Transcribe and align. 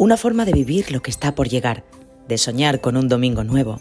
Una 0.00 0.16
forma 0.16 0.44
de 0.44 0.52
vivir 0.52 0.92
lo 0.92 1.02
que 1.02 1.10
está 1.10 1.34
por 1.34 1.48
llegar, 1.48 1.82
de 2.28 2.38
soñar 2.38 2.80
con 2.80 2.96
un 2.96 3.08
domingo 3.08 3.42
nuevo, 3.42 3.80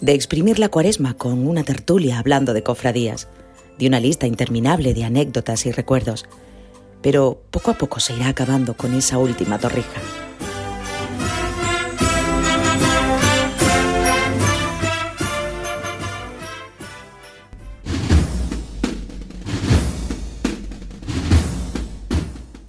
de 0.00 0.14
exprimir 0.14 0.60
la 0.60 0.68
cuaresma 0.68 1.14
con 1.14 1.44
una 1.44 1.64
tertulia 1.64 2.20
hablando 2.20 2.54
de 2.54 2.62
cofradías, 2.62 3.26
de 3.76 3.88
una 3.88 3.98
lista 3.98 4.28
interminable 4.28 4.94
de 4.94 5.02
anécdotas 5.02 5.66
y 5.66 5.72
recuerdos. 5.72 6.24
Pero 7.02 7.42
poco 7.50 7.72
a 7.72 7.74
poco 7.74 7.98
se 7.98 8.14
irá 8.14 8.28
acabando 8.28 8.76
con 8.76 8.94
esa 8.94 9.18
última 9.18 9.58
torrija. 9.58 10.00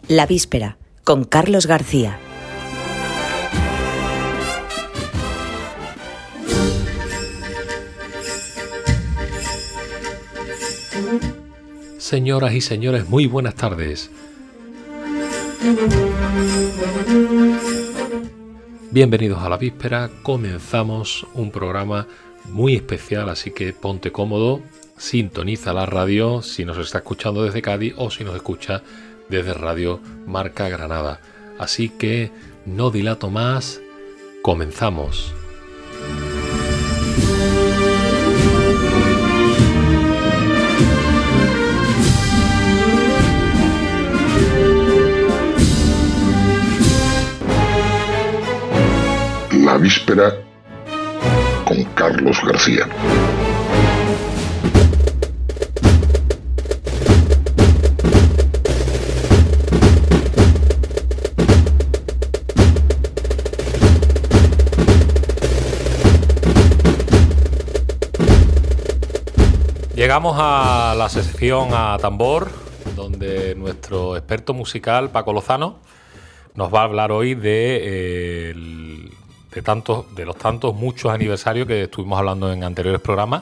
La 0.07 0.25
víspera, 0.25 0.79
con 1.03 1.25
Carlos 1.25 1.67
García. 1.67 2.19
Señoras 12.07 12.53
y 12.53 12.61
señores, 12.61 13.09
muy 13.09 13.25
buenas 13.25 13.55
tardes. 13.55 14.09
Bienvenidos 18.91 19.43
a 19.43 19.49
la 19.49 19.57
víspera, 19.57 20.09
comenzamos 20.23 21.27
un 21.33 21.51
programa 21.51 22.07
muy 22.45 22.75
especial, 22.75 23.27
así 23.27 23.51
que 23.51 23.73
ponte 23.73 24.13
cómodo, 24.13 24.61
sintoniza 24.95 25.73
la 25.73 25.85
radio 25.85 26.41
si 26.41 26.63
nos 26.63 26.77
está 26.77 26.99
escuchando 26.99 27.43
desde 27.43 27.61
Cádiz 27.61 27.93
o 27.97 28.09
si 28.09 28.23
nos 28.23 28.37
escucha 28.37 28.83
desde 29.27 29.53
Radio 29.53 29.99
Marca 30.25 30.69
Granada. 30.69 31.19
Así 31.59 31.89
que 31.89 32.31
no 32.65 32.89
dilato 32.89 33.29
más, 33.29 33.81
comenzamos. 34.41 35.33
Víspera 49.77 50.33
con 51.65 51.83
Carlos 51.95 52.37
García. 52.45 52.87
Llegamos 69.95 70.35
a 70.39 70.93
la 70.97 71.09
sección 71.09 71.69
a 71.71 71.97
tambor, 71.99 72.49
donde 72.95 73.55
nuestro 73.55 74.15
experto 74.15 74.53
musical, 74.53 75.09
Paco 75.09 75.33
Lozano, 75.33 75.79
nos 76.53 76.73
va 76.73 76.81
a 76.81 76.83
hablar 76.83 77.11
hoy 77.11 77.33
de, 77.33 77.77
eh, 77.81 78.49
el- 78.51 78.86
de, 79.57 79.63
tantos, 79.63 80.13
de 80.13 80.23
los 80.23 80.37
tantos 80.37 80.75
muchos 80.75 81.11
aniversarios 81.11 81.67
que 81.67 81.83
estuvimos 81.83 82.19
hablando 82.19 82.51
en 82.53 82.63
anteriores 82.63 83.01
programas. 83.01 83.41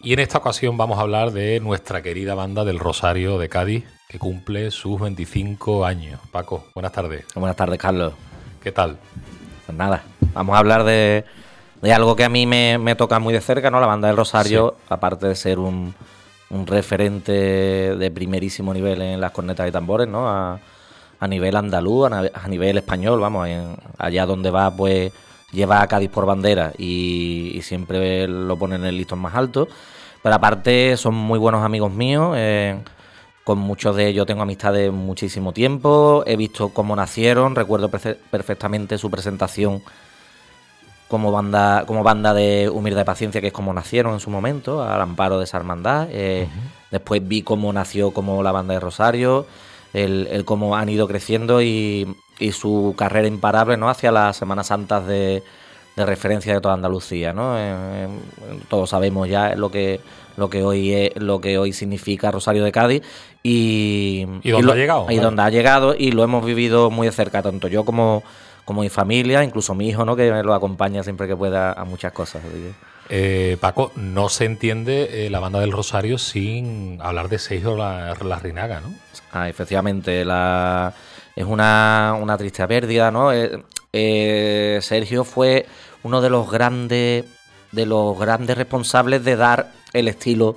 Y 0.00 0.12
en 0.12 0.18
esta 0.18 0.36
ocasión 0.36 0.76
vamos 0.76 0.98
a 0.98 1.00
hablar 1.00 1.32
de 1.32 1.60
nuestra 1.60 2.02
querida 2.02 2.34
banda 2.34 2.62
del 2.64 2.78
Rosario 2.78 3.38
de 3.38 3.48
Cádiz, 3.48 3.84
que 4.06 4.18
cumple 4.18 4.70
sus 4.70 5.00
25 5.00 5.86
años. 5.86 6.20
Paco, 6.30 6.66
buenas 6.74 6.92
tardes. 6.92 7.24
Buenas 7.34 7.56
tardes, 7.56 7.78
Carlos. 7.78 8.12
¿Qué 8.62 8.70
tal? 8.70 8.98
Pues 9.64 9.76
nada, 9.78 10.02
vamos 10.34 10.54
a 10.54 10.58
hablar 10.58 10.84
de, 10.84 11.24
de 11.80 11.92
algo 11.94 12.14
que 12.16 12.24
a 12.24 12.28
mí 12.28 12.44
me, 12.44 12.76
me 12.76 12.94
toca 12.94 13.18
muy 13.18 13.32
de 13.32 13.40
cerca, 13.40 13.70
¿no? 13.70 13.80
La 13.80 13.86
banda 13.86 14.08
del 14.08 14.16
Rosario, 14.18 14.76
aparte 14.90 15.26
de 15.26 15.34
ser 15.36 15.58
un, 15.58 15.94
un 16.50 16.66
referente 16.66 17.32
de 17.32 18.10
primerísimo 18.10 18.74
nivel 18.74 19.00
en 19.00 19.22
las 19.22 19.30
cornetas 19.30 19.66
y 19.66 19.72
tambores, 19.72 20.06
¿no? 20.06 20.28
A, 20.28 20.60
a 21.18 21.26
nivel 21.26 21.56
andaluz, 21.56 22.12
a, 22.12 22.46
nivel 22.48 22.76
español, 22.76 23.18
vamos, 23.20 23.48
en- 23.48 23.74
allá 23.96 24.26
donde 24.26 24.50
va, 24.50 24.70
pues 24.70 25.10
lleva 25.56 25.82
a 25.82 25.88
Cádiz 25.88 26.10
por 26.10 26.24
bandera 26.26 26.72
y, 26.78 27.50
y 27.54 27.62
siempre 27.62 28.28
lo 28.28 28.56
pone 28.56 28.76
en 28.76 28.84
el 28.84 28.96
listón 28.96 29.18
más 29.18 29.34
alto. 29.34 29.66
Pero 30.22 30.34
aparte 30.36 30.96
son 30.96 31.14
muy 31.14 31.38
buenos 31.38 31.64
amigos 31.64 31.90
míos. 31.92 32.34
eh, 32.36 32.78
con 33.42 33.58
muchos 33.58 33.94
de 33.94 34.08
ellos 34.08 34.26
tengo 34.26 34.42
amistad 34.42 34.72
de 34.72 34.90
muchísimo 34.90 35.52
tiempo. 35.52 36.24
He 36.26 36.36
visto 36.36 36.70
cómo 36.70 36.94
nacieron. 36.96 37.54
Recuerdo 37.54 37.88
perfe- 37.90 38.16
perfectamente 38.30 38.98
su 38.98 39.08
presentación 39.10 39.82
como 41.08 41.30
banda, 41.30 41.84
como 41.86 42.02
banda 42.02 42.34
de 42.34 42.68
Humildad 42.68 43.02
y 43.02 43.04
Paciencia, 43.04 43.40
que 43.40 43.46
es 43.48 43.52
como 43.52 43.72
nacieron 43.72 44.14
en 44.14 44.20
su 44.20 44.30
momento, 44.30 44.82
al 44.82 45.00
amparo 45.00 45.38
de 45.38 45.44
esa 45.44 45.56
hermandad. 45.58 46.08
Eh, 46.10 46.48
Después 46.90 47.20
vi 47.26 47.42
cómo 47.42 47.72
nació 47.72 48.12
como 48.12 48.42
la 48.44 48.52
banda 48.52 48.74
de 48.74 48.80
Rosario, 48.80 49.46
el, 50.04 50.28
el 50.30 50.44
cómo 50.44 50.76
han 50.76 50.88
ido 50.88 51.06
creciendo 51.08 51.62
y, 51.62 52.06
y 52.38 52.52
su 52.52 52.94
carrera 52.96 53.26
imparable 53.28 53.76
¿no? 53.76 53.88
hacia 53.88 54.12
las 54.12 54.36
Semanas 54.36 54.66
Santas 54.68 55.06
de, 55.06 55.42
de 55.96 56.06
referencia 56.06 56.52
de 56.54 56.60
toda 56.60 56.74
Andalucía. 56.74 57.32
¿no? 57.32 57.56
Eh, 57.58 57.70
eh, 58.04 58.08
todos 58.68 58.90
sabemos 58.90 59.28
ya 59.28 59.54
lo 59.56 59.70
que, 59.70 60.00
lo 60.36 60.50
que 60.50 60.62
hoy 60.62 60.92
es- 60.92 61.16
lo 61.16 61.40
que 61.40 61.56
hoy 61.58 61.72
significa 61.72 62.30
Rosario 62.30 62.62
de 62.64 62.72
Cádiz 62.72 63.02
y, 63.42 64.26
¿Y 64.42 64.50
dónde 64.50 64.66
lo- 64.66 64.72
ha 64.72 64.76
llegado? 64.76 65.02
y 65.04 65.14
Claro. 65.14 65.22
dónde 65.28 65.42
ha 65.42 65.50
llegado 65.50 65.94
y 65.98 66.12
lo 66.12 66.22
hemos 66.24 66.44
vivido 66.44 66.90
muy 66.90 67.06
de 67.06 67.12
cerca, 67.12 67.42
tanto 67.42 67.68
yo 67.68 67.84
como, 67.84 68.22
como 68.64 68.82
mi 68.82 68.88
familia, 68.90 69.44
incluso 69.44 69.74
mi 69.74 69.88
hijo, 69.88 70.04
¿no? 70.04 70.16
que 70.16 70.30
me 70.30 70.42
lo 70.42 70.52
acompaña 70.52 71.02
siempre 71.02 71.26
que 71.26 71.36
pueda 71.36 71.72
a 71.72 71.84
muchas 71.84 72.12
cosas. 72.12 72.42
Eh, 73.08 73.56
Paco, 73.60 73.92
no 73.94 74.28
se 74.28 74.44
entiende 74.44 75.26
eh, 75.26 75.30
la 75.30 75.40
banda 75.40 75.60
del 75.60 75.72
Rosario 75.72 76.18
sin 76.18 76.98
hablar 77.00 77.28
de 77.28 77.38
Sergio 77.38 77.76
la, 77.76 78.14
Larrinaga, 78.22 78.80
¿no? 78.80 78.92
Ah, 79.32 79.48
efectivamente, 79.48 80.24
la, 80.24 80.92
es 81.36 81.44
una, 81.44 82.16
una 82.20 82.36
triste 82.36 82.66
pérdida, 82.66 83.10
¿no? 83.10 83.32
Eh, 83.32 83.62
eh, 83.92 84.78
Sergio 84.82 85.24
fue 85.24 85.66
uno 86.02 86.20
de 86.20 86.30
los 86.30 86.50
grandes 86.50 87.24
de 87.72 87.86
los 87.86 88.18
grandes 88.18 88.56
responsables 88.56 89.24
de 89.24 89.36
dar 89.36 89.72
el 89.92 90.08
estilo 90.08 90.56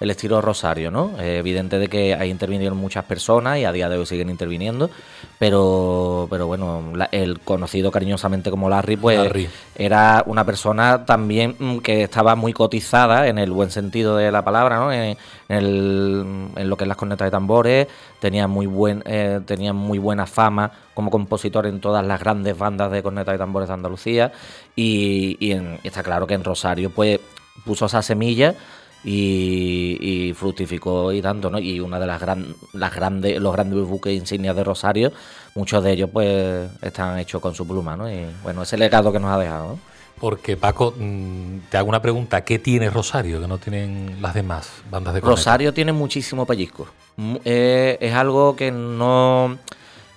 el 0.00 0.10
estilo 0.10 0.40
Rosario, 0.40 0.90
¿no? 0.90 1.12
Eh, 1.20 1.38
evidente 1.38 1.78
de 1.78 1.88
que 1.88 2.14
ahí 2.14 2.28
intervinieron 2.30 2.76
muchas 2.76 3.04
personas 3.04 3.58
y 3.58 3.64
a 3.64 3.72
día 3.72 3.88
de 3.88 3.96
hoy 3.96 4.04
siguen 4.06 4.28
interviniendo, 4.28 4.90
pero 5.38 6.26
pero 6.30 6.46
bueno, 6.46 6.82
la- 6.94 7.08
el 7.12 7.40
conocido 7.40 7.90
cariñosamente 7.90 8.50
como 8.50 8.68
Larry, 8.68 8.96
pues 8.96 9.18
Larry. 9.18 9.48
era 9.76 10.22
una 10.26 10.44
persona 10.44 11.04
también 11.06 11.54
mm, 11.58 11.78
que 11.78 12.02
estaba 12.02 12.34
muy 12.34 12.52
cotizada 12.52 13.28
en 13.28 13.38
el 13.38 13.50
buen 13.52 13.70
sentido 13.70 14.16
de 14.16 14.30
la 14.32 14.42
palabra, 14.44 14.78
¿no? 14.78 14.92
En, 14.92 15.16
en 15.48 15.56
el- 15.56 16.48
en 16.56 16.68
lo 16.68 16.76
que 16.76 16.84
es 16.84 16.88
las 16.88 16.96
cornetas 16.96 17.26
de 17.26 17.30
tambores, 17.30 17.86
tenía 18.20 18.48
muy 18.48 18.66
buen 18.66 19.02
eh, 19.06 19.40
tenía 19.46 19.72
muy 19.72 19.98
buena 19.98 20.26
fama 20.26 20.70
como 20.94 21.10
compositor 21.10 21.66
en 21.66 21.80
todas 21.80 22.04
las 22.06 22.20
grandes 22.20 22.56
bandas 22.58 22.90
de 22.90 23.02
cornetas 23.02 23.34
y 23.34 23.38
tambores 23.38 23.68
de 23.68 23.74
Andalucía 23.74 24.32
y, 24.76 25.36
y 25.40 25.52
en- 25.52 25.78
está 25.84 26.02
claro 26.02 26.26
que 26.26 26.34
en 26.34 26.44
Rosario 26.44 26.90
pues 26.90 27.20
puso 27.64 27.86
esa 27.86 28.02
semilla 28.02 28.54
y, 29.04 29.98
y 30.00 30.32
fructificó 30.32 31.12
y 31.12 31.20
tanto, 31.20 31.50
¿no? 31.50 31.58
Y 31.58 31.78
una 31.80 32.00
de 32.00 32.06
las, 32.06 32.20
gran, 32.20 32.54
las 32.72 32.94
grandes, 32.94 33.40
los 33.40 33.52
grandes 33.52 33.86
buques 33.86 34.14
insignias 34.14 34.56
de 34.56 34.64
Rosario, 34.64 35.12
muchos 35.54 35.84
de 35.84 35.92
ellos 35.92 36.10
pues 36.12 36.70
están 36.80 37.18
hechos 37.18 37.40
con 37.40 37.54
su 37.54 37.66
pluma, 37.66 37.96
¿no? 37.96 38.10
Y 38.10 38.26
bueno, 38.42 38.62
ese 38.62 38.78
legado 38.78 39.12
que 39.12 39.20
nos 39.20 39.30
ha 39.30 39.38
dejado, 39.38 39.68
¿no? 39.68 39.94
Porque, 40.18 40.56
Paco, 40.56 40.94
mm, 40.96 41.58
te 41.70 41.76
hago 41.76 41.88
una 41.88 42.00
pregunta. 42.00 42.42
¿Qué 42.44 42.58
tiene 42.58 42.88
Rosario 42.88 43.40
que 43.40 43.48
no 43.48 43.58
tienen 43.58 44.22
las 44.22 44.32
demás 44.32 44.70
bandas 44.90 45.12
de 45.12 45.20
corneta? 45.20 45.36
Rosario 45.36 45.74
tiene 45.74 45.92
muchísimo 45.92 46.46
pellizco. 46.46 46.86
Eh, 47.44 47.98
es 48.00 48.14
algo 48.14 48.56
que 48.56 48.70
no 48.70 49.58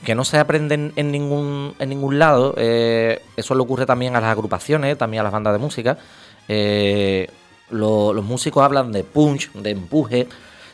que 0.03 0.13
no 0.13 0.23
se 0.23 0.37
aprende 0.37 0.75
en, 0.75 0.93
en 0.95 1.11
ningún 1.11 1.73
en 1.79 1.89
ningún 1.89 2.19
lado. 2.19 2.53
Eh, 2.57 3.21
eso 3.35 3.55
le 3.55 3.61
ocurre 3.61 3.85
también 3.85 4.15
a 4.15 4.21
las 4.21 4.31
agrupaciones, 4.31 4.97
también 4.97 5.21
a 5.21 5.23
las 5.23 5.33
bandas 5.33 5.53
de 5.53 5.59
música. 5.59 5.97
Eh, 6.47 7.27
lo- 7.69 8.13
los 8.13 8.23
músicos 8.23 8.63
hablan 8.63 8.91
de 8.91 9.03
punch, 9.03 9.51
de 9.53 9.71
empuje, 9.71 10.27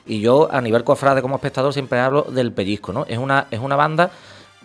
y 0.06 0.20
yo 0.20 0.50
a 0.52 0.60
nivel 0.62 0.84
cofrade 0.84 1.22
como 1.22 1.36
espectador 1.36 1.74
siempre 1.74 2.00
hablo 2.00 2.24
del 2.24 2.52
pellizco, 2.52 2.92
¿no? 2.94 3.06
Es 3.08 3.18
una 3.18 3.48
es 3.52 3.60
una 3.60 3.76
banda 3.76 4.12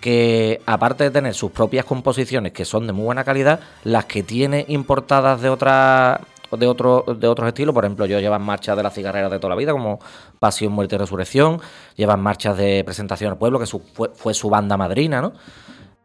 que 0.01 0.61
aparte 0.67 1.05
de 1.05 1.11
tener 1.11 1.35
sus 1.35 1.51
propias 1.51 1.85
composiciones 1.85 2.53
que 2.53 2.65
son 2.65 2.87
de 2.87 2.93
muy 2.93 3.05
buena 3.05 3.25
calidad, 3.25 3.61
las 3.85 4.05
que 4.05 4.23
tiene 4.23 4.65
importadas 4.69 5.41
de 5.41 5.49
otra 5.49 6.21
de 6.57 6.67
otro, 6.67 7.05
de 7.19 7.29
otros 7.29 7.47
estilos, 7.49 7.75
por 7.75 7.85
ejemplo, 7.85 8.07
yo 8.07 8.19
llevan 8.21 8.41
marchas 8.43 8.75
de 8.77 8.83
las 8.83 8.95
cigarreras 8.95 9.31
de 9.31 9.39
toda 9.39 9.51
la 9.51 9.57
vida, 9.57 9.73
como 9.73 9.99
Pasión, 10.39 10.73
Muerte 10.73 10.95
y 10.95 10.99
Resurrección, 10.99 11.61
llevan 11.95 12.21
marchas 12.21 12.57
de 12.57 12.83
presentación 12.85 13.33
al 13.33 13.37
pueblo, 13.39 13.59
que 13.59 13.67
fue, 13.67 14.33
su 14.33 14.49
banda 14.49 14.79
madrina, 14.79 15.21
¿no? 15.21 15.35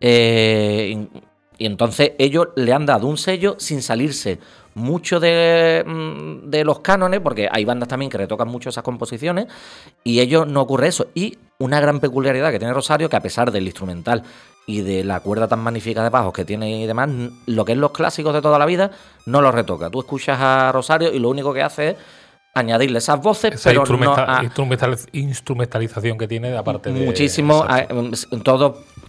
Eh, 0.02 1.08
y 1.58 1.66
entonces 1.66 2.12
ellos 2.18 2.48
le 2.58 2.74
han 2.74 2.86
dado 2.86 3.08
un 3.08 3.18
sello 3.18 3.56
sin 3.58 3.82
salirse 3.82 4.40
mucho 4.76 5.20
de, 5.20 5.84
mm, 5.86 6.50
de 6.50 6.64
los 6.64 6.80
cánones, 6.80 7.20
porque 7.22 7.48
hay 7.52 7.66
bandas 7.66 7.90
también 7.90 8.10
que 8.10 8.18
retocan 8.18 8.48
mucho 8.48 8.70
esas 8.70 8.84
composiciones, 8.84 9.48
y 10.04 10.20
ellos 10.20 10.48
no 10.48 10.62
ocurre 10.62 10.88
eso. 10.88 11.08
Y 11.14 11.38
una 11.60 11.80
gran 11.80 12.00
peculiaridad 12.00 12.52
que 12.52 12.60
tiene 12.60 12.74
Rosario, 12.74 13.10
que 13.10 13.16
a 13.16 13.22
pesar 13.22 13.52
del 13.52 13.66
instrumental 13.66 14.24
y 14.66 14.82
de 14.82 15.04
la 15.04 15.20
cuerda 15.20 15.48
tan 15.48 15.60
magnífica 15.60 16.04
de 16.04 16.10
bajos 16.10 16.34
que 16.34 16.46
tiene 16.46 16.82
y 16.82 16.88
demás, 16.88 17.10
lo 17.48 17.66
que 17.66 17.74
es 17.74 17.78
los 17.78 17.92
clásicos 17.92 18.34
de 18.34 18.42
toda 18.42 18.58
la 18.58 18.66
vida, 18.66 18.92
no 19.26 19.42
lo 19.42 19.52
retoca. 19.52 19.90
Tú 19.90 20.00
escuchas 20.00 20.38
a 20.40 20.72
Rosario 20.72 21.14
y 21.14 21.20
lo 21.20 21.30
único 21.30 21.54
que 21.54 21.62
hace 21.62 21.90
es 21.90 21.96
añadirle 22.56 23.00
esas 23.00 23.20
voces, 23.22 23.56
Esa 23.56 23.70
pero 23.72 23.82
instrumenta- 23.82 24.26
no 24.26 24.34
a- 24.38 24.44
instrumental- 24.44 24.98
instrumentalización 25.12 26.18
que 26.18 26.28
tiene, 26.28 26.56
aparte 26.58 26.92
de. 26.94 27.06
muchísimo. 27.06 27.66
A- 27.68 27.82
em, 27.82 28.12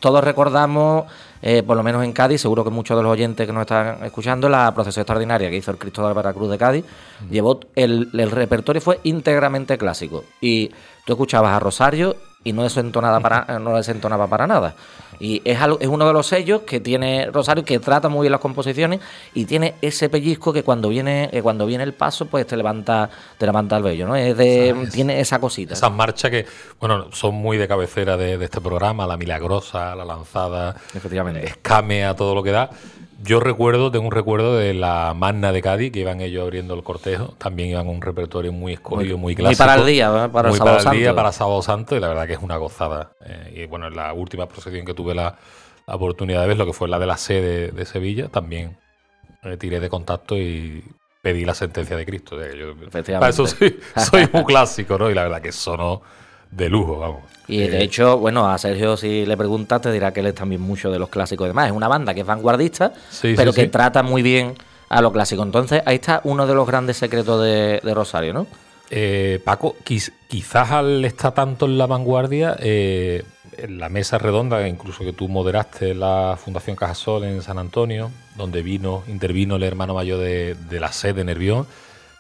todos, 0.01 0.23
recordamos, 0.23 1.05
eh, 1.43 1.63
por 1.63 1.77
lo 1.77 1.83
menos 1.83 2.05
en 2.05 2.13
Cádiz, 2.13 2.41
seguro 2.41 2.65
que 2.65 2.71
muchos 2.71 2.97
de 2.97 3.03
los 3.03 3.13
oyentes 3.13 3.47
que 3.47 3.53
nos 3.53 3.63
están 3.63 4.05
escuchando, 4.05 4.49
la 4.49 4.73
procesión 4.75 5.03
extraordinaria 5.03 5.51
que 5.51 5.57
hizo 5.57 5.71
el 5.71 5.79
Cristo 5.79 6.03
de 6.03 6.09
la 6.09 6.15
Veracruz 6.15 6.51
de 6.51 6.59
Cádiz, 6.59 6.85
llevó 7.31 7.61
el, 7.75 8.09
el 8.13 8.31
repertorio 8.31 8.81
fue 8.81 9.01
íntegramente 9.05 9.79
clásico. 9.79 10.25
Y 10.41 10.71
tú 11.05 11.13
escuchabas 11.13 11.53
a 11.53 11.61
Rosario 11.61 12.17
y 12.45 12.53
no 12.53 12.63
desentonaba 12.63 13.19
para, 13.21 13.59
no 13.59 13.75
desentonaba 13.77 14.27
para 14.29 14.47
nada. 14.47 14.75
Y 15.21 15.41
es, 15.45 15.61
algo- 15.61 15.79
es 15.81 15.87
uno 15.89 16.07
de 16.07 16.13
los 16.13 16.27
sellos 16.27 16.63
que 16.63 16.81
tiene 16.81 17.31
Rosario, 17.33 17.65
que 17.65 17.79
trata 17.79 18.09
muy 18.09 18.23
bien 18.25 18.33
las 18.33 18.41
composiciones 18.41 19.01
y 19.33 19.45
tiene 19.47 19.75
ese 19.81 20.09
pellizco 20.09 20.53
que 20.53 20.63
cuando 20.65 20.89
viene, 20.89 21.31
cuando 21.43 21.67
viene 21.67 21.85
el 21.85 21.95
paso, 21.95 22.27
pues 22.27 22.47
te 22.47 22.57
levanta, 22.57 23.09
te 23.39 23.47
levanta 23.47 23.77
el 23.77 23.83
vello, 23.85 24.07
¿no? 24.09 24.17
Es 24.17 24.37
de, 24.37 24.71
Esa- 24.71 24.91
tiene 24.91 25.21
esa 25.21 25.39
cosita. 25.39 25.73
Esas 25.75 25.93
marchas 25.93 26.31
que, 26.31 26.47
bueno, 26.81 27.07
son 27.13 27.35
muy 27.37 27.57
de 27.57 27.67
cabecera 27.69 28.17
de, 28.17 28.37
de 28.37 28.45
este 28.45 28.61
programa, 28.61 29.07
la 29.07 29.17
milagrosa, 29.17 29.95
la 29.95 30.05
lanzada, 30.05 30.75
Efectivamente. 30.95 31.47
escame 31.47 32.05
a 32.05 32.15
todo 32.17 32.35
lo 32.35 32.43
que 32.43 32.51
da. 32.51 32.69
Yo 33.27 33.41
recuerdo, 33.41 33.91
tengo 33.91 34.05
un 34.05 34.13
recuerdo 34.13 34.57
de 34.57 34.75
la 34.75 35.15
Magna 35.17 35.51
de 35.51 35.63
Cádiz, 35.63 35.91
que 35.93 36.01
iban 36.01 36.21
ellos 36.21 36.43
abriendo 36.43 36.75
el 36.75 36.83
cortejo. 36.83 37.35
También 37.39 37.71
iban 37.71 37.89
un 37.89 38.03
repertorio 38.03 38.53
muy 38.53 38.75
escogido, 38.75 39.17
muy, 39.17 39.23
muy 39.23 39.35
clásico. 39.35 39.59
para 39.65 39.81
el 39.81 39.87
día, 39.87 40.11
¿verdad? 40.11 40.31
Para 40.31 40.49
el 40.49 40.53
muy 40.53 40.59
Sábado 40.59 40.77
para 40.79 40.91
el 40.93 40.99
día, 41.01 41.15
para 41.15 41.33
Sábado 41.33 41.63
Santo, 41.63 41.97
y 41.97 42.01
la 42.01 42.09
verdad 42.09 42.27
que 42.27 42.35
es 42.35 42.41
una 42.43 42.57
gozada. 42.59 43.13
Eh, 43.25 43.63
y 43.63 43.67
bueno, 43.67 43.87
en 43.87 43.97
la 43.97 44.13
última 44.13 44.47
procesión 44.47 44.85
que 44.85 44.93
tuve 44.95 45.15
la, 45.15 45.37
la 45.87 45.95
oportunidad 45.95 46.43
de 46.43 46.49
ver, 46.49 46.57
lo 46.59 46.67
que 46.67 46.73
fue 46.75 46.89
la 46.89 46.99
de 46.99 47.07
la 47.07 47.17
sede 47.17 47.71
de 47.71 47.85
Sevilla, 47.87 48.29
también 48.29 48.77
eh, 49.43 49.57
tiré 49.57 49.81
de 49.81 49.89
contacto 49.89 50.37
y 50.37 50.85
pedí 51.23 51.47
la 51.47 51.55
sentencia 51.55 51.97
de 51.97 52.05
Cristo. 52.05 52.37
de 52.37 52.51
que 52.51 52.59
yo- 52.59 52.75
para 53.19 53.29
eso 53.31 53.47
sí, 53.47 53.79
soy 53.97 54.29
muy 54.33 54.45
clásico, 54.45 54.99
¿no? 54.99 55.09
Y 55.11 55.15
la 55.15 55.23
verdad 55.23 55.41
que 55.41 55.53
sonó 55.53 56.03
de 56.57 56.69
lujo, 56.69 56.99
vamos. 56.99 57.21
Y 57.47 57.59
de 57.59 57.79
Eh, 57.81 57.83
hecho, 57.85 58.19
bueno, 58.19 58.49
a 58.51 58.57
Sergio 58.59 58.97
si 58.97 59.27
le 59.27 59.37
preguntas 59.37 59.81
te 59.83 59.93
dirá 59.93 60.13
que 60.13 60.21
él 60.21 60.27
es 60.27 60.35
también 60.35 60.61
mucho 60.61 60.91
de 60.91 60.99
los 60.99 61.09
clásicos 61.11 61.45
y 61.47 61.49
demás. 61.49 61.67
Es 61.67 61.73
una 61.73 61.89
banda 61.89 62.15
que 62.15 62.21
es 62.21 62.27
vanguardista, 62.27 62.93
Sí, 63.11 63.35
pero 63.37 63.53
sí, 63.53 63.57
que 63.61 63.65
sí. 63.67 63.69
trata 63.71 64.03
muy 64.03 64.23
bien 64.23 64.55
a 64.89 65.03
lo 65.03 65.13
clásico. 65.13 65.43
Entonces, 65.43 65.83
ahí 65.85 65.97
está 65.97 66.21
uno 66.25 66.47
de 66.47 66.55
los 66.55 66.67
grandes 66.67 66.97
secretos 66.97 67.43
de, 67.43 67.81
de 67.83 67.95
Rosario, 67.95 68.33
¿no? 68.33 68.47
Eh, 68.91 69.41
Paco, 69.45 69.77
quiz- 69.85 70.13
quizás 70.29 70.71
al 70.71 71.05
estar 71.05 71.33
tanto 71.35 71.67
en 71.67 71.77
la 71.79 71.87
vanguardia, 71.87 72.57
eh, 72.61 73.25
en 73.57 73.79
la 73.79 73.89
mesa 73.89 74.19
redonda, 74.19 74.67
incluso 74.69 75.05
que 75.05 75.13
tú 75.13 75.29
moderaste 75.29 75.95
la 75.95 76.39
Fundación 76.43 76.77
Cajasol 76.77 77.25
en 77.25 77.43
San 77.43 77.59
Antonio, 77.59 78.11
donde 78.37 78.63
vino, 78.63 79.03
intervino 79.09 79.57
el 79.57 79.63
hermano 79.65 79.95
mayor 79.95 80.19
de, 80.21 80.55
de 80.55 80.81
la 80.81 80.93
sede 80.93 81.15
de 81.15 81.25
Nervión, 81.25 81.67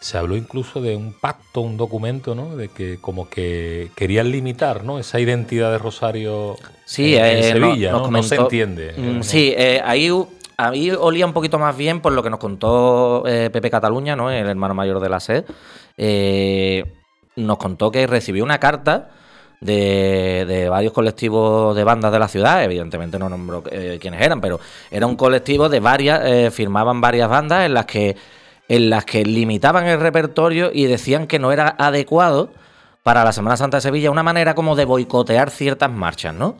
se 0.04 0.18
habló 0.18 0.36
incluso 0.36 0.82
de 0.82 0.94
un 0.96 1.14
pacto, 1.14 1.62
un 1.62 1.78
documento, 1.78 2.34
¿no? 2.34 2.56
De 2.56 2.68
que 2.68 2.98
como 3.00 3.30
que 3.30 3.90
querían 3.96 4.30
limitar, 4.30 4.84
¿no? 4.84 4.98
Esa 4.98 5.18
identidad 5.18 5.70
de 5.70 5.78
Rosario 5.78 6.56
Sí, 6.84 7.16
en, 7.16 7.24
en 7.24 7.38
eh, 7.38 7.42
Sevilla, 7.44 7.92
¿no? 7.92 8.10
No 8.10 8.22
se 8.22 8.34
entiende. 8.34 8.92
Mm. 8.98 9.22
Sí, 9.22 9.54
eh, 9.56 9.80
ahí, 9.82 10.10
ahí 10.58 10.90
olía 10.90 11.24
un 11.24 11.32
poquito 11.32 11.58
más 11.58 11.74
bien 11.74 12.02
por 12.02 12.12
lo 12.12 12.22
que 12.22 12.28
nos 12.28 12.38
contó 12.38 13.26
eh, 13.26 13.48
Pepe 13.50 13.70
Cataluña, 13.70 14.14
¿no? 14.14 14.30
el 14.30 14.46
hermano 14.46 14.74
mayor 14.74 15.00
de 15.00 15.08
la 15.08 15.20
SED. 15.20 15.44
Nos 17.36 17.56
contó 17.56 17.90
que 17.90 18.06
recibió 18.06 18.44
una 18.44 18.60
carta 18.60 19.08
de, 19.62 20.44
de 20.46 20.68
varios 20.68 20.92
colectivos 20.92 21.74
de 21.74 21.82
bandas 21.82 22.12
de 22.12 22.18
la 22.18 22.28
ciudad, 22.28 22.62
evidentemente 22.62 23.18
no 23.18 23.30
nombró 23.30 23.62
quiénes 23.62 24.20
eran, 24.20 24.42
pero 24.42 24.60
era 24.90 25.06
un 25.06 25.16
colectivo 25.16 25.70
de 25.70 25.80
varias, 25.80 26.52
firmaban 26.52 27.00
varias 27.00 27.30
bandas 27.30 27.64
en 27.64 27.72
las 27.72 27.86
que 27.86 28.14
en 28.68 28.90
las 28.90 29.04
que 29.04 29.24
limitaban 29.24 29.86
el 29.86 30.00
repertorio 30.00 30.70
y 30.72 30.86
decían 30.86 31.26
que 31.26 31.38
no 31.38 31.52
era 31.52 31.74
adecuado 31.78 32.50
para 33.02 33.22
la 33.22 33.32
Semana 33.32 33.58
Santa 33.58 33.76
de 33.76 33.82
Sevilla, 33.82 34.10
una 34.10 34.22
manera 34.22 34.54
como 34.54 34.74
de 34.76 34.86
boicotear 34.86 35.50
ciertas 35.50 35.90
marchas, 35.90 36.34
¿no? 36.34 36.56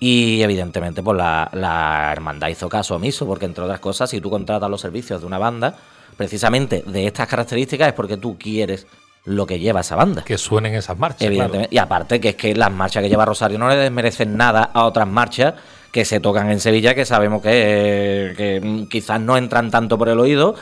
Y 0.00 0.42
evidentemente, 0.42 1.04
pues 1.04 1.16
la, 1.16 1.48
la 1.52 2.10
hermandad 2.10 2.48
hizo 2.48 2.68
caso 2.68 2.96
omiso, 2.96 3.26
porque 3.26 3.44
entre 3.44 3.62
otras 3.62 3.78
cosas, 3.78 4.10
si 4.10 4.20
tú 4.20 4.28
contratas 4.28 4.68
los 4.68 4.80
servicios 4.80 5.20
de 5.20 5.26
una 5.28 5.38
banda, 5.38 5.76
precisamente 6.16 6.82
de 6.84 7.06
estas 7.06 7.28
características 7.28 7.88
es 7.88 7.94
porque 7.94 8.16
tú 8.16 8.36
quieres 8.36 8.88
lo 9.24 9.46
que 9.46 9.58
lleva 9.58 9.80
esa 9.80 9.96
banda. 9.96 10.22
Que 10.22 10.36
suenen 10.36 10.74
esas 10.74 10.98
marchas. 10.98 11.18
claro. 11.18 11.34
Evidentemente. 11.34 11.74
Y 11.74 11.78
aparte 11.78 12.20
que 12.20 12.30
es 12.30 12.36
que 12.36 12.54
las 12.54 12.72
marchas 12.72 13.02
que 13.02 13.08
lleva 13.08 13.24
Rosario 13.24 13.58
no 13.58 13.68
le 13.68 13.76
desmerecen 13.76 14.36
nada 14.36 14.70
a 14.72 14.84
otras 14.84 15.08
marchas 15.08 15.54
que 15.92 16.04
se 16.04 16.18
tocan 16.18 16.50
en 16.50 16.58
Sevilla, 16.58 16.94
que 16.94 17.04
sabemos 17.04 17.40
que, 17.40 18.34
que, 18.36 18.60
mm, 18.60 18.88
quizás 18.88 19.20
no 19.20 19.36
entran 19.36 19.70
tanto 19.70 19.96
por 19.96 20.08
el 20.08 20.18
oído 20.18 20.56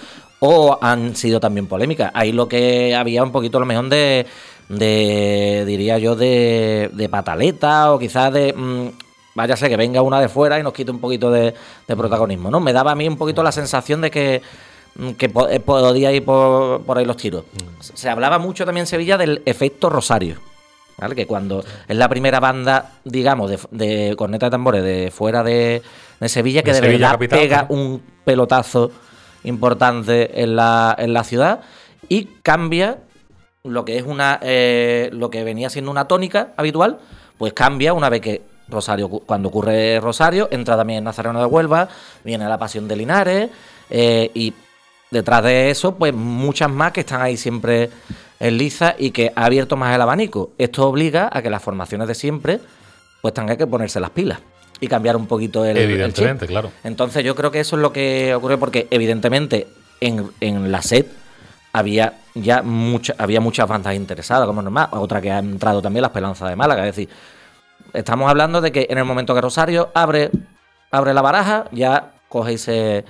o 0.44 0.76
han 0.82 1.14
sido 1.14 1.38
también 1.38 1.68
polémicas. 1.68 2.10
Ahí 2.14 2.32
lo 2.32 2.48
que 2.48 2.96
había 2.96 3.22
un 3.22 3.30
poquito 3.30 3.58
a 3.58 3.60
lo 3.60 3.66
mejor 3.66 3.88
de, 3.88 4.26
de 4.68 5.62
diría 5.64 5.98
yo, 5.98 6.16
de, 6.16 6.90
de 6.92 7.08
pataleta 7.08 7.92
o 7.92 7.98
quizás 7.98 8.32
de... 8.32 8.52
mm, 8.52 8.88
váyase 9.36 9.68
que 9.68 9.76
venga 9.76 10.02
una 10.02 10.20
de 10.20 10.28
fuera 10.28 10.58
y 10.58 10.64
nos 10.64 10.72
quite 10.72 10.90
un 10.90 10.98
poquito 10.98 11.30
de, 11.30 11.54
de 11.86 11.96
protagonismo, 11.96 12.50
¿no? 12.50 12.58
Me 12.58 12.72
daba 12.72 12.90
a 12.90 12.94
mí 12.96 13.06
un 13.06 13.16
poquito 13.16 13.44
la 13.44 13.52
sensación 13.52 14.00
de 14.00 14.10
que 14.10 14.42
mm, 14.96 15.10
que 15.12 15.26
eh, 15.50 15.60
podía 15.60 16.10
ir 16.10 16.24
por, 16.24 16.82
por 16.82 16.98
ahí 16.98 17.04
los 17.04 17.16
tiros. 17.16 17.44
Se 17.78 18.10
hablaba 18.10 18.40
mucho 18.40 18.64
también 18.64 18.82
en 18.82 18.88
Sevilla 18.88 19.16
del 19.16 19.42
efecto 19.46 19.90
Rosario. 19.90 20.38
¿vale? 20.98 21.14
Que 21.14 21.26
cuando 21.28 21.64
es 21.86 21.96
la 21.96 22.08
primera 22.08 22.40
banda, 22.40 22.94
digamos, 23.04 23.48
de, 23.48 23.58
de 23.70 24.16
corneta 24.16 24.46
de 24.46 24.50
tambores 24.50 24.82
de 24.82 25.12
fuera 25.12 25.44
de, 25.44 25.82
de 26.18 26.28
Sevilla, 26.28 26.64
que 26.64 26.72
De 26.72 26.80
de, 26.80 26.86
Sevilla 26.86 26.98
verdad 26.98 27.12
capital, 27.12 27.38
pega 27.38 27.66
¿no? 27.68 27.76
un 27.76 28.02
pelotazo 28.24 28.90
importante 29.44 30.42
en 30.42 30.56
la, 30.56 30.94
en 30.98 31.12
la 31.12 31.24
ciudad 31.24 31.60
y 32.08 32.26
cambia 32.42 32.98
lo 33.64 33.84
que 33.84 33.96
es 33.96 34.04
una 34.04 34.38
eh, 34.42 35.10
lo 35.12 35.30
que 35.30 35.44
venía 35.44 35.70
siendo 35.70 35.90
una 35.90 36.06
tónica 36.06 36.52
habitual, 36.56 36.98
pues 37.38 37.52
cambia 37.52 37.92
una 37.92 38.08
vez 38.08 38.20
que 38.20 38.42
Rosario, 38.68 39.08
cuando 39.08 39.48
ocurre 39.48 40.00
Rosario, 40.00 40.48
entra 40.50 40.76
también 40.76 41.04
Nazareno 41.04 41.40
de 41.40 41.46
Huelva, 41.46 41.88
viene 42.24 42.48
la 42.48 42.58
Pasión 42.58 42.88
de 42.88 42.96
Linares, 42.96 43.50
eh, 43.90 44.30
y 44.34 44.54
detrás 45.10 45.42
de 45.44 45.70
eso, 45.70 45.94
pues 45.96 46.14
muchas 46.14 46.70
más 46.70 46.92
que 46.92 47.00
están 47.00 47.20
ahí 47.20 47.36
siempre 47.36 47.90
en 48.40 48.56
liza 48.56 48.94
y 48.98 49.10
que 49.10 49.32
ha 49.36 49.44
abierto 49.44 49.76
más 49.76 49.94
el 49.94 50.00
abanico. 50.00 50.52
Esto 50.58 50.88
obliga 50.88 51.28
a 51.30 51.42
que 51.42 51.50
las 51.50 51.62
formaciones 51.62 52.08
de 52.08 52.14
siempre, 52.14 52.60
pues 53.20 53.34
tengan 53.34 53.56
que 53.56 53.66
ponerse 53.66 54.00
las 54.00 54.10
pilas 54.10 54.40
y 54.82 54.88
cambiar 54.88 55.16
un 55.16 55.26
poquito 55.26 55.64
el, 55.64 55.76
el 55.76 55.84
chip. 55.84 55.90
Evidentemente, 55.90 56.46
claro. 56.46 56.70
Entonces 56.84 57.24
yo 57.24 57.34
creo 57.34 57.50
que 57.50 57.60
eso 57.60 57.76
es 57.76 57.82
lo 57.82 57.92
que 57.92 58.34
ocurre 58.34 58.58
porque 58.58 58.88
evidentemente 58.90 59.68
en, 60.00 60.30
en 60.40 60.70
la 60.72 60.82
SED 60.82 61.06
había 61.72 62.14
ya 62.34 62.62
mucha, 62.62 63.14
había 63.16 63.40
muchas 63.40 63.68
bandas 63.68 63.94
interesadas, 63.94 64.46
como 64.46 64.60
normal. 64.60 64.88
Otra 64.92 65.20
que 65.20 65.30
ha 65.30 65.38
entrado 65.38 65.80
también, 65.80 66.02
la 66.02 66.08
Esperanza 66.08 66.48
de 66.48 66.56
Málaga. 66.56 66.86
Es 66.86 66.96
decir, 66.96 67.08
estamos 67.92 68.28
hablando 68.28 68.60
de 68.60 68.72
que 68.72 68.86
en 68.90 68.98
el 68.98 69.04
momento 69.04 69.34
que 69.34 69.40
Rosario 69.40 69.90
abre, 69.94 70.30
abre 70.90 71.14
la 71.14 71.22
baraja, 71.22 71.66
ya 71.72 72.12
coge 72.28 72.54
y 72.54 72.58
se, 72.58 73.04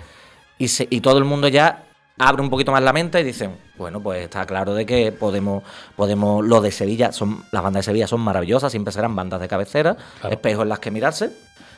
y 0.59 0.69
se- 0.69 0.87
y 0.91 1.01
todo 1.01 1.19
el 1.19 1.25
mundo 1.25 1.49
ya 1.49 1.85
abre 2.19 2.43
un 2.43 2.51
poquito 2.51 2.71
más 2.71 2.83
la 2.83 2.93
mente 2.93 3.21
y 3.21 3.25
dicen, 3.25 3.57
bueno, 3.79 4.01
pues 4.01 4.23
está 4.25 4.45
claro 4.45 4.75
de 4.75 4.85
que 4.85 5.11
podemos, 5.11 5.63
podemos, 5.97 6.45
lo 6.45 6.61
de 6.61 6.71
Sevilla, 6.71 7.11
son, 7.13 7.43
las 7.51 7.63
bandas 7.63 7.81
de 7.81 7.91
Sevilla 7.91 8.07
son 8.07 8.21
maravillosas, 8.21 8.71
siempre 8.71 8.93
serán 8.93 9.17
bandas 9.17 9.41
de 9.41 9.49
cabecera, 9.49 9.97
Claro. 10.21 10.35
espejos 10.35 10.63
en 10.65 10.69
las 10.69 10.79
que 10.79 10.91
mirarse, 10.91 11.31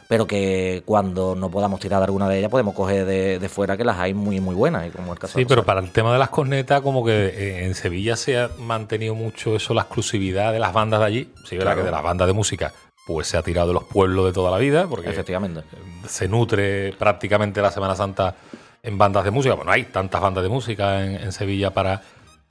pero 0.08 0.26
que 0.26 0.82
cuando 0.84 1.34
no 1.34 1.50
podamos 1.50 1.80
tirar 1.80 2.00
de 2.00 2.04
alguna 2.04 2.28
de 2.28 2.38
ellas 2.38 2.50
podemos 2.50 2.74
coger 2.74 3.06
de, 3.06 3.38
de 3.38 3.48
fuera 3.48 3.76
que 3.76 3.84
las 3.84 3.98
hay 3.98 4.12
muy 4.14 4.40
muy 4.40 4.54
buenas, 4.54 4.86
y 4.86 4.90
como 4.90 5.12
el 5.12 5.18
caso 5.18 5.38
Sí, 5.38 5.44
pero 5.44 5.64
para 5.64 5.80
el 5.80 5.90
tema 5.90 6.12
de 6.12 6.18
las 6.18 6.28
cornetas, 6.30 6.80
como 6.82 7.04
que 7.04 7.26
eh, 7.28 7.64
en 7.64 7.74
Sevilla 7.74 8.16
se 8.16 8.38
ha 8.38 8.50
mantenido 8.58 9.14
mucho 9.14 9.56
eso, 9.56 9.72
la 9.74 9.82
exclusividad 9.82 10.52
de 10.52 10.58
las 10.58 10.72
bandas 10.72 11.00
de 11.00 11.06
allí. 11.06 11.32
Sí, 11.44 11.56
verdad 11.56 11.72
Claro. 11.72 11.80
que 11.80 11.84
de 11.86 11.90
las 11.92 12.02
bandas 12.02 12.26
de 12.26 12.32
música, 12.34 12.72
pues 13.06 13.26
se 13.28 13.36
ha 13.36 13.42
tirado 13.42 13.68
de 13.68 13.74
los 13.74 13.84
pueblos 13.84 14.26
de 14.26 14.32
toda 14.32 14.50
la 14.50 14.58
vida, 14.58 14.86
porque 14.88 15.10
efectivamente. 15.10 15.62
se 16.06 16.28
nutre 16.28 16.92
prácticamente 16.98 17.60
la 17.62 17.70
Semana 17.70 17.94
Santa 17.96 18.34
en 18.82 18.98
bandas 18.98 19.24
de 19.24 19.30
música. 19.30 19.54
Bueno, 19.54 19.70
hay 19.72 19.84
tantas 19.84 20.20
bandas 20.20 20.42
de 20.42 20.50
música 20.50 21.02
en, 21.04 21.14
en 21.16 21.32
Sevilla 21.32 21.70
para, 21.72 22.02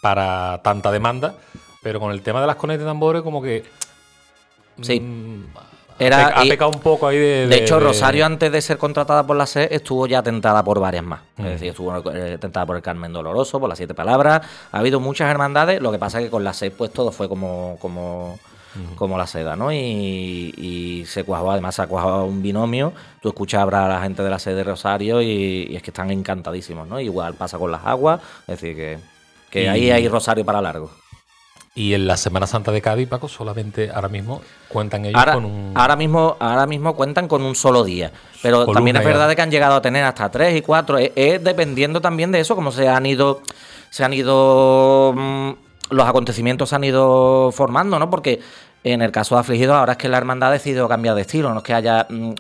para 0.02 0.60
tanta 0.64 0.92
demanda, 0.92 1.36
pero 1.84 2.00
con 2.00 2.12
el 2.12 2.22
tema 2.22 2.42
de 2.42 2.48
las 2.48 2.56
cornetas 2.56 2.84
y 2.84 2.88
tambores, 2.88 3.22
como 3.22 3.42
que. 3.42 3.64
Sí. 4.82 5.00
mm, 5.00 5.46
Era- 6.06 6.28
ha, 6.28 6.42
pecado 6.44 6.72
un 6.72 6.80
poco 6.80 7.08
ahí 7.08 7.18
de. 7.18 7.48
De 7.48 7.58
hecho, 7.58 7.76
de- 7.80 7.86
Rosario, 7.86 8.26
antes 8.26 8.52
de 8.52 8.62
ser 8.62 8.78
contratada 8.78 9.26
por 9.26 9.36
la 9.36 9.46
SED, 9.46 9.68
estuvo 9.72 10.06
ya 10.08 10.22
tentada 10.24 10.64
por 10.64 10.80
varias 10.80 11.04
más. 11.04 11.22
Mm. 11.38 11.46
Es 11.46 11.52
decir, 11.54 11.70
estuvo 11.70 12.12
eh, 12.14 12.38
tentada 12.40 12.66
por 12.66 12.76
el 12.76 12.82
Carmen 12.82 13.12
Doloroso, 13.14 13.60
por 13.60 13.70
las 13.70 13.78
Siete 13.78 13.94
Palabras. 13.94 14.42
Ha 14.72 14.80
habido 14.80 15.00
muchas 15.00 15.30
hermandades. 15.30 15.82
Lo 15.82 15.92
que 15.92 15.98
pasa 16.00 16.20
es 16.20 16.26
que 16.26 16.32
con 16.32 16.44
la 16.44 16.54
SED, 16.54 16.74
pues 16.74 16.92
todo 16.92 17.12
fue 17.12 17.28
como, 17.30 17.78
como, 17.80 18.40
como 18.96 19.18
la 19.18 19.28
seda, 19.28 19.56
¿no? 19.56 19.72
Y, 19.72 20.54
y 20.58 21.06
se 21.06 21.24
cuajó, 21.24 21.52
además, 21.52 21.76
se 21.76 21.82
ha 21.84 21.88
cuajado 21.88 22.26
un 22.26 22.42
binomio. 22.42 22.94
Tú 23.22 23.30
escuchas 23.30 23.62
hablar 23.62 23.90
a 23.92 23.96
la 23.96 24.02
gente 24.02 24.24
de 24.24 24.30
la 24.30 24.40
SED 24.40 24.56
de 24.56 24.64
Rosario 24.64 25.22
y, 25.22 25.68
y 25.70 25.76
es 25.76 25.84
que 25.84 25.92
están 25.92 26.10
encantadísimos, 26.12 26.88
¿no? 26.88 27.00
Igual 27.00 27.36
pasa 27.36 27.58
con 27.58 27.72
las 27.72 27.86
aguas. 27.86 28.20
Es 28.48 28.60
decir, 28.60 28.76
que, 28.76 28.98
que 29.50 29.64
Y- 29.64 29.68
ahí 29.68 29.92
hay 29.92 30.08
Rosario 30.08 30.44
para 30.44 30.62
largo. 30.62 30.90
Y 31.76 31.96
en 31.96 32.06
la 32.06 32.18
Semana 32.18 32.46
Santa 32.46 32.72
de 32.72 32.82
Cádiz, 32.82 33.08
Paco, 33.08 33.28
solamente 33.28 33.90
ahora 33.92 34.10
mismo 34.10 34.42
cuentan 34.68 35.06
ellos 35.06 35.20
Ahora, 35.20 35.34
con 35.34 35.46
un. 35.46 35.72
ahora 35.76 35.96
mismo, 35.96 36.38
ahora 36.40 36.68
mismo 36.68 36.96
cuentan 36.96 37.28
con 37.28 37.42
un 37.42 37.56
solo 37.56 37.84
día. 37.84 38.12
Pero 38.44 38.68
también 38.68 38.96
es 38.98 39.04
verdad 39.04 39.28
de 39.28 39.36
que 39.36 39.42
han 39.42 39.50
llegado 39.50 39.76
a 39.76 39.82
tener 39.82 40.04
hasta 40.04 40.30
tres 40.30 40.56
y 40.56 40.62
cuatro. 40.62 41.00
Es, 41.00 41.12
es 41.16 41.44
dependiendo 41.44 42.00
también 42.00 42.32
de 42.32 42.40
eso, 42.42 42.56
cómo 42.56 42.72
se 42.72 42.88
han 42.88 43.06
ido. 43.08 43.42
Se 43.90 44.04
han 44.04 44.14
ido. 44.14 45.14
mm, 45.16 45.52
los 45.90 46.08
acontecimientos 46.08 46.70
se 46.70 46.76
han 46.76 46.84
ido 46.84 47.52
formando, 47.52 47.98
¿no? 48.00 48.10
Porque 48.10 48.40
en 48.84 49.02
el 49.02 49.12
caso 49.12 49.36
de 49.36 49.42
Afligidos, 49.42 49.76
ahora 49.76 49.94
es 49.94 49.98
que 49.98 50.10
la 50.10 50.18
hermandad 50.18 50.50
ha 50.50 50.54
decidido 50.54 50.88
cambiar 50.88 51.16
de 51.16 51.22
estilo, 51.22 51.52
no 51.54 51.60
es 51.60 51.64
que 51.64 51.74
haya 51.74 52.06
mm, 52.10 52.34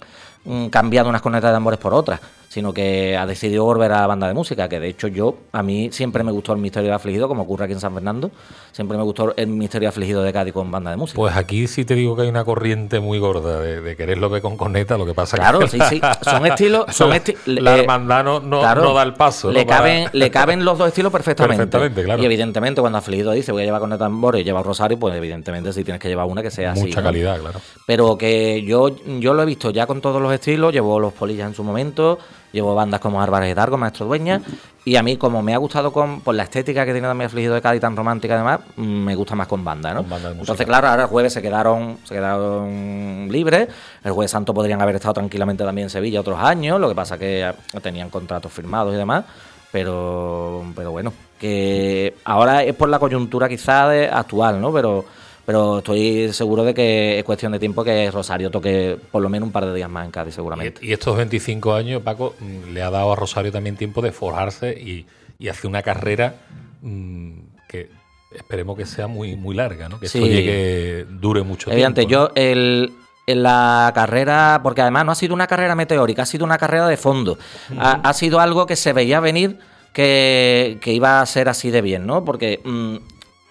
mm, 0.45 0.67
cambiado 0.67 1.09
unas 1.09 1.21
cornetas 1.21 1.51
de 1.51 1.55
tambores 1.55 1.79
por 1.79 1.93
otras, 1.93 2.19
sino 2.53 2.71
que 2.71 3.17
ha 3.17 3.25
decidido 3.25 3.63
volver 3.65 3.91
a 3.93 4.01
la 4.01 4.05
banda 4.05 4.27
de 4.27 4.35
música, 4.35 4.69
que 4.69 4.79
de 4.79 4.87
hecho 4.87 5.07
yo, 5.07 5.37
a 5.53 5.63
mí 5.63 5.89
siempre 5.91 6.23
me 6.23 6.31
gustó 6.31 6.53
el 6.53 6.59
misterio 6.59 6.89
de 6.89 6.95
Afligido, 6.95 7.27
como 7.27 7.41
ocurre 7.41 7.63
aquí 7.65 7.73
en 7.73 7.79
San 7.79 7.95
Fernando, 7.95 8.29
siempre 8.71 8.95
me 8.95 9.01
gustó 9.03 9.33
el 9.35 9.47
misterio 9.47 9.87
de 9.87 9.89
Afligido 9.89 10.21
de 10.21 10.31
Cádiz 10.31 10.53
con 10.53 10.69
banda 10.69 10.91
de 10.91 10.97
música. 10.97 11.15
Pues 11.15 11.35
aquí 11.35 11.67
sí 11.67 11.83
te 11.83 11.95
digo 11.95 12.15
que 12.15 12.21
hay 12.21 12.27
una 12.29 12.45
corriente 12.45 12.99
muy 12.99 13.17
gorda 13.17 13.59
de, 13.59 13.81
de 13.81 13.95
quererlo 13.95 14.29
ver 14.29 14.43
con 14.43 14.55
corneta, 14.55 14.99
lo 14.99 15.05
que 15.07 15.15
pasa 15.15 15.35
Claro, 15.35 15.57
que 15.61 15.67
sí, 15.67 15.79
sí. 15.89 15.99
Son 16.21 16.45
estilos. 16.45 16.85
Son 16.95 17.09
la, 17.09 17.17
esti- 17.17 17.35
la 17.47 17.75
eh, 17.75 17.79
hermandad 17.79 18.23
no, 18.23 18.39
no, 18.39 18.59
claro, 18.59 18.83
no 18.83 18.93
da 18.93 19.01
el 19.01 19.15
paso. 19.15 19.51
Le 19.51 19.61
¿no? 19.61 19.65
Para- 19.65 19.77
caben, 19.79 20.09
le 20.13 20.29
caben 20.29 20.63
los 20.63 20.77
dos 20.77 20.89
estilos 20.89 21.11
perfectamente. 21.11 21.57
Perfectamente, 21.65 22.03
claro. 22.03 22.21
Y 22.21 22.25
evidentemente, 22.27 22.81
cuando 22.81 22.99
Afligido 22.99 23.31
dice 23.31 23.51
voy 23.51 23.63
a 23.63 23.65
llevar 23.65 23.81
con 23.81 23.91
el 23.91 23.97
tambor 23.97 24.37
y 24.37 24.43
lleva 24.43 24.59
un 24.59 24.65
rosario, 24.65 24.99
pues 24.99 25.15
evidentemente 25.15 25.73
si 25.73 25.83
tienes 25.83 25.99
que 25.99 26.07
llevar 26.07 26.27
una 26.27 26.43
que 26.43 26.51
sea 26.51 26.73
así. 26.73 26.81
Mucha 26.81 27.01
calidad, 27.01 27.39
claro. 27.39 27.59
Pero 27.87 28.15
que 28.15 28.61
yo, 28.63 28.95
yo 29.19 29.33
lo 29.33 29.41
he 29.41 29.45
visto 29.47 29.71
ya 29.71 29.87
con 29.87 30.01
todos 30.01 30.21
los 30.21 30.31
estilos, 30.31 30.71
llevo 30.71 30.99
los 30.99 31.13
polillas 31.13 31.47
en 31.47 31.55
su 31.55 31.63
momento, 31.63 32.19
llevo 32.53 32.73
bandas 32.75 33.01
como 33.01 33.21
Álvarez 33.21 33.49
de 33.49 33.55
Dargo, 33.55 33.77
Maestro 33.77 34.05
Dueña, 34.05 34.41
y 34.85 34.95
a 34.95 35.03
mí 35.03 35.17
como 35.17 35.41
me 35.41 35.53
ha 35.53 35.57
gustado 35.57 35.91
con 35.91 36.21
por 36.21 36.35
la 36.35 36.43
estética 36.43 36.85
que 36.85 36.93
tiene 36.93 37.07
también 37.07 37.25
Afligido 37.25 37.53
de 37.55 37.61
Cádiz 37.61 37.81
tan 37.81 37.95
romántica 37.97 38.35
además, 38.35 38.61
me 38.77 39.15
gusta 39.15 39.35
más 39.35 39.47
con 39.47 39.63
banda, 39.65 39.93
¿no? 39.93 40.01
Con 40.01 40.09
banda. 40.11 40.31
Entonces, 40.31 40.65
claro, 40.65 40.87
ahora 40.87 41.03
el 41.03 41.09
jueves 41.09 41.33
se 41.33 41.41
quedaron, 41.41 41.97
se 42.05 42.13
quedaron 42.13 43.27
libres, 43.29 43.67
el 44.03 44.11
jueves 44.11 44.31
santo 44.31 44.53
podrían 44.53 44.81
haber 44.81 44.95
estado 44.95 45.15
tranquilamente 45.15 45.63
también 45.65 45.87
en 45.87 45.89
Sevilla 45.89 46.21
otros 46.21 46.39
años, 46.39 46.79
lo 46.79 46.87
que 46.87 46.95
pasa 46.95 47.17
que 47.17 47.43
ah, 47.43 47.55
tenían 47.81 48.09
contratos 48.09 48.51
firmados 48.53 48.93
y 48.93 48.97
demás, 48.97 49.25
pero, 49.71 50.63
pero 50.75 50.91
bueno, 50.91 51.11
que 51.39 52.15
ahora 52.25 52.63
es 52.63 52.75
por 52.75 52.87
la 52.89 52.99
coyuntura 52.99 53.49
quizá 53.49 53.87
de- 53.89 54.07
actual, 54.07 54.61
¿no? 54.61 54.71
Pero, 54.71 55.03
pero 55.45 55.79
estoy 55.79 56.31
seguro 56.33 56.63
de 56.63 56.73
que 56.73 57.17
es 57.19 57.23
cuestión 57.23 57.51
de 57.51 57.59
tiempo 57.59 57.83
que 57.83 58.09
Rosario 58.11 58.49
toque 58.49 58.97
por 59.11 59.21
lo 59.21 59.29
menos 59.29 59.47
un 59.47 59.51
par 59.53 59.65
de 59.65 59.73
días 59.73 59.89
más 59.89 60.05
en 60.05 60.11
Cádiz, 60.11 60.35
seguramente. 60.35 60.85
Y, 60.85 60.93
estos 60.93 61.17
25 61.17 61.73
años, 61.73 62.01
Paco, 62.01 62.35
mm, 62.39 62.73
le 62.73 62.81
ha 62.81 62.89
dado 62.89 63.11
a 63.11 63.15
Rosario 63.15 63.51
también 63.51 63.75
tiempo 63.75 64.01
de 64.01 64.11
forjarse 64.11 64.71
y, 64.71 65.05
y 65.39 65.47
hacer 65.49 65.67
una 65.69 65.81
carrera 65.81 66.35
mm, 66.81 67.31
que 67.67 67.89
esperemos 68.33 68.77
que 68.77 68.85
sea 68.85 69.07
muy, 69.07 69.35
muy 69.35 69.55
larga, 69.55 69.89
¿no? 69.89 69.99
Que 69.99 70.05
esto 70.07 70.19
Sí. 70.19 70.29
llegue, 70.29 71.05
dure 71.09 71.43
mucho 71.43 71.71
Evidente, 71.71 72.05
tiempo. 72.05 72.27
¿no? 72.29 72.35
yo 72.35 72.41
el, 72.41 72.91
en 73.27 73.43
la 73.43 73.91
carrera, 73.93 74.61
porque 74.63 74.81
además 74.81 75.05
no 75.05 75.11
ha 75.11 75.15
sido 75.15 75.33
una 75.33 75.47
carrera 75.47 75.75
meteórica, 75.75 76.23
ha 76.23 76.25
sido 76.25 76.45
una 76.45 76.57
carrera 76.57 76.87
de 76.87 76.97
fondo. 76.97 77.37
ha, 77.77 77.91
ha 78.07 78.13
sido 78.13 78.39
algo 78.39 78.65
que 78.65 78.75
se 78.75 78.93
veía 78.93 79.19
venir 79.19 79.59
que, 79.93 80.79
que 80.81 80.91
iba 80.93 81.21
a 81.21 81.25
ser 81.25 81.47
así 81.49 81.69
de 81.69 81.81
bien, 81.81 82.07
¿no? 82.07 82.25
Porque 82.25 82.59
mm, 82.63 82.95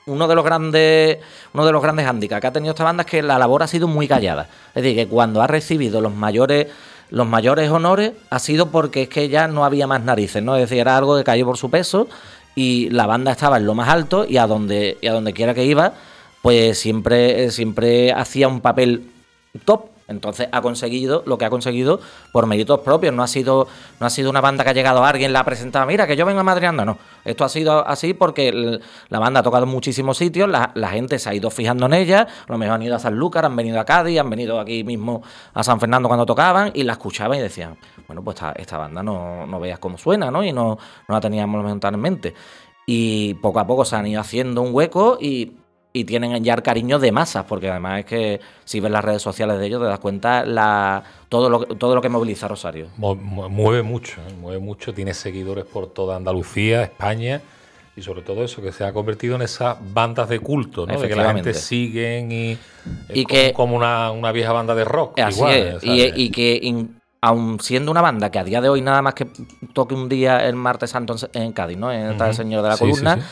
uno 0.07 0.29
de 0.29 0.35
los 0.35 0.45
grandes 0.45 1.19
uno 1.53 1.65
de 1.65 1.73
los 1.73 1.83
grandes 1.83 2.07
hándicaps 2.07 2.41
que 2.41 2.47
ha 2.47 2.53
tenido 2.53 2.73
esta 2.73 2.85
banda 2.85 3.03
es 3.03 3.11
que 3.11 3.23
la 3.23 3.39
labor 3.39 3.63
ha 3.63 3.67
sido 3.67 3.89
muy 3.89 4.09
callada. 4.09 4.49
Es 4.75 4.83
decir, 4.83 4.97
que 4.97 5.09
cuando 5.09 5.43
ha 5.43 5.47
recibido 5.47 6.01
los 6.01 6.15
mayores 6.15 6.69
los 7.11 7.27
mayores 7.27 7.71
honores 7.71 8.13
ha 8.31 8.39
sido 8.39 8.71
porque 8.71 9.03
es 9.03 9.09
que 9.09 9.29
ya 9.29 9.47
no 9.47 9.65
había 9.65 9.87
más 9.87 10.03
narices, 10.03 10.43
¿no? 10.43 10.57
Es 10.57 10.63
decir, 10.63 10.79
era 10.79 10.97
algo 10.97 11.17
que 11.17 11.25
cayó 11.25 11.45
por 11.45 11.59
su 11.59 11.71
peso 11.71 12.09
y 12.55 12.89
la 12.91 13.07
banda 13.07 13.33
estaba 13.33 13.59
en 13.59 13.67
lo 13.67 13.75
más 13.75 13.89
alto 13.89 14.25
y 14.27 14.39
a 14.39 14.47
donde, 14.47 14.99
y 15.01 15.07
a 15.07 15.13
donde 15.13 15.33
quiera 15.33 15.55
que 15.55 15.65
iba, 15.65 15.93
pues 16.41 16.79
siempre, 16.79 17.51
siempre 17.51 18.13
hacía 18.13 18.49
un 18.49 18.61
papel 18.61 19.11
top. 19.65 19.92
Entonces 20.13 20.49
ha 20.53 20.63
conseguido 20.63 21.23
lo 21.27 21.39
que 21.39 21.45
ha 21.45 21.51
conseguido 21.51 22.01
por 22.31 22.47
méritos 22.47 22.81
propios. 22.81 23.13
No 23.13 23.23
ha 23.23 23.27
sido, 23.27 23.67
no 23.99 24.07
ha 24.07 24.11
sido 24.11 24.31
una 24.31 24.41
banda 24.41 24.63
que 24.65 24.71
ha 24.71 24.73
llegado 24.73 25.05
a 25.05 25.09
alguien, 25.09 25.33
la 25.33 25.41
ha 25.41 25.45
presentado, 25.45 25.87
mira, 25.87 26.07
que 26.07 26.17
yo 26.17 26.25
vengo 26.25 26.41
a 26.41 26.45
Madrid 26.45 26.67
anda". 26.67 26.85
No, 26.85 26.99
esto 27.25 27.45
ha 27.45 27.49
sido 27.49 27.87
así 27.87 28.15
porque 28.15 28.81
la 29.09 29.19
banda 29.19 29.41
ha 29.41 29.43
tocado 29.43 29.65
en 29.65 29.71
muchísimos 29.71 30.17
sitios, 30.17 30.49
la, 30.49 30.89
gente 30.93 31.19
se 31.19 31.31
ha 31.31 31.35
ido 31.35 31.51
fijando 31.51 31.87
en 31.87 31.95
ella, 31.95 32.29
a 32.47 32.53
lo 32.53 32.59
mejor 32.59 32.75
han 32.75 32.83
ido 32.83 32.95
a 32.95 32.99
Sanlúcar, 32.99 33.45
han 33.45 33.57
venido 33.57 33.81
a 33.81 33.85
Cádiz, 33.85 34.21
han 34.21 34.31
venido 34.31 34.61
aquí 34.61 34.85
mismo 34.85 35.23
a 35.55 35.65
San 35.65 35.81
Fernando 35.81 36.09
cuando 36.09 36.27
tocaban 36.27 36.71
y 36.75 36.83
la 36.83 36.93
escuchaban 36.93 37.39
y 37.39 37.41
decían, 37.41 37.77
bueno, 38.07 38.23
pues 38.23 38.37
esta, 38.57 38.79
banda 38.79 39.03
no, 39.03 39.47
no 39.47 39.59
veas 39.59 39.79
cómo 39.79 39.97
suena, 39.97 40.31
¿no? 40.31 40.45
Y 40.45 40.53
no, 40.53 40.79
no 41.09 41.15
la 41.15 41.21
teníamos 41.21 41.81
tan 41.81 41.95
en 41.95 42.01
mente. 42.01 42.35
Y 42.87 43.35
poco 43.35 43.61
a 43.61 43.67
poco 43.67 43.85
se 43.85 43.97
han 43.97 44.07
ido 44.07 44.21
haciendo 44.21 44.61
un 44.61 44.75
hueco 44.75 45.19
y, 45.21 45.53
y 45.93 46.05
tienen 46.05 46.43
ya 46.43 46.55
el 46.55 46.63
cariño 46.63 46.99
de 46.99 47.13
masas, 47.13 47.45
porque 47.47 47.69
además 47.69 48.01
es 48.01 48.05
que 48.07 48.41
si 48.65 48.81
ves 48.81 48.91
las 48.91 49.05
redes 49.05 49.21
sociales 49.21 49.59
de 49.59 49.67
ellos 49.67 49.81
te 49.83 49.87
das 49.89 49.99
cuenta 49.99 50.45
la, 50.45 51.03
todo, 51.29 51.51
lo, 51.51 51.61
todo 51.67 51.95
lo 51.95 52.01
que 52.01 52.09
moviliza 52.09 52.49
Rosario. 52.49 52.89
Mu- 52.97 53.15
mu- 53.15 53.49
Mueve 53.51 53.83
mucho, 53.83 54.21
¿eh? 54.23 54.33
mueve 54.41 54.59
mucho, 54.59 54.95
tiene 54.95 55.13
seguidores 55.13 55.65
por 55.67 55.89
toda 55.89 56.17
Andalucía, 56.17 56.83
España 56.83 57.43
y 57.95 58.01
sobre 58.01 58.23
todo 58.23 58.43
eso, 58.43 58.63
que 58.63 58.73
se 58.73 58.85
ha 58.85 58.93
convertido 58.95 59.37
en 59.37 59.43
esas 59.43 59.77
bandas 59.93 60.29
de 60.31 60.39
culto, 60.41 60.87
¿no? 60.87 60.99
De 60.99 61.09
que 61.09 61.15
la 61.15 61.35
gente 61.35 61.53
siguen 61.53 62.33
y, 62.33 62.53
es 62.53 62.59
Y 63.13 63.25
como, 63.25 63.27
que- 63.41 63.53
como 63.53 63.77
una, 63.77 64.11
una 64.13 64.33
vieja 64.33 64.53
banda 64.53 64.75
de 64.75 64.85
rock. 64.85 65.19
Así 65.21 65.37
igual, 65.37 65.53
es. 65.53 65.85
Y, 65.85 66.23
y 66.25 66.31
que 66.31 66.59
in- 66.63 66.99
aun 67.21 67.61
siendo 67.61 67.91
una 67.91 68.01
banda 68.01 68.31
que 68.31 68.39
a 68.39 68.45
día 68.45 68.63
de 68.63 68.71
hoy 68.71 68.81
nada 68.81 69.03
más 69.03 69.13
que 69.13 69.27
toque 69.75 69.95
un 69.95 70.09
día 70.09 70.45
el 70.49 70.57
martes 70.57 70.89
santo 70.89 71.15
en, 71.35 71.43
en 71.43 71.53
Cádiz, 71.53 71.77
¿no? 71.77 71.93
En 71.93 72.01
el 72.07 72.15
Ujú. 72.17 72.25
el 72.25 72.35
Señor 72.35 72.63
de 72.63 72.69
la 72.71 72.77
Sí, 72.79 72.85
sí, 72.87 72.91
Columna. 72.91 73.17
sí. 73.17 73.23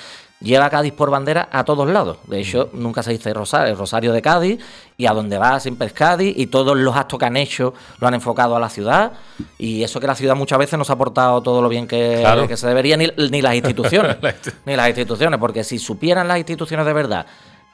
Lleva 0.40 0.64
a 0.64 0.70
Cádiz 0.70 0.94
por 0.94 1.10
bandera 1.10 1.48
a 1.52 1.64
todos 1.64 1.86
lados. 1.88 2.16
De 2.26 2.40
hecho, 2.40 2.70
nunca 2.72 3.02
se 3.02 3.10
dice 3.12 3.34
Rosario, 3.34 3.74
Rosario 3.74 4.12
de 4.12 4.22
Cádiz, 4.22 4.58
y 4.96 5.04
a 5.06 5.12
donde 5.12 5.36
va 5.36 5.60
siempre 5.60 5.86
es 5.86 5.92
Cádiz, 5.92 6.34
y 6.36 6.46
todos 6.46 6.76
los 6.78 6.96
actos 6.96 7.18
que 7.18 7.26
han 7.26 7.36
hecho 7.36 7.74
lo 7.98 8.08
han 8.08 8.14
enfocado 8.14 8.56
a 8.56 8.60
la 8.60 8.70
ciudad, 8.70 9.12
y 9.58 9.82
eso 9.82 10.00
que 10.00 10.06
la 10.06 10.14
ciudad 10.14 10.34
muchas 10.34 10.58
veces 10.58 10.78
no 10.78 10.84
se 10.84 10.92
ha 10.92 10.96
portado 10.96 11.42
todo 11.42 11.60
lo 11.60 11.68
bien 11.68 11.86
que, 11.86 12.18
Claro. 12.20 12.48
que 12.48 12.56
se 12.56 12.66
debería, 12.66 12.96
ni, 12.96 13.08
ni 13.30 13.42
las 13.42 13.54
instituciones. 13.54 14.16
ni 14.64 14.76
las 14.76 14.88
instituciones, 14.88 15.38
porque 15.38 15.62
si 15.62 15.78
supieran 15.78 16.26
las 16.26 16.38
instituciones 16.38 16.86
de 16.86 16.92
verdad 16.94 17.26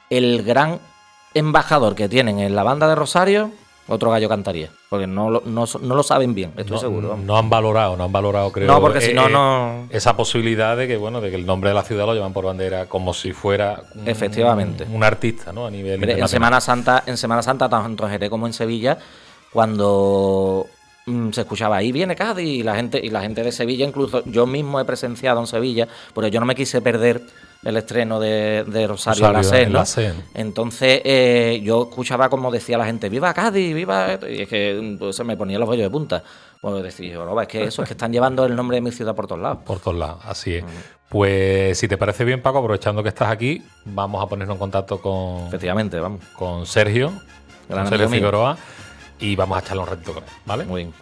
el 0.09 0.43
gran 0.43 0.79
embajador 1.33 1.95
que 1.95 2.09
tienen 2.09 2.39
en 2.39 2.55
la 2.55 2.63
banda 2.63 2.87
de 2.87 2.95
Rosario, 2.95 3.51
otro 3.87 4.11
gallo 4.11 4.29
cantaría. 4.29 4.69
Porque 4.89 5.07
no 5.07 5.29
lo, 5.29 5.43
no, 5.45 5.65
no 5.81 5.95
lo 5.95 6.03
saben 6.03 6.33
bien, 6.33 6.51
estoy 6.57 6.75
no, 6.75 6.79
seguro. 6.79 7.09
vamos. 7.09 7.25
no 7.25 7.37
han 7.37 7.49
valorado, 7.49 7.97
no 7.97 8.03
han 8.03 8.11
valorado, 8.11 8.51
creo. 8.51 8.67
No, 8.67 8.79
porque 8.81 9.01
si 9.01 9.13
no, 9.13 9.27
eh, 9.27 9.31
no. 9.31 9.87
Esa 9.89 10.15
posibilidad 10.15 10.77
de 10.77 10.87
que, 10.87 10.97
bueno, 10.97 11.21
de 11.21 11.29
que 11.29 11.35
el 11.35 11.45
nombre 11.45 11.69
de 11.69 11.75
la 11.75 11.83
ciudad 11.83 12.05
lo 12.05 12.13
llevan 12.13 12.33
por 12.33 12.45
bandera 12.45 12.87
como 12.87 13.13
si 13.13 13.33
fuera 13.33 13.83
un, 13.95 14.07
Efectivamente. 14.07 14.85
un 14.91 15.03
artista, 15.03 15.51
¿no? 15.51 15.65
A 15.67 15.71
nivel 15.71 15.95
Hombre, 15.95 16.19
en. 16.19 16.27
Semana 16.27 16.61
Santa, 16.61 17.03
en 17.05 17.17
Semana 17.17 17.41
Santa, 17.41 17.69
tanto 17.69 18.03
en 18.05 18.11
Jerez 18.11 18.29
como 18.29 18.47
en 18.47 18.53
Sevilla, 18.53 18.97
cuando 19.51 20.67
se 21.31 21.41
escuchaba 21.41 21.77
ahí 21.77 21.91
viene 21.91 22.15
Cádiz 22.15 22.47
y 22.47 22.63
la 22.63 22.75
gente 22.75 22.99
y 23.01 23.09
la 23.09 23.21
gente 23.21 23.43
de 23.43 23.51
Sevilla, 23.51 23.85
incluso 23.85 24.23
yo 24.25 24.45
mismo 24.45 24.79
he 24.79 24.85
presenciado 24.85 25.39
en 25.39 25.47
Sevilla, 25.47 25.87
porque 26.13 26.29
yo 26.31 26.39
no 26.39 26.45
me 26.45 26.55
quise 26.55 26.81
perder 26.81 27.21
el 27.63 27.75
estreno 27.75 28.19
de, 28.19 28.63
de 28.67 28.87
Rosario, 28.87 29.27
Rosario 29.31 29.33
la 29.33 29.43
SEN, 29.43 29.63
en 29.67 29.73
¿no? 29.73 29.79
la 29.79 29.85
SEN. 29.85 30.23
Entonces 30.35 31.01
eh, 31.03 31.59
yo 31.63 31.83
escuchaba 31.89 32.29
como 32.29 32.51
decía 32.51 32.77
la 32.77 32.85
gente, 32.85 33.09
viva 33.09 33.33
Cádiz, 33.33 33.73
viva 33.73 34.13
esto", 34.13 34.29
y 34.29 34.41
es 34.41 34.47
que 34.47 34.95
pues, 34.99 35.15
se 35.15 35.23
me 35.23 35.35
ponía 35.35 35.57
los 35.57 35.67
vellos 35.69 35.85
de 35.85 35.89
punta. 35.89 36.23
Pues 36.61 36.83
decía, 36.83 37.13
yo, 37.13 37.25
"No, 37.25 37.39
es 37.41 37.47
que 37.47 37.63
eso 37.63 37.81
es 37.83 37.87
que 37.87 37.93
están 37.93 38.11
llevando 38.11 38.45
el 38.45 38.55
nombre 38.55 38.77
de 38.77 38.81
mi 38.81 38.91
ciudad 38.91 39.15
por 39.15 39.27
todos 39.27 39.41
lados. 39.41 39.59
Por 39.65 39.79
todos 39.79 39.97
lados, 39.97 40.19
así 40.25 40.55
es. 40.55 40.63
Pues 41.09 41.77
si 41.77 41.87
te 41.87 41.97
parece 41.97 42.25
bien, 42.25 42.41
Paco, 42.41 42.57
aprovechando 42.59 43.01
que 43.01 43.09
estás 43.09 43.29
aquí, 43.29 43.61
vamos 43.85 44.21
a 44.21 44.27
ponernos 44.27 44.55
en 44.55 44.59
contacto 44.59 45.01
con, 45.01 45.47
Efectivamente, 45.47 45.99
vamos. 45.99 46.21
con 46.35 46.65
Sergio, 46.65 47.13
Gran 47.69 47.83
con 47.83 47.89
Sergio 47.89 48.09
mío. 48.09 48.57
Y 49.19 49.35
vamos 49.35 49.57
a 49.57 49.61
echarle 49.61 49.83
un 49.83 49.89
ratito 49.89 50.13
con 50.13 50.23
él, 50.23 50.29
¿vale? 50.45 50.65
Muy 50.65 50.83
bien. 50.83 50.93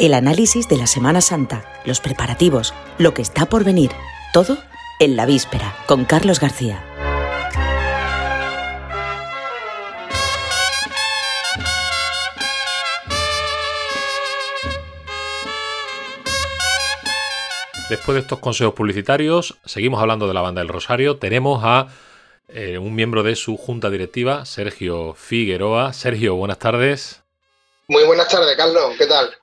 El 0.00 0.12
análisis 0.12 0.68
de 0.68 0.76
la 0.76 0.86
Semana 0.86 1.20
Santa, 1.20 1.64
los 1.84 2.00
preparativos, 2.00 2.74
lo 2.98 3.14
que 3.14 3.22
está 3.22 3.46
por 3.46 3.64
venir, 3.64 3.92
todo 4.32 4.58
en 4.98 5.16
la 5.16 5.24
víspera, 5.24 5.74
con 5.86 6.04
Carlos 6.04 6.40
García. 6.40 6.93
Después 17.90 18.14
de 18.14 18.22
estos 18.22 18.38
consejos 18.38 18.72
publicitarios, 18.72 19.58
seguimos 19.66 20.00
hablando 20.00 20.26
de 20.26 20.32
la 20.32 20.40
banda 20.40 20.62
del 20.62 20.68
Rosario. 20.68 21.18
Tenemos 21.18 21.60
a 21.62 21.88
eh, 22.48 22.78
un 22.78 22.94
miembro 22.94 23.22
de 23.22 23.36
su 23.36 23.58
junta 23.58 23.90
directiva, 23.90 24.46
Sergio 24.46 25.12
Figueroa. 25.12 25.92
Sergio, 25.92 26.34
buenas 26.34 26.58
tardes. 26.58 27.22
Muy 27.88 28.04
buenas 28.04 28.28
tardes, 28.28 28.56
Carlos. 28.56 28.94
¿Qué 28.96 29.06
tal? 29.06 29.36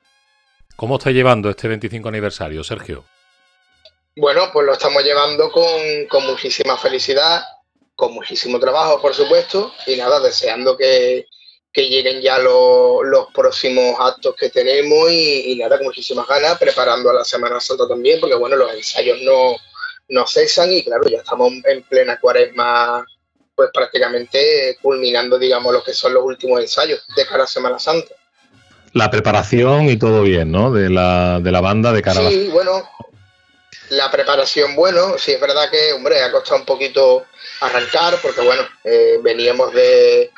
¿Cómo 0.75 0.98
está 0.98 1.12
llevando 1.12 1.51
este 1.51 1.67
25 1.67 2.10
aniversario, 2.10 2.63
Sergio? 2.63 3.05
Bueno, 4.15 4.50
pues 4.51 4.65
lo 4.65 4.74
estamos 4.74 5.03
llevando 5.03 5.51
con, 5.51 6.07
con 6.10 6.25
muchísima 6.25 6.75
felicidad, 6.77 7.43
con 7.95 8.12
muchísimo 8.12 8.60
trabajo, 8.60 9.00
por 9.00 9.13
supuesto, 9.13 9.71
y 9.86 9.98
nada, 9.98 10.19
deseando 10.19 10.75
que, 10.75 11.27
que 11.73 11.87
lleguen 11.87 12.21
ya 12.21 12.37
los 12.39 13.27
próximos 13.33 13.95
actos 13.99 14.35
que 14.35 14.49
tenemos 14.49 15.09
y, 15.11 15.55
nada, 15.57 15.77
con 15.77 15.87
muchísimas 15.87 16.27
ganas, 16.27 16.57
preparando 16.57 17.09
a 17.09 17.13
la 17.13 17.23
Semana 17.23 17.59
Santa 17.59 17.87
también, 17.87 18.19
porque 18.19 18.35
bueno, 18.35 18.57
los 18.57 18.73
ensayos 18.73 19.19
no, 19.21 19.55
no 20.09 20.27
cesan 20.27 20.71
y 20.71 20.83
claro, 20.83 21.07
ya 21.09 21.19
estamos 21.19 21.53
en 21.65 21.83
plena 21.83 22.19
cuaresma, 22.19 23.05
pues 23.55 23.69
prácticamente 23.73 24.77
culminando, 24.81 25.39
digamos, 25.39 25.71
lo 25.73 25.83
que 25.83 25.93
son 25.93 26.13
los 26.13 26.23
últimos 26.23 26.59
ensayos 26.59 27.05
de 27.15 27.25
cara 27.25 27.45
a 27.45 27.47
Semana 27.47 27.79
Santa. 27.79 28.15
La 28.93 29.09
preparación 29.09 29.85
y 29.85 29.97
todo 29.97 30.23
bien, 30.23 30.51
¿no? 30.51 30.71
De 30.73 30.89
la, 30.89 31.39
de 31.39 31.51
la 31.51 31.61
banda 31.61 31.93
de 31.93 32.01
cara 32.01 32.19
a 32.19 32.29
Sí, 32.29 32.49
bueno, 32.51 32.83
la 33.91 34.10
preparación, 34.10 34.74
bueno, 34.74 35.17
sí 35.17 35.33
es 35.33 35.39
verdad 35.41 35.69
que, 35.69 35.91
hombre, 35.91 36.21
ha 36.21 36.31
costado 36.31 36.62
un 36.62 36.65
poquito 36.65 37.25
arrancar, 37.60 38.17
porque 38.21 38.39
bueno, 38.39 38.63
eh, 38.86 39.19
veníamos 39.21 39.74
de, 39.74 40.31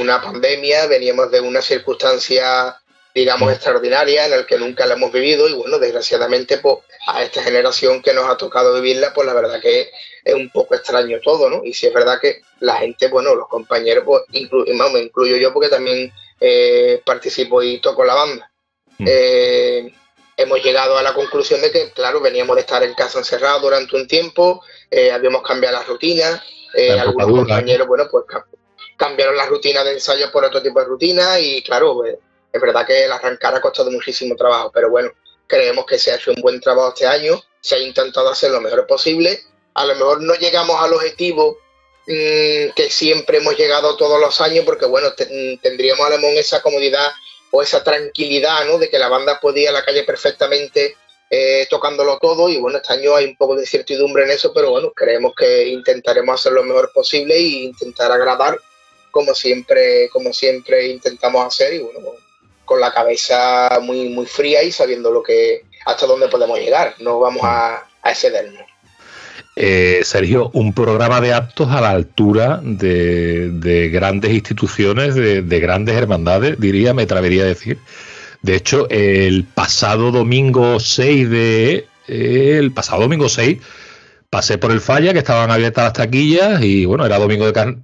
una 0.00 0.20
pandemia, 0.20 0.86
veníamos 0.86 1.30
de 1.30 1.40
una 1.40 1.62
circunstancia, 1.62 2.76
digamos, 3.14 3.52
extraordinaria 3.52 4.24
en 4.24 4.32
la 4.32 4.44
que 4.44 4.58
nunca 4.58 4.86
la 4.86 4.94
hemos 4.94 5.12
vivido 5.12 5.48
y 5.48 5.54
bueno, 5.54 5.78
desgraciadamente, 5.78 6.58
pues 6.58 6.78
a 7.06 7.22
esta 7.22 7.44
generación 7.44 8.02
que 8.02 8.12
nos 8.12 8.28
ha 8.28 8.36
tocado 8.36 8.74
vivirla, 8.74 9.14
pues 9.14 9.24
la 9.24 9.34
verdad 9.34 9.60
que 9.60 9.88
es 10.24 10.34
un 10.34 10.50
poco 10.50 10.74
extraño 10.74 11.20
todo, 11.22 11.48
¿no? 11.48 11.62
Y 11.64 11.74
sí 11.74 11.86
es 11.86 11.94
verdad 11.94 12.18
que 12.20 12.42
la 12.58 12.74
gente, 12.78 13.06
bueno, 13.06 13.36
los 13.36 13.46
compañeros, 13.46 14.02
pues 14.04 14.22
me 14.32 15.00
incluyo 15.00 15.36
yo 15.36 15.52
porque 15.52 15.68
también 15.68 16.12
eh, 16.40 17.00
participo 17.04 17.62
y 17.62 17.78
toco 17.78 18.04
la 18.04 18.14
banda. 18.14 18.50
Mm. 18.98 19.04
Eh, 19.08 19.94
hemos 20.36 20.62
llegado 20.62 20.98
a 20.98 21.02
la 21.02 21.14
conclusión 21.14 21.60
de 21.60 21.70
que, 21.70 21.90
claro, 21.92 22.20
veníamos 22.20 22.56
de 22.56 22.60
estar 22.60 22.82
en 22.82 22.94
casa 22.94 23.18
encerrados 23.18 23.62
durante 23.62 23.96
un 23.96 24.06
tiempo, 24.06 24.62
habíamos 25.12 25.42
cambiado 25.42 25.78
las 25.78 25.86
rutinas, 25.86 26.42
eh, 26.76 26.92
algunos 26.92 27.30
compañeros, 27.30 27.86
bueno, 27.86 28.04
pues 28.10 28.24
cambiaron 28.98 29.36
la 29.36 29.46
rutina 29.46 29.82
de 29.82 29.92
ensayo 29.92 30.30
por 30.30 30.44
otro 30.44 30.62
tipo 30.62 30.78
de 30.78 30.86
rutina 30.86 31.40
y 31.40 31.62
claro, 31.62 31.94
pues, 31.94 32.16
es 32.52 32.60
verdad 32.60 32.86
que 32.86 33.04
el 33.04 33.12
arrancar 33.12 33.54
ha 33.54 33.60
costado 33.62 33.90
muchísimo 33.90 34.36
trabajo, 34.36 34.70
pero 34.72 34.90
bueno, 34.90 35.10
creemos 35.46 35.86
que 35.86 35.98
se 35.98 36.12
ha 36.12 36.16
hecho 36.16 36.32
un 36.32 36.42
buen 36.42 36.60
trabajo 36.60 36.90
este 36.90 37.06
año, 37.06 37.42
se 37.60 37.76
ha 37.76 37.78
intentado 37.78 38.28
hacer 38.28 38.50
lo 38.50 38.60
mejor 38.60 38.86
posible, 38.86 39.40
a 39.72 39.86
lo 39.86 39.94
mejor 39.94 40.22
no 40.22 40.34
llegamos 40.34 40.76
al 40.78 40.92
objetivo 40.92 41.58
mm, 42.06 42.72
que 42.74 42.90
siempre 42.90 43.38
hemos 43.38 43.56
llegado 43.56 43.96
todos 43.96 44.20
los 44.20 44.38
años, 44.42 44.64
porque 44.66 44.84
bueno, 44.84 45.14
tendríamos 45.14 46.06
a 46.06 46.10
lo 46.10 46.18
mejor 46.18 46.36
esa 46.36 46.60
comodidad 46.60 47.08
o 47.56 47.62
esa 47.62 47.82
tranquilidad, 47.82 48.66
¿no? 48.66 48.78
De 48.78 48.90
que 48.90 48.98
la 48.98 49.08
banda 49.08 49.40
podía 49.40 49.64
ir 49.64 49.68
a 49.70 49.72
la 49.72 49.84
calle 49.84 50.04
perfectamente 50.04 50.96
eh, 51.30 51.66
tocándolo 51.70 52.18
todo 52.18 52.48
y 52.48 52.58
bueno, 52.58 52.78
este 52.78 52.92
año 52.92 53.16
hay 53.16 53.24
un 53.24 53.36
poco 53.36 53.54
de 53.56 53.62
incertidumbre 53.62 54.24
en 54.24 54.30
eso, 54.30 54.52
pero 54.52 54.70
bueno, 54.70 54.92
creemos 54.92 55.34
que 55.34 55.68
intentaremos 55.68 56.38
hacer 56.38 56.52
lo 56.52 56.62
mejor 56.62 56.92
posible 56.92 57.34
e 57.34 57.64
intentar 57.64 58.12
agradar 58.12 58.60
como 59.10 59.34
siempre, 59.34 60.08
como 60.10 60.32
siempre 60.32 60.88
intentamos 60.88 61.46
hacer 61.46 61.74
y 61.74 61.78
bueno, 61.78 62.00
con 62.64 62.80
la 62.80 62.92
cabeza 62.92 63.78
muy, 63.80 64.10
muy 64.10 64.26
fría 64.26 64.62
y 64.62 64.70
sabiendo 64.70 65.10
lo 65.10 65.22
que 65.22 65.62
hasta 65.86 66.06
dónde 66.06 66.28
podemos 66.28 66.58
llegar, 66.58 66.94
no 66.98 67.18
vamos 67.18 67.42
a, 67.44 67.88
excedernos. 68.04 68.62
Eh, 69.58 70.02
Sergio, 70.04 70.50
un 70.52 70.74
programa 70.74 71.22
de 71.22 71.32
actos 71.32 71.70
a 71.70 71.80
la 71.80 71.90
altura 71.90 72.60
de, 72.62 73.90
grandes 73.90 74.34
instituciones, 74.34 75.14
de, 75.14 75.40
de, 75.40 75.60
grandes 75.60 75.96
hermandades, 75.96 76.60
diría, 76.60 76.92
me 76.92 77.04
atrevería 77.04 77.44
a 77.44 77.46
decir. 77.46 77.78
De 78.42 78.54
hecho, 78.54 78.86
el 78.90 79.44
pasado 79.44 80.12
domingo 80.12 80.78
6 80.78 81.30
de. 81.30 81.86
El 82.06 82.70
pasado 82.72 83.02
domingo 83.02 83.28
6 83.28 83.58
pasé 84.30 84.58
por 84.58 84.70
el 84.72 84.80
falla, 84.80 85.12
que 85.12 85.20
estaban 85.20 85.50
abiertas 85.50 85.84
las 85.84 85.92
taquillas, 85.94 86.62
y 86.62 86.84
bueno, 86.84 87.06
era 87.06 87.18
domingo 87.18 87.50
de 87.50 87.78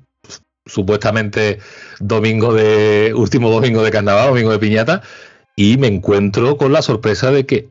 supuestamente 0.67 1.59
domingo 2.01 2.53
de. 2.53 3.15
último 3.17 3.51
domingo 3.51 3.83
de 3.83 3.91
carnaval, 3.91 4.29
domingo 4.29 4.53
de 4.53 4.59
piñata, 4.59 5.03
y 5.57 5.79
me 5.79 5.87
encuentro 5.87 6.59
con 6.59 6.73
la 6.73 6.83
sorpresa 6.83 7.31
de 7.31 7.47
que 7.47 7.69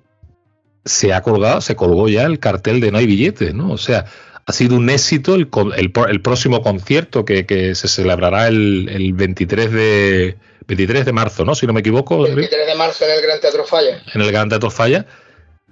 se 0.86 1.14
ha 1.14 1.22
colgado, 1.22 1.62
se 1.62 1.76
colgó 1.76 2.10
ya 2.10 2.24
el 2.24 2.40
cartel 2.40 2.80
de 2.80 2.92
no 2.92 2.98
hay 2.98 3.06
billetes, 3.06 3.54
¿no? 3.54 3.72
O 3.72 3.78
sea, 3.78 4.06
ha 4.46 4.54
sido 4.54 4.76
un 4.76 4.90
éxito 4.90 5.36
el, 5.36 5.50
el, 5.78 6.22
próximo 6.22 6.62
concierto 6.62 7.26
que, 7.26 7.46
que 7.46 7.76
se 7.76 7.88
celebrará 7.88 8.48
el, 8.48 8.90
el 8.90 9.14
23 9.14 9.72
de 9.72 10.38
23 10.68 11.06
de 11.06 11.12
marzo, 11.12 11.46
¿no? 11.46 11.56
Si 11.56 11.68
no 11.68 11.74
me 11.74 11.82
equivoco. 11.82 12.22
23 12.24 12.68
de 12.68 12.76
marzo 12.76 13.06
en 13.06 13.12
el 13.12 13.22
Gran 13.22 13.40
Teatro 13.40 13.66
Falla. 13.66 14.02
En 14.14 14.22
el 14.22 14.32
Gran 14.32 14.50
Teatro 14.50 14.72
Falla. 14.72 15.06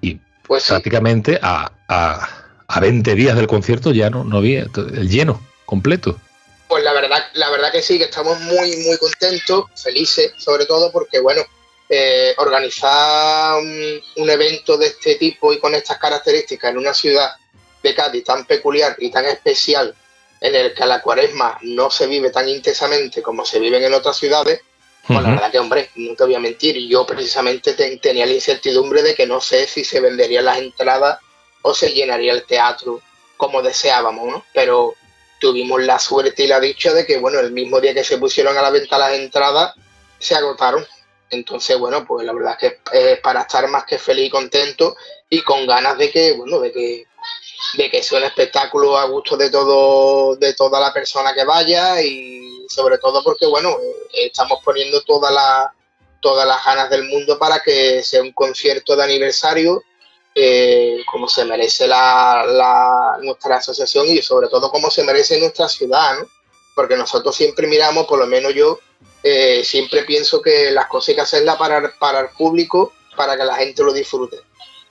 Y 0.02 0.20
pues 0.44 0.68
prácticamente 0.68 1.40
a, 1.42 1.72
a, 1.88 2.80
20 2.80 3.16
días 3.16 3.36
del 3.36 3.48
concierto 3.48 3.92
ya 3.92 4.10
no, 4.10 4.24
no 4.24 4.38
había 4.38 4.62
el 4.62 5.10
lleno 5.10 5.42
completo. 5.66 6.20
Pues 6.68 6.84
la 6.84 6.94
verdad, 6.94 7.18
la 7.34 7.50
verdad 7.50 7.72
que 7.72 7.82
sí, 7.82 7.98
que 7.98 8.06
estamos 8.06 8.40
muy, 8.42 8.78
muy 8.78 8.98
contentos, 8.98 9.66
felices, 9.76 10.34
sobre 10.38 10.66
todo 10.66 10.92
porque, 10.92 11.20
bueno, 11.20 11.42
eh, 11.90 12.36
organizar 12.38 13.58
un, 13.58 14.02
un, 14.18 14.30
evento 14.30 14.78
de 14.78 14.88
este 14.88 15.16
tipo 15.16 15.52
y 15.52 15.60
con 15.60 15.74
estas 15.74 15.98
características 15.98 16.72
en 16.72 16.78
una 16.78 16.94
ciudad 16.94 17.32
de 17.82 17.96
Cádiz 17.96 18.24
tan 18.24 18.46
peculiar 18.46 18.96
y 19.00 19.10
tan 19.10 19.26
especial, 19.26 19.96
en 20.42 20.56
el 20.56 20.74
que 20.74 20.86
la 20.86 21.02
cuaresma 21.02 21.58
no 21.64 21.90
se 21.90 22.08
vive 22.08 22.30
tan 22.30 22.48
intensamente 22.48 23.22
como 23.22 23.46
se 23.46 23.60
viven 23.60 23.84
en 23.84 23.94
otras 23.94 24.18
ciudades, 24.18 24.62
pues 25.08 25.24
la 25.24 25.32
verdad 25.32 25.52
que, 25.52 25.60
hombre, 25.60 25.90
te 25.96 26.24
voy 26.24 26.36
a 26.36 26.40
mentir, 26.40 26.78
yo 26.88 27.06
precisamente 27.06 27.74
tenía 27.74 28.28
la 28.28 28.34
incertidumbre 28.34 29.02
de 29.02 29.16
que 29.16 29.26
no 29.26 29.42
sé 29.42 29.66
si 29.66 29.84
se 29.84 30.00
venderían 30.00 30.46
las 30.46 30.60
entradas 30.60 31.20
o 31.64 31.74
se 31.74 31.90
llenaría 31.90 32.32
el 32.32 32.46
teatro 32.46 33.02
como 33.36 33.62
deseábamos, 33.64 34.28
¿no? 34.28 34.46
Pero 34.54 34.94
tuvimos 35.40 35.82
la 35.82 35.98
suerte 35.98 36.44
y 36.44 36.48
la 36.48 36.60
dicha 36.60 36.94
de 36.94 37.06
que, 37.06 37.18
bueno, 37.18 37.40
el 37.40 37.52
mismo 37.52 37.80
día 37.80 37.94
que 37.94 38.04
se 38.04 38.18
pusieron 38.18 38.56
a 38.58 38.62
la 38.62 38.70
venta 38.70 38.98
las 39.00 39.14
entradas, 39.14 39.74
se 40.20 40.36
agotaron. 40.36 40.86
Entonces, 41.30 41.78
bueno, 41.78 42.06
pues 42.06 42.26
la 42.26 42.34
verdad 42.34 42.58
es 42.60 42.72
que 42.72 42.80
es 42.92 43.20
para 43.20 43.42
estar 43.42 43.68
más 43.68 43.86
que 43.86 44.00
feliz 44.00 44.28
y 44.28 44.30
contento 44.30 44.96
y 45.30 45.42
con 45.42 45.68
ganas 45.68 45.98
de 45.98 46.10
que, 46.12 46.34
bueno, 46.34 46.60
de 46.60 46.72
que 46.72 47.10
de 47.74 47.90
que 47.90 48.02
sea 48.02 48.20
un 48.20 48.26
espectáculo 48.26 48.98
a 48.98 49.06
gusto 49.06 49.38
de 49.38 49.50
todo 49.50 50.36
de 50.36 50.54
toda 50.54 50.80
la 50.80 50.94
persona 50.94 51.34
que 51.34 51.44
vaya 51.44 52.02
y 52.02 52.66
sobre 52.68 52.98
todo 52.98 53.24
porque 53.24 53.46
bueno 53.46 53.70
eh, 54.14 54.28
estamos 54.28 54.60
poniendo 54.64 55.02
toda 55.02 55.30
la, 55.32 55.74
todas 56.22 56.48
las 56.48 56.64
ganas 56.64 56.90
del 56.90 57.04
mundo 57.04 57.38
para 57.38 57.60
que 57.60 58.02
sea 58.04 58.22
un 58.22 58.32
concierto 58.32 58.96
de 58.96 59.04
aniversario 59.04 59.84
eh, 60.36 61.02
como 61.12 61.28
se 61.28 61.44
merece 61.46 61.88
la, 61.88 63.18
nuestra 63.22 63.58
asociación 63.58 64.08
y 64.08 64.22
sobre 64.22 64.48
todo 64.48 64.72
como 64.72 64.90
se 64.90 65.04
merece 65.04 65.40
nuestra 65.40 65.68
ciudad 65.68 66.18
porque 66.76 66.96
nosotros 66.96 67.36
siempre 67.36 67.68
miramos 67.68 68.06
por 68.06 68.20
lo 68.20 68.26
menos 68.26 68.54
yo 68.54 68.80
eh, 69.24 69.64
siempre 69.64 70.04
pienso 70.04 70.42
que 70.42 70.72
las 70.72 70.88
cosas 70.88 71.10
hay 71.10 71.16
que 71.16 71.22
hacerlas 71.22 71.58
para, 71.58 71.94
para 72.00 72.20
el 72.22 72.30
público 72.30 72.94
para 73.16 73.36
que 73.36 73.44
la 73.44 73.56
gente 73.56 73.84
lo 73.84 73.94
disfrute 73.94 74.38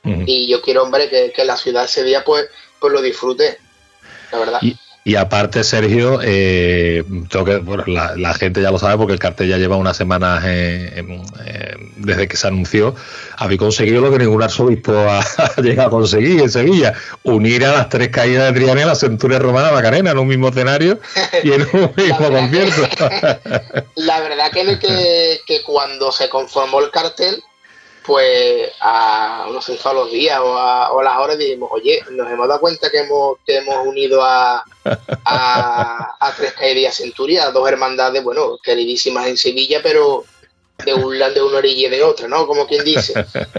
y 0.04 0.48
yo 0.48 0.62
quiero, 0.62 0.82
hombre, 0.82 1.08
que, 1.08 1.32
que, 1.32 1.44
la 1.44 1.56
ciudad 1.56 1.84
ese 1.84 2.04
día 2.04 2.24
pues, 2.24 2.48
pues 2.78 2.92
lo 2.92 3.02
disfrute, 3.02 3.58
la 4.32 4.38
verdad. 4.38 4.58
Y, 4.62 4.76
aparte, 5.16 5.64
Sergio, 5.64 6.20
eh, 6.22 7.04
que, 7.30 7.56
bueno, 7.58 7.84
la, 7.86 8.34
gente 8.34 8.60
ya 8.62 8.70
lo 8.70 8.78
sabe 8.78 8.96
porque 8.96 9.12
el 9.12 9.18
cartel 9.18 9.48
ya 9.48 9.56
lleva 9.56 9.76
unas 9.76 9.96
semanas 9.96 10.42
desde 11.98 12.28
que 12.28 12.36
se 12.36 12.46
anunció. 12.46 12.94
Habéis 13.36 13.60
conseguido 13.60 14.00
lo 14.00 14.10
que 14.10 14.18
ningún 14.18 14.42
arzobispo 14.42 14.92
ha, 15.08 15.22
llegado 15.60 15.88
a 15.88 15.90
conseguir 15.90 16.40
en 16.40 16.50
Sevilla: 16.50 16.94
unir 17.22 17.64
a 17.64 17.72
las 17.72 17.88
tres 17.88 18.08
caídas 18.08 18.52
de 18.52 18.60
Triana 18.60 18.82
y 18.82 18.84
la 18.84 18.94
Centuria 18.94 19.38
Romana 19.38 19.72
Macarena 19.72 20.12
en 20.12 20.18
un 20.18 20.28
mismo 20.28 20.48
escenario 20.48 20.98
y 21.42 21.52
en 21.52 21.62
un 21.72 21.92
mismo 21.96 22.30
concierto. 22.30 22.82
la 23.96 24.20
verdad 24.20 24.50
que, 24.52 24.78
que, 24.78 25.40
que 25.46 25.62
cuando 25.62 26.10
se 26.12 26.28
conformó 26.28 26.80
el 26.80 26.90
cartel, 26.90 27.42
pues 28.08 28.72
a 28.80 29.44
unos 29.50 29.68
a 29.84 29.92
los 29.92 30.10
días 30.10 30.40
o 30.40 30.56
a, 30.56 30.90
las 31.04 31.18
horas 31.18 31.36
dijimos, 31.36 31.68
oye, 31.70 32.02
nos 32.12 32.26
hemos 32.30 32.48
dado 32.48 32.58
cuenta 32.58 32.88
que 32.88 33.00
hemos, 33.00 33.36
que 33.44 33.56
hemos 33.56 33.86
unido 33.86 34.22
a, 34.24 34.64
a, 35.26 36.32
Tres 36.38 36.54
Caerías 36.54 36.94
Centuria, 36.94 37.50
dos 37.50 37.68
hermandades, 37.68 38.24
bueno, 38.24 38.56
queridísimas 38.62 39.26
en 39.26 39.36
Sevilla, 39.36 39.80
pero 39.82 40.24
de 40.86 40.94
un 40.94 41.18
de 41.18 41.42
una 41.42 41.58
orilla 41.58 41.88
y 41.88 41.90
de 41.90 42.02
otra, 42.02 42.28
¿no? 42.28 42.46
Como 42.46 42.66
quien 42.66 42.82
dice. 42.82 43.12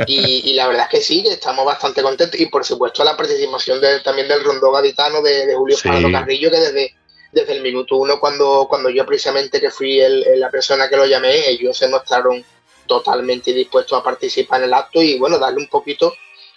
Y, 0.07 0.53
la 0.53 0.67
verdad 0.67 0.85
es 0.85 0.97
que 0.97 1.05
sí, 1.05 1.23
estamos 1.29 1.63
bastante 1.63 2.01
contentos. 2.01 2.39
Y 2.39 2.47
por 2.47 2.65
supuesto 2.65 3.03
la 3.03 3.15
participación 3.15 3.79
también 4.03 4.27
del 4.27 4.43
rondó 4.43 4.71
gaditano 4.71 5.21
de, 5.21 5.53
Julio 5.53 5.77
sí. 5.77 5.89
Carrillo, 6.11 6.49
que 6.49 6.57
desde, 6.57 6.95
desde 7.31 7.53
el 7.53 7.61
minuto 7.61 7.97
uno, 7.97 8.19
cuando, 8.19 8.65
cuando 8.67 8.89
yo 8.89 9.05
precisamente 9.05 9.61
que 9.61 9.69
fui 9.69 10.01
la 10.37 10.49
persona 10.49 10.89
que 10.89 10.97
lo 10.97 11.05
llamé, 11.05 11.49
ellos 11.49 11.77
se 11.77 11.87
mostraron 11.87 12.43
totalmente 12.89 13.53
dispuesto 13.53 13.95
a 13.95 14.03
participar 14.03 14.59
en 14.59 14.65
el 14.65 14.73
acto 14.73 15.01
y 15.01 15.17
bueno, 15.17 15.37
darle 15.37 15.59
un 15.59 15.67
poquito 15.67 16.13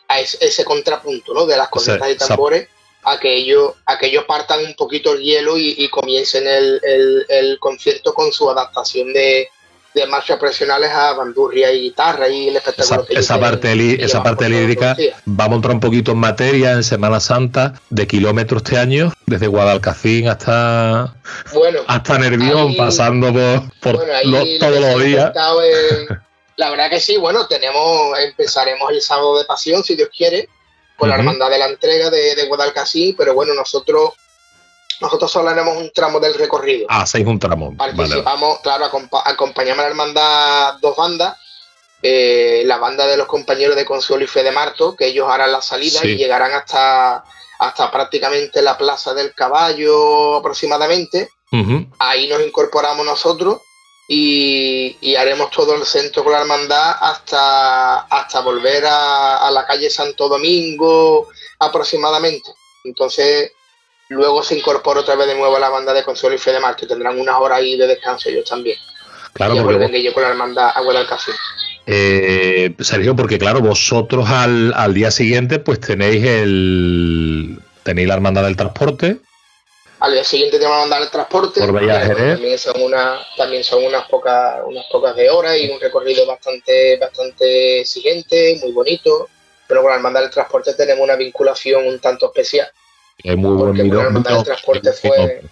a 0.09 0.19
ese, 0.19 0.65
contrapunto 0.65 1.33
¿no? 1.33 1.47
de 1.47 1.57
las 1.57 1.69
cornetas 1.69 2.11
y 2.11 2.17
tambores 2.17 2.69
a 3.05 3.21
que, 3.21 3.35
ellos, 3.35 3.75
a 3.87 3.99
que 3.99 4.07
ellos 4.07 4.25
partan 4.25 4.65
un 4.65 4.75
poquito 4.75 5.13
el 5.13 5.23
hielo 5.23 5.59
y, 5.59 5.89
comiencen 5.89 6.45
el, 6.47 7.59
concierto 7.61 8.15
con 8.15 8.33
su 8.33 8.49
adaptación 8.51 9.13
de, 9.13 9.49
de 9.95 10.07
marchas 10.07 10.39
profesionales 10.39 10.91
a 10.91 11.13
bandurria 11.13 11.73
y 11.73 11.83
guitarra 11.83 12.29
y 12.29 12.49
el 12.49 12.57
espectáculo 12.57 13.07
esa, 13.09 13.21
esa 13.21 13.41
parte 13.41 14.05
esa 14.05 14.23
parte 14.23 14.49
lírica 14.49 14.97
vamos 15.25 15.53
a 15.53 15.57
entrar 15.57 15.75
un 15.75 15.81
poquito 15.81 16.13
en 16.13 16.19
materia 16.19 16.73
en 16.73 16.85
Semana 16.85 17.21
Santa 17.21 17.75
de 17.91 18.07
kilómetros 18.07 18.63
este 18.63 18.79
año 18.79 19.13
desde 19.27 19.47
Guadalcacín 19.47 20.29
hasta 20.29 21.15
bueno 21.53 21.81
hasta 21.87 22.19
Nervión 22.19 22.75
pasando 22.77 23.33
por, 23.81 23.99
todos 24.61 24.81
los 24.81 25.05
días. 25.05 25.33
la 26.57 26.71
verdad 26.71 26.91
que 26.91 27.01
sí 27.01 27.17
bueno 27.19 27.47
tenemos 27.47 28.19
empezaremos 28.19 28.91
el 28.91 29.03
sábado 29.03 29.39
de 29.39 29.45
pasión 29.45 29.85
si 29.85 29.95
Dios 29.95 30.09
quiere 30.17 30.49
con 30.97 31.09
la 31.09 31.17
hermandad 31.17 31.51
de 31.51 31.59
la 31.59 31.69
entrega 31.69 32.11
de, 32.11 32.35
de 32.35 32.47
Guadalcacín 32.47 33.15
pero 33.17 33.35
bueno 33.35 33.53
nosotros 33.55 34.13
nosotros 35.03 35.31
solo 35.31 35.51
haremos 35.51 35.77
un 35.77 35.91
tramo 35.91 36.21
del 36.21 36.35
recorrido. 36.35 36.87
Ah, 36.89 37.05
seis 37.05 37.27
un 37.27 37.39
tramo. 37.39 37.77
Participamos, 37.77 38.61
claro, 38.61 38.87
acompañamos 39.25 39.81
a 39.81 39.83
la 39.83 39.89
hermandad 39.89 40.75
dos 40.81 40.97
bandas. 40.97 41.37
Eh, 42.01 42.63
la 42.67 42.79
banda 42.79 43.07
de 43.07 43.17
los 43.17 43.27
compañeros 43.27 43.77
de 43.77 43.85
Consuelo 43.85 44.25
y 44.25 44.29
Fede 44.29 44.53
Marto, 44.53 44.97
que 44.97 45.07
ellos 45.07 45.29
harán 45.29 45.53
la 45.53 45.61
salida 45.61 46.01
y 46.05 46.17
llegarán 46.17 46.53
hasta, 46.53 47.25
hasta 47.59 47.91
prácticamente 47.91 48.63
la 48.63 48.79
Plaza 48.79 49.13
del 49.13 49.35
Caballo 49.35 50.37
aproximadamente. 50.37 51.29
Ahí 51.99 52.29
nos 52.29 52.41
incorporamos 52.41 53.05
nosotros 53.05 53.59
y, 54.09 55.15
haremos 55.17 55.51
todo 55.51 55.75
el 55.75 55.85
centro 55.85 56.25
con 56.25 56.33
la 56.33 56.41
hermandad 56.41 56.97
hasta, 57.01 58.01
hasta 58.03 58.41
volver 58.41 58.87
a, 58.87 59.47
a 59.47 59.51
la 59.51 59.67
calle 59.67 59.91
Santo 59.91 60.29
Domingo 60.29 61.29
aproximadamente. 61.59 62.51
Entonces, 62.85 63.53
Luego 64.13 64.43
se 64.43 64.59
incorpora 64.59 65.01
otra 65.01 65.17
vez 65.17 65.27
de 65.27 65.35
nuevo 65.35 65.57
a 65.57 65.61
la 65.61 65.71
banda 65.71 65.95
de 65.95 66.05
Consuelo 66.05 66.37
y 66.37 66.39
Fede 66.39 66.59
que 66.77 66.87
tendrán 66.87 67.19
una 67.19 67.39
hora 67.39 67.57
ahí 67.57 67.79
de 67.79 67.87
descanso 67.87 68.29
ellos 68.29 68.49
también. 68.49 68.77
Claro, 69.33 69.57
y 69.57 69.61
vuelven 69.61 69.95
ellos 69.95 70.13
con 70.13 70.23
la 70.23 70.29
hermandad 70.29 70.71
a 70.75 70.81
Guadalcacín. 70.83 71.35
Eh, 71.87 72.75
Sergio, 72.79 73.17
porque 73.17 73.39
claro, 73.39 73.61
vosotros 73.61 74.29
al, 74.29 74.73
al, 74.75 74.93
día 74.93 75.11
siguiente 75.11 75.59
pues 75.59 75.81
tenéis 75.81 76.25
el 76.25 77.59
tenéis 77.83 78.09
la 78.09 78.15
hermandad 78.15 78.45
del 78.45 78.57
transporte. 78.57 79.17
Al 80.01 80.13
día 80.13 80.25
siguiente 80.25 80.59
tenemos 80.59 80.77
la 80.77 80.83
hermandad 80.83 81.01
del 81.01 81.11
transporte. 81.11 81.61
Por 81.61 81.87
también 81.87 82.59
son 82.59 82.83
una, 82.83 83.19
también 83.37 83.65
son 83.65 83.85
unas 83.85 84.07
pocas, 84.09 84.61
unas 84.67 84.85
pocas 84.93 85.17
de 85.17 85.31
horas 85.31 85.57
y 85.59 85.71
un 85.71 85.81
recorrido 85.81 86.27
bastante, 86.27 86.99
bastante 86.99 87.81
exigente, 87.81 88.59
muy 88.63 88.73
bonito. 88.73 89.31
Pero 89.67 89.81
con 89.81 89.91
la 89.91 89.97
hermandad 89.97 90.21
del 90.21 90.31
transporte 90.31 90.75
tenemos 90.75 91.03
una 91.03 91.17
vinculación 91.17 91.87
un 91.87 91.99
tanto 91.99 92.27
especial 92.27 92.69
es 93.23 93.37
muy 93.37 93.57
buen 93.57 93.79
hermandad 93.79 94.37
del 94.37 94.45
transporte 94.45 94.93
fue, 94.93 95.43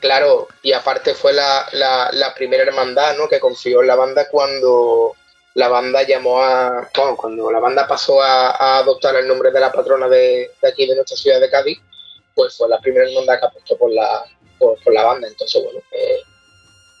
claro, 0.00 0.48
y 0.62 0.72
aparte 0.72 1.14
fue 1.14 1.32
la, 1.32 1.66
la, 1.72 2.34
primera 2.34 2.64
hermandad 2.64 3.16
¿no? 3.16 3.28
que 3.28 3.40
confió 3.40 3.80
en 3.80 3.86
la 3.86 3.96
banda 3.96 4.28
cuando 4.28 5.14
la 5.54 5.68
banda 5.68 6.02
llamó 6.02 6.42
a, 6.42 6.90
cuando 7.16 7.50
la 7.50 7.60
banda 7.60 7.86
pasó 7.86 8.20
a, 8.22 8.78
adoptar 8.78 9.16
el 9.16 9.28
nombre 9.28 9.50
de 9.50 9.60
la 9.60 9.72
patrona 9.72 10.08
de, 10.08 10.50
aquí 10.62 10.86
de 10.86 10.96
nuestra 10.96 11.16
ciudad 11.16 11.40
de 11.40 11.50
Cádiz, 11.50 11.78
pues 12.34 12.56
fue 12.56 12.68
la 12.68 12.80
primera 12.80 13.08
hermandad 13.08 13.38
que 13.38 13.46
apostó 13.46 13.78
por 13.78 13.90
la, 13.90 14.24
por, 14.58 14.78
la 14.92 15.04
banda. 15.04 15.28
Entonces, 15.28 15.62
bueno, 15.62 15.80
eh, 15.92 16.20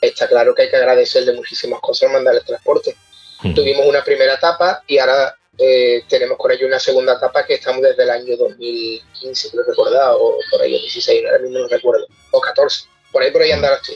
está 0.00 0.28
claro 0.28 0.54
que 0.54 0.62
hay 0.62 0.70
que 0.70 0.76
agradecerle 0.76 1.32
muchísimas 1.32 1.80
cosas 1.80 2.04
a 2.04 2.06
Hermandad 2.06 2.32
del 2.32 2.44
Transporte. 2.44 2.96
Hmm. 3.42 3.54
Tuvimos 3.54 3.86
una 3.86 4.04
primera 4.04 4.34
etapa 4.34 4.82
y 4.86 4.98
ahora 4.98 5.36
eh, 5.58 6.04
tenemos 6.08 6.36
con 6.36 6.50
ello 6.50 6.66
una 6.66 6.80
segunda 6.80 7.14
etapa 7.14 7.46
que 7.46 7.54
estamos 7.54 7.82
desde 7.82 8.02
el 8.02 8.10
año 8.10 8.36
2015, 8.36 9.50
creo 9.50 9.64
recordar, 9.64 10.12
o 10.18 10.38
por 10.50 10.62
ahí, 10.62 10.72
16, 10.72 11.24
ahora 11.26 11.38
mismo 11.38 11.58
no 11.60 11.68
recuerdo, 11.68 12.06
o 12.32 12.40
14, 12.40 12.86
por 13.12 13.22
ahí 13.22 13.30
por 13.30 13.42
ahí 13.42 13.52
andar 13.52 13.74
así. 13.74 13.94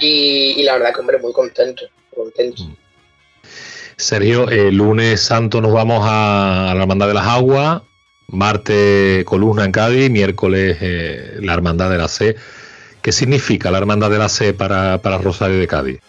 Y, 0.00 0.62
la 0.64 0.74
verdad 0.74 0.92
que, 0.92 1.00
hombre, 1.00 1.18
muy 1.18 1.32
contento, 1.32 1.84
contento. 2.14 2.62
Mm. 2.62 2.76
Sergio, 3.96 4.48
el 4.48 4.74
lunes 4.74 5.20
santo 5.20 5.60
nos 5.60 5.72
vamos 5.72 6.02
a, 6.04 6.72
la 6.74 6.82
Hermandad 6.82 7.08
de 7.08 7.14
las 7.14 7.26
Aguas, 7.26 7.82
martes 8.28 9.24
columna 9.24 9.64
en 9.64 9.72
Cádiz, 9.72 10.10
miércoles 10.10 10.78
eh, 10.80 11.36
la 11.40 11.54
Hermandad 11.54 11.90
de 11.90 11.98
la 11.98 12.08
C. 12.08 12.36
¿Qué 13.00 13.12
significa 13.12 13.70
la 13.70 13.78
Hermandad 13.78 14.10
de 14.10 14.18
la 14.18 14.28
C 14.28 14.54
para, 14.54 14.98
para 14.98 15.18
Rosario 15.18 15.58
de 15.58 15.66
Cádiz? 15.66 16.00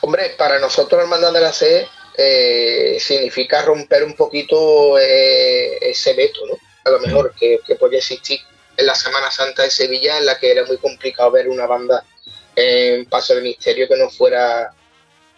Hombre, 0.00 0.34
para 0.36 0.58
nosotros 0.58 0.98
la 0.98 1.04
Hermandad 1.04 1.32
de 1.32 1.40
la 1.40 1.52
C 1.52 1.88
eh, 2.16 2.98
significa 3.00 3.62
romper 3.62 4.04
un 4.04 4.14
poquito 4.14 4.98
eh, 4.98 5.78
ese 5.80 6.14
veto, 6.14 6.46
¿no? 6.46 6.58
A 6.84 6.90
lo 6.90 7.00
mejor 7.00 7.34
que, 7.38 7.60
que 7.66 7.76
puede 7.76 7.98
existir 7.98 8.40
en 8.76 8.86
la 8.86 8.94
Semana 8.94 9.30
Santa 9.30 9.62
de 9.62 9.70
Sevilla, 9.70 10.18
en 10.18 10.26
la 10.26 10.38
que 10.38 10.50
era 10.50 10.64
muy 10.64 10.78
complicado 10.78 11.30
ver 11.30 11.48
una 11.48 11.66
banda 11.66 12.04
en 12.56 13.06
Paso 13.06 13.34
de 13.34 13.42
Misterio 13.42 13.88
que 13.88 13.96
no 13.96 14.10
fuera 14.10 14.72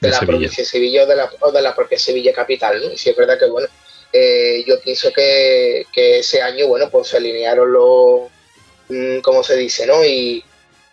de, 0.01 0.11
la 0.11 0.21
provincia 0.21 0.63
de 0.63 0.69
Sevilla 0.69 1.05
o 1.05 1.07
de 1.07 1.17
la, 1.17 1.31
de 1.53 1.63
la 1.63 1.75
propia 1.75 1.99
Sevilla 1.99 2.33
capital, 2.33 2.81
¿no? 2.81 2.93
Y 2.93 2.99
sí 2.99 3.11
es 3.11 3.17
verdad 3.17 3.39
que, 3.39 3.47
bueno, 3.47 3.69
eh, 4.13 4.65
yo 4.67 4.81
pienso 4.81 5.13
que, 5.13 5.87
que, 5.93 6.19
ese 6.19 6.41
año, 6.43 6.67
bueno, 6.69 6.91
pues 6.91 7.09
se 7.09 7.17
alinearon 7.17 7.73
los, 7.73 8.31
mm, 8.89 9.19
¿cómo 9.21 9.43
se 9.43 9.57
dice, 9.57 9.87
no? 9.87 10.05
Y, 10.05 10.45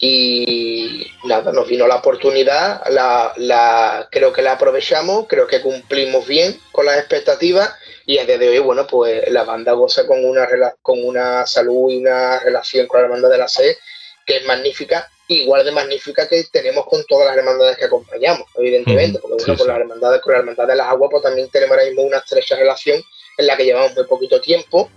y 0.04 1.12
nada, 1.26 1.52
nos 1.52 1.68
vino 1.68 1.88
la 1.88 1.98
oportunidad, 1.98 2.82
la, 2.90 4.08
creo 4.10 4.34
que 4.34 4.42
la 4.42 4.54
aprovechamos, 4.54 5.28
creo 5.28 5.46
que 5.46 5.62
cumplimos 5.62 6.26
bien 6.26 6.60
con 6.72 6.88
las 6.88 6.98
expectativas 6.98 7.72
y 8.08 8.18
desde 8.18 8.40
de 8.40 8.50
hoy, 8.50 8.60
bueno, 8.60 8.88
pues 8.88 9.32
la 9.32 9.44
banda 9.44 9.74
goza 9.74 10.08
con 10.08 10.26
una, 10.26 10.48
con 10.82 11.06
una 11.06 11.46
salud 11.46 11.92
y 11.92 11.98
una 11.98 12.40
relación 12.40 12.88
con 12.88 13.04
la 13.04 13.10
banda 13.10 13.30
de 13.30 13.38
la 13.38 13.48
C 13.48 13.78
que 14.26 14.38
es 14.38 14.46
magnífica, 14.46 15.08
igual 15.28 15.64
de 15.64 15.72
magnífica 15.72 16.28
que 16.28 16.46
tenemos 16.52 16.88
con 16.88 17.06
todas 17.06 17.28
las 17.28 17.38
hermandades 17.38 17.78
que 17.78 17.86
acompañamos, 17.86 18.48
evidentemente, 18.56 19.20
porque 19.20 19.36
bueno, 19.38 19.58
con, 19.58 19.68
La 19.68 19.76
hermandad, 19.78 20.20
con 20.20 20.34
la 20.34 20.40
hermandad 20.40 20.68
de 20.68 20.76
las 20.78 20.88
aguas 20.88 21.12
pues 21.12 21.22
también 21.22 21.48
tenemos 21.50 21.78
ahora 21.78 21.88
mismo 21.88 22.02
una 22.02 22.18
estrecha 22.18 22.56
relación 22.56 23.00
en 23.38 23.46
la 23.46 23.56
que 23.56 23.66
llevamos 23.66 23.94
muy 23.94 24.06
poquito 24.06 24.42
tiempo, 24.42 24.90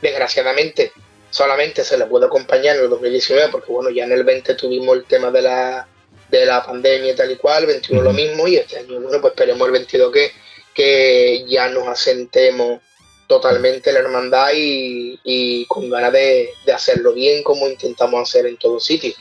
desgraciadamente 0.00 0.92
solamente 1.34 1.82
se 1.82 1.98
le 1.98 2.06
puede 2.06 2.26
acompañar 2.26 2.76
en 2.76 2.84
el 2.84 2.90
2019, 2.90 3.48
porque 3.50 3.72
bueno, 3.72 3.90
ya 3.90 4.04
en 4.04 4.12
el 4.12 4.22
20 4.22 4.54
tuvimos 4.54 4.96
el 4.96 5.04
tema 5.04 5.32
de 5.32 5.42
la, 5.42 5.84
de 6.30 6.46
la 6.46 6.64
pandemia 6.64 7.10
y 7.10 7.16
tal 7.16 7.32
y 7.32 7.36
cual, 7.36 7.64
el 7.64 7.70
21 7.70 8.02
lo 8.02 8.12
mismo, 8.12 8.46
y 8.46 8.54
este 8.54 8.78
año, 8.78 9.00
bueno, 9.00 9.20
pues 9.20 9.32
esperemos 9.32 9.66
el 9.66 9.72
22 9.72 10.12
que, 10.12 10.30
que 10.72 11.44
ya 11.48 11.68
nos 11.70 11.88
asentemos 11.88 12.80
totalmente 13.26 13.92
la 13.92 13.98
hermandad 13.98 14.50
y, 14.54 15.66
con 15.66 15.90
ganas 15.90 16.12
de, 16.12 16.50
hacerlo 16.72 17.12
bien 17.12 17.42
como 17.42 17.66
intentamos 17.66 18.28
hacer 18.28 18.46
en 18.46 18.56
todo 18.56 18.78
sitio. 18.78 19.12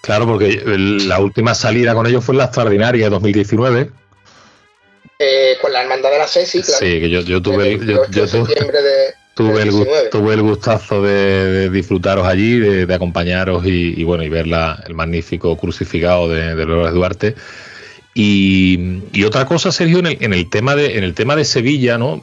Claro, 0.00 0.24
porque 0.24 0.62
la 0.64 1.20
última 1.20 1.54
salida 1.54 1.92
con 1.92 2.06
ellos 2.06 2.24
fue 2.24 2.32
en 2.32 2.38
la 2.38 2.44
extraordinaria 2.44 3.04
de 3.04 3.10
2019. 3.10 3.90
Eh, 5.18 5.58
con 5.60 5.74
la 5.74 5.82
hermandad 5.82 6.10
de 6.10 6.18
la 6.18 6.26
CESI, 6.26 6.62
claro. 6.62 6.86
Sí, 6.86 7.00
que 7.00 7.10
yo, 7.10 7.20
yo 7.20 7.42
tuve... 7.42 7.78
Yo, 7.84 8.08
yo, 8.08 8.24
de, 8.24 9.19
Tuve 9.40 9.62
el, 9.62 10.10
tuve 10.10 10.34
el, 10.34 10.42
gustazo 10.42 11.02
de, 11.02 11.70
disfrutaros 11.70 12.26
allí, 12.26 12.58
de, 12.58 12.94
acompañaros 12.94 13.64
y, 13.64 14.04
bueno, 14.04 14.22
y 14.22 14.28
ver 14.28 14.46
el 14.46 14.94
magnífico 14.94 15.56
crucificado 15.56 16.28
de, 16.28 16.54
de 16.54 16.64
Duarte. 16.64 17.34
Y, 18.14 19.22
otra 19.24 19.46
cosa, 19.46 19.70
Sergio, 19.70 20.00
en 20.00 20.06
el, 20.06 20.18
en 20.20 20.34
el, 20.34 20.50
tema 20.50 20.74
de 20.74 20.98
en 20.98 21.04
el 21.04 21.14
tema 21.14 21.36
de 21.36 21.44
Sevilla, 21.44 21.96
¿no? 21.96 22.22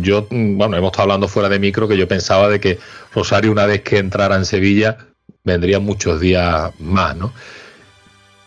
Yo, 0.00 0.26
bueno, 0.30 0.76
hemos 0.76 0.92
estado 0.92 1.02
hablando 1.02 1.28
fuera 1.28 1.48
de 1.48 1.58
micro 1.58 1.88
que 1.88 1.98
yo 1.98 2.06
pensaba 2.06 2.48
de 2.48 2.60
que 2.60 2.78
Rosario, 3.12 3.50
una 3.50 3.66
vez 3.66 3.82
que 3.82 3.98
entrara 3.98 4.36
en 4.36 4.44
Sevilla, 4.44 4.96
vendría 5.44 5.80
muchos 5.80 6.20
días 6.20 6.70
más, 6.78 7.16
¿no? 7.16 7.32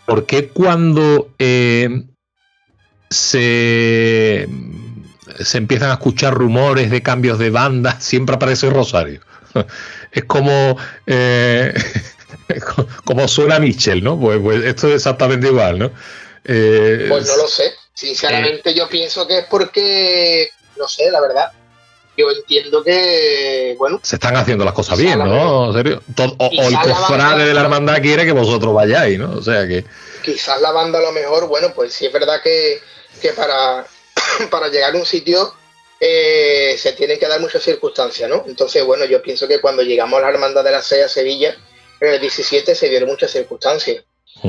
¿Por 0.06 0.26
qué 0.26 0.48
cuando 0.48 1.28
eh, 1.38 2.04
se 3.10 4.48
se 5.40 5.58
empiezan 5.58 5.90
a 5.90 5.94
escuchar 5.94 6.34
rumores 6.34 6.90
de 6.90 7.02
cambios 7.02 7.38
de 7.38 7.50
banda, 7.50 7.96
siempre 8.00 8.36
aparece 8.36 8.70
Rosario. 8.70 9.20
Es 10.12 10.24
como, 10.24 10.76
eh, 11.06 11.72
como 13.04 13.26
suena 13.26 13.58
Michel, 13.58 14.04
¿no? 14.04 14.20
Pues, 14.20 14.38
pues, 14.42 14.62
esto 14.62 14.88
es 14.88 14.96
exactamente 14.96 15.46
igual, 15.46 15.78
¿no? 15.78 15.90
Eh, 16.44 17.06
pues 17.08 17.26
no 17.28 17.38
lo 17.38 17.48
sé. 17.48 17.72
Sinceramente, 17.94 18.74
yo 18.74 18.86
pienso 18.90 19.26
que 19.26 19.38
es 19.38 19.46
porque, 19.46 20.50
no 20.76 20.86
sé, 20.86 21.10
la 21.10 21.18
verdad. 21.22 21.50
Yo 22.14 22.30
entiendo 22.30 22.84
que, 22.84 23.74
bueno. 23.78 24.00
Se 24.02 24.16
están 24.16 24.36
haciendo 24.36 24.66
las 24.66 24.74
cosas 24.74 24.98
bien, 24.98 25.18
¿no? 25.18 25.70
o, 25.70 25.78
el 25.78 25.98
cofrade 25.98 27.46
de 27.46 27.54
la 27.54 27.62
hermandad 27.62 28.02
quiere 28.02 28.26
que 28.26 28.32
vosotros 28.32 28.74
vayáis, 28.74 29.18
¿no? 29.18 29.30
O 29.32 29.42
sea 29.42 29.66
que. 29.66 29.86
Quizás 30.22 30.60
la 30.60 30.72
banda 30.72 30.98
a 30.98 31.02
lo 31.02 31.12
mejor, 31.12 31.48
bueno, 31.48 31.72
pues 31.74 31.94
sí 31.94 32.04
es 32.04 32.12
verdad 32.12 32.42
que, 32.42 32.82
que 33.22 33.30
para 33.30 33.86
para 34.50 34.68
llegar 34.68 34.94
a 34.94 34.98
un 34.98 35.06
sitio 35.06 35.52
eh, 36.04 36.76
se 36.78 36.94
tienen 36.94 37.16
que 37.16 37.28
dar 37.28 37.40
muchas 37.40 37.62
circunstancias, 37.62 38.28
¿no? 38.28 38.44
Entonces, 38.48 38.84
bueno, 38.84 39.04
yo 39.04 39.22
pienso 39.22 39.46
que 39.46 39.60
cuando 39.60 39.82
llegamos 39.82 40.18
a 40.18 40.22
la 40.22 40.30
Hermandad 40.30 40.64
de 40.64 40.72
la 40.72 40.82
Sea 40.82 41.06
a 41.06 41.08
Sevilla, 41.08 41.56
en 42.00 42.08
el 42.08 42.20
17 42.20 42.74
se 42.74 42.88
dieron 42.88 43.08
muchas 43.08 43.30
circunstancias. 43.30 44.02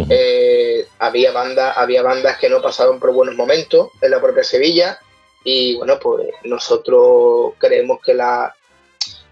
Eh, 0.09 0.87
había, 0.97 1.31
bandas, 1.31 1.77
había 1.77 2.01
bandas 2.01 2.39
que 2.39 2.49
no 2.49 2.59
pasaron 2.59 2.99
por 2.99 3.13
buenos 3.13 3.35
momentos 3.35 3.89
en 4.01 4.09
la 4.09 4.19
propia 4.19 4.43
Sevilla 4.43 4.97
y 5.43 5.75
bueno, 5.75 5.99
pues 5.99 6.29
nosotros 6.45 7.53
creemos 7.59 7.99
que 8.03 8.15
la, 8.15 8.55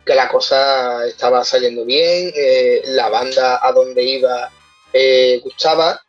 que 0.05 0.13
la 0.13 0.27
cosa 0.27 1.07
estaba 1.07 1.43
saliendo 1.43 1.85
bien, 1.85 2.31
eh, 2.35 2.83
la 2.85 3.09
banda 3.09 3.65
a 3.65 3.71
donde 3.71 4.03
iba 4.03 4.51
gustaba 5.41 5.99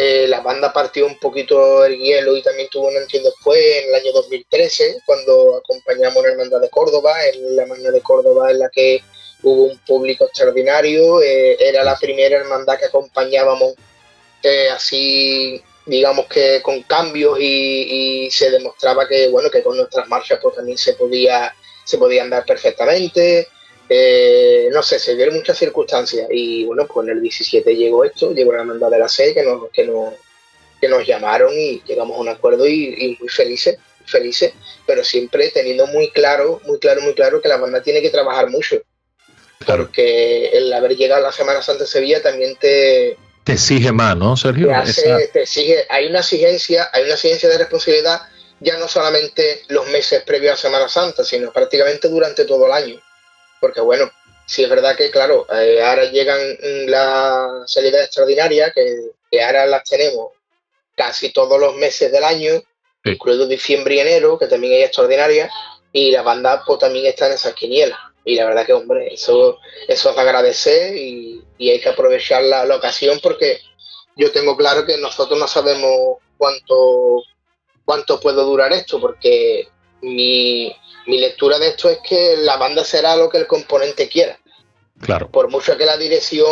Eh, 0.00 0.28
la 0.28 0.38
banda 0.42 0.72
partió 0.72 1.06
un 1.06 1.18
poquito 1.18 1.84
el 1.84 1.98
hielo 1.98 2.36
y 2.36 2.42
también 2.42 2.68
tuvo 2.68 2.86
un 2.86 2.96
entiendo 2.96 3.30
después 3.30 3.58
en 3.58 3.88
el 3.88 3.94
año 3.96 4.12
2013, 4.12 4.98
cuando 5.04 5.56
acompañamos 5.56 6.18
en 6.18 6.22
la 6.22 6.30
Hermandad 6.30 6.60
de 6.60 6.70
Córdoba, 6.70 7.12
en 7.26 7.56
la 7.56 7.62
Hermandad 7.62 7.90
de 7.90 8.00
Córdoba 8.00 8.48
en 8.52 8.60
la 8.60 8.70
que 8.70 9.02
hubo 9.42 9.64
un 9.64 9.78
público 9.78 10.26
extraordinario, 10.26 11.20
eh, 11.20 11.56
era 11.58 11.82
la 11.82 11.96
primera 11.96 12.36
hermandad 12.36 12.78
que 12.78 12.84
acompañábamos 12.84 13.74
eh, 14.44 14.68
así, 14.70 15.60
digamos 15.84 16.26
que 16.26 16.62
con 16.62 16.80
cambios 16.84 17.36
y, 17.40 18.30
se 18.30 18.52
demostraba 18.52 19.08
que, 19.08 19.26
bueno, 19.30 19.50
que 19.50 19.64
con 19.64 19.76
nuestras 19.76 20.06
marchas 20.06 20.38
pues 20.40 20.54
también 20.54 20.78
se 20.78 20.92
podía, 20.92 21.52
se 21.84 21.98
podía 21.98 22.22
andar 22.22 22.44
perfectamente. 22.46 23.48
Eh, 23.88 24.68
no 24.70 24.82
sé, 24.82 24.98
se 24.98 25.16
dieron 25.16 25.36
muchas 25.36 25.56
circunstancias 25.56 26.28
y 26.30 26.64
bueno, 26.64 26.86
pues 26.86 27.08
en 27.08 27.14
el 27.16 27.22
17 27.22 27.74
llegó 27.74 28.04
esto, 28.04 28.32
llegó 28.32 28.52
la 28.52 28.60
hermandad 28.60 28.90
de 28.90 28.98
la 28.98 29.08
SE 29.08 29.32
que 29.32 29.42
nos, 29.42 29.70
que 29.72 29.86
nos, 29.86 30.14
que 30.80 30.88
nos 30.88 31.06
llamaron 31.06 31.52
y 31.54 31.82
llegamos 31.86 32.16
a 32.16 32.20
un 32.20 32.28
acuerdo 32.28 32.66
y, 32.66 33.16
muy 33.18 33.28
felices, 33.28 33.78
felices, 34.04 34.52
pero 34.86 35.02
siempre 35.02 35.50
teniendo 35.50 35.86
muy 35.86 36.10
claro, 36.10 36.60
muy 36.66 36.78
claro, 36.78 37.00
muy 37.00 37.14
claro 37.14 37.40
que 37.40 37.48
la 37.48 37.56
banda 37.56 37.82
tiene 37.82 38.02
que 38.02 38.10
trabajar 38.10 38.50
mucho. 38.50 38.76
Porque 39.66 40.50
el 40.50 40.72
haber 40.72 40.96
llegado 40.96 41.24
a 41.24 41.28
la 41.28 41.32
Semana 41.32 41.62
Santa 41.62 41.84
de 41.84 41.90
Sevilla 41.90 42.22
también 42.22 42.56
te, 42.56 43.16
te 43.42 43.54
exige 43.54 43.90
más, 43.92 44.16
¿no, 44.16 44.36
Sergio? 44.36 44.68
Te, 45.32 45.40
exige, 45.40 45.84
hay 45.88 46.06
una 46.06 46.20
exigencia, 46.20 46.90
hay 46.92 47.04
una 47.04 47.14
exigencia 47.14 47.48
de 47.48 47.58
responsabilidad 47.58 48.20
ya 48.60 48.76
no 48.76 48.88
solamente 48.88 49.62
los 49.68 49.88
meses 49.88 50.22
previos 50.22 50.54
a 50.54 50.56
Semana 50.56 50.88
Santa, 50.88 51.24
sino 51.24 51.52
prácticamente 51.52 52.08
durante 52.08 52.44
todo 52.44 52.66
el 52.66 52.72
año. 52.72 53.00
Porque 53.60 53.80
bueno, 53.80 54.10
sí 54.46 54.62
es 54.62 54.70
verdad 54.70 54.96
que, 54.96 55.10
claro, 55.10 55.46
eh, 55.52 55.82
ahora 55.82 56.04
llegan 56.04 56.38
las 56.86 57.70
salidas 57.70 58.06
extraordinarias, 58.06 58.72
que, 58.74 59.10
que, 59.30 59.42
ahora 59.42 59.66
las 59.66 59.84
tenemos 59.84 60.32
casi 60.94 61.32
todos 61.32 61.60
los 61.60 61.76
meses 61.76 62.10
del 62.10 62.24
año, 62.24 62.62
incluido 63.04 63.46
diciembre 63.46 63.96
y 63.96 64.00
enero, 64.00 64.38
que 64.38 64.46
también 64.46 64.74
hay 64.74 64.82
extraordinarias, 64.82 65.50
y 65.92 66.10
la 66.10 66.22
banda 66.22 66.62
pues 66.66 66.78
también 66.78 67.06
está 67.06 67.26
en 67.26 67.34
esas 67.34 67.54
quinielas. 67.54 67.98
Y 68.24 68.34
la 68.34 68.44
verdad 68.44 68.66
que, 68.66 68.72
hombre, 68.72 69.12
eso, 69.12 69.58
eso 69.86 70.10
es 70.10 70.18
agradecer 70.18 70.94
y, 70.96 71.44
hay 71.60 71.80
que 71.80 71.88
aprovechar 71.88 72.42
la, 72.42 72.76
ocasión 72.76 73.18
porque 73.22 73.60
yo 74.16 74.30
tengo 74.32 74.56
claro 74.56 74.84
que 74.84 74.96
nosotros 74.98 75.38
no 75.38 75.48
sabemos 75.48 76.18
cuánto, 76.36 77.22
cuánto 77.84 78.20
puede 78.20 78.42
durar 78.42 78.72
esto, 78.72 79.00
porque 79.00 79.68
mi, 80.02 80.74
mi 81.06 81.18
lectura 81.18 81.58
de 81.58 81.68
esto 81.68 81.88
es 81.88 81.98
que 82.08 82.36
la 82.38 82.56
banda 82.56 82.84
será 82.84 83.16
lo 83.16 83.28
que 83.28 83.38
el 83.38 83.46
componente 83.46 84.08
quiera. 84.08 84.38
Claro. 85.00 85.30
Por 85.30 85.48
mucho 85.48 85.76
que 85.76 85.86
la 85.86 85.96
dirección 85.96 86.48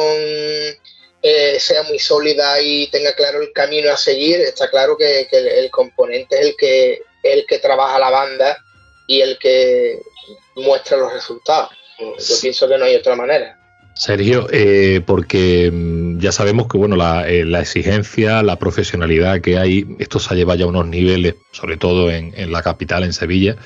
eh, 1.22 1.58
sea 1.58 1.82
muy 1.84 1.98
sólida 1.98 2.60
y 2.60 2.88
tenga 2.88 3.12
claro 3.14 3.42
el 3.42 3.52
camino 3.52 3.90
a 3.90 3.96
seguir, 3.96 4.40
está 4.40 4.70
claro 4.70 4.96
que, 4.96 5.28
el, 5.30 5.70
componente 5.70 6.36
es 6.38 6.46
el 6.46 6.56
que, 6.56 7.02
el 7.22 7.44
que 7.46 7.58
trabaja 7.58 7.98
la 7.98 8.10
banda 8.10 8.56
y 9.06 9.20
el 9.20 9.38
que 9.38 9.98
muestra 10.54 10.96
los 10.96 11.12
resultados. 11.12 11.70
Yo 11.98 12.34
pienso 12.40 12.68
que 12.68 12.78
no 12.78 12.84
hay 12.84 12.94
otra 12.94 13.16
manera. 13.16 13.58
Sergio, 13.94 14.46
eh, 14.52 15.00
porque 15.06 15.70
mm, 15.72 15.95
ya 16.18 16.32
sabemos 16.32 16.68
que 16.68 16.78
bueno 16.78 16.96
eh, 17.24 17.44
la, 17.44 17.60
exigencia, 17.60 18.42
la 18.42 18.58
profesionalidad 18.58 19.40
que 19.40 19.58
hay, 19.58 19.86
esto 19.98 20.18
se 20.18 20.32
ha 20.32 20.36
llevado 20.36 20.58
ya 20.58 20.64
a 20.64 20.68
unos 20.68 20.86
niveles, 20.86 21.36
sobre 21.52 21.76
todo 21.76 22.10
en, 22.10 22.32
en 22.36 22.52
la 22.52 22.62
capital, 22.62 23.04
en 23.04 23.12
Sevilla, 23.12 23.56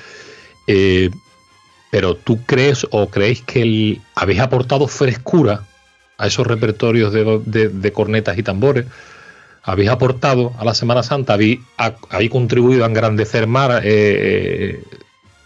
eh, 0.67 1.09
pero 1.89 2.15
¿tú 2.15 2.43
crees 2.45 2.87
o 2.91 3.09
creéis 3.09 3.41
que 3.41 3.99
habéis 4.15 4.39
aportado 4.39 4.87
frescura 4.87 5.63
a 6.17 6.27
esos 6.27 6.47
repertorios 6.47 7.11
de, 7.11 7.91
cornetas 7.93 8.37
y 8.37 8.43
tambores? 8.43 8.85
¿Habéis 9.63 9.89
aportado 9.89 10.53
a 10.57 10.65
la 10.65 10.73
Semana 10.73 11.03
Santa? 11.03 11.33
¿Habéis, 11.33 11.59
contribuido 12.31 12.85
a 12.85 12.87
engrandecer 12.87 13.45
más 13.45 13.81
eh, 13.83 14.81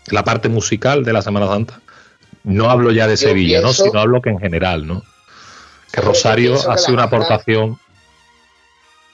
la 0.08 0.24
parte 0.24 0.48
musical 0.48 1.04
de 1.04 1.14
la 1.14 1.22
Semana 1.22 1.48
Santa? 1.48 1.82
No 2.44 2.70
hablo 2.70 2.92
ya 2.92 3.08
de 3.08 3.18
Sevilla, 3.18 3.62
¿no? 3.62 3.74
sino 3.74 4.00
hablo 4.00 4.22
que 4.22 4.30
en 4.30 4.40
general, 4.40 4.86
¿no? 4.86 5.02
Que 5.96 6.02
Rosario 6.02 6.56
ha 6.70 6.78
sido 6.78 6.96
una 6.96 7.04
aportación. 7.04 7.80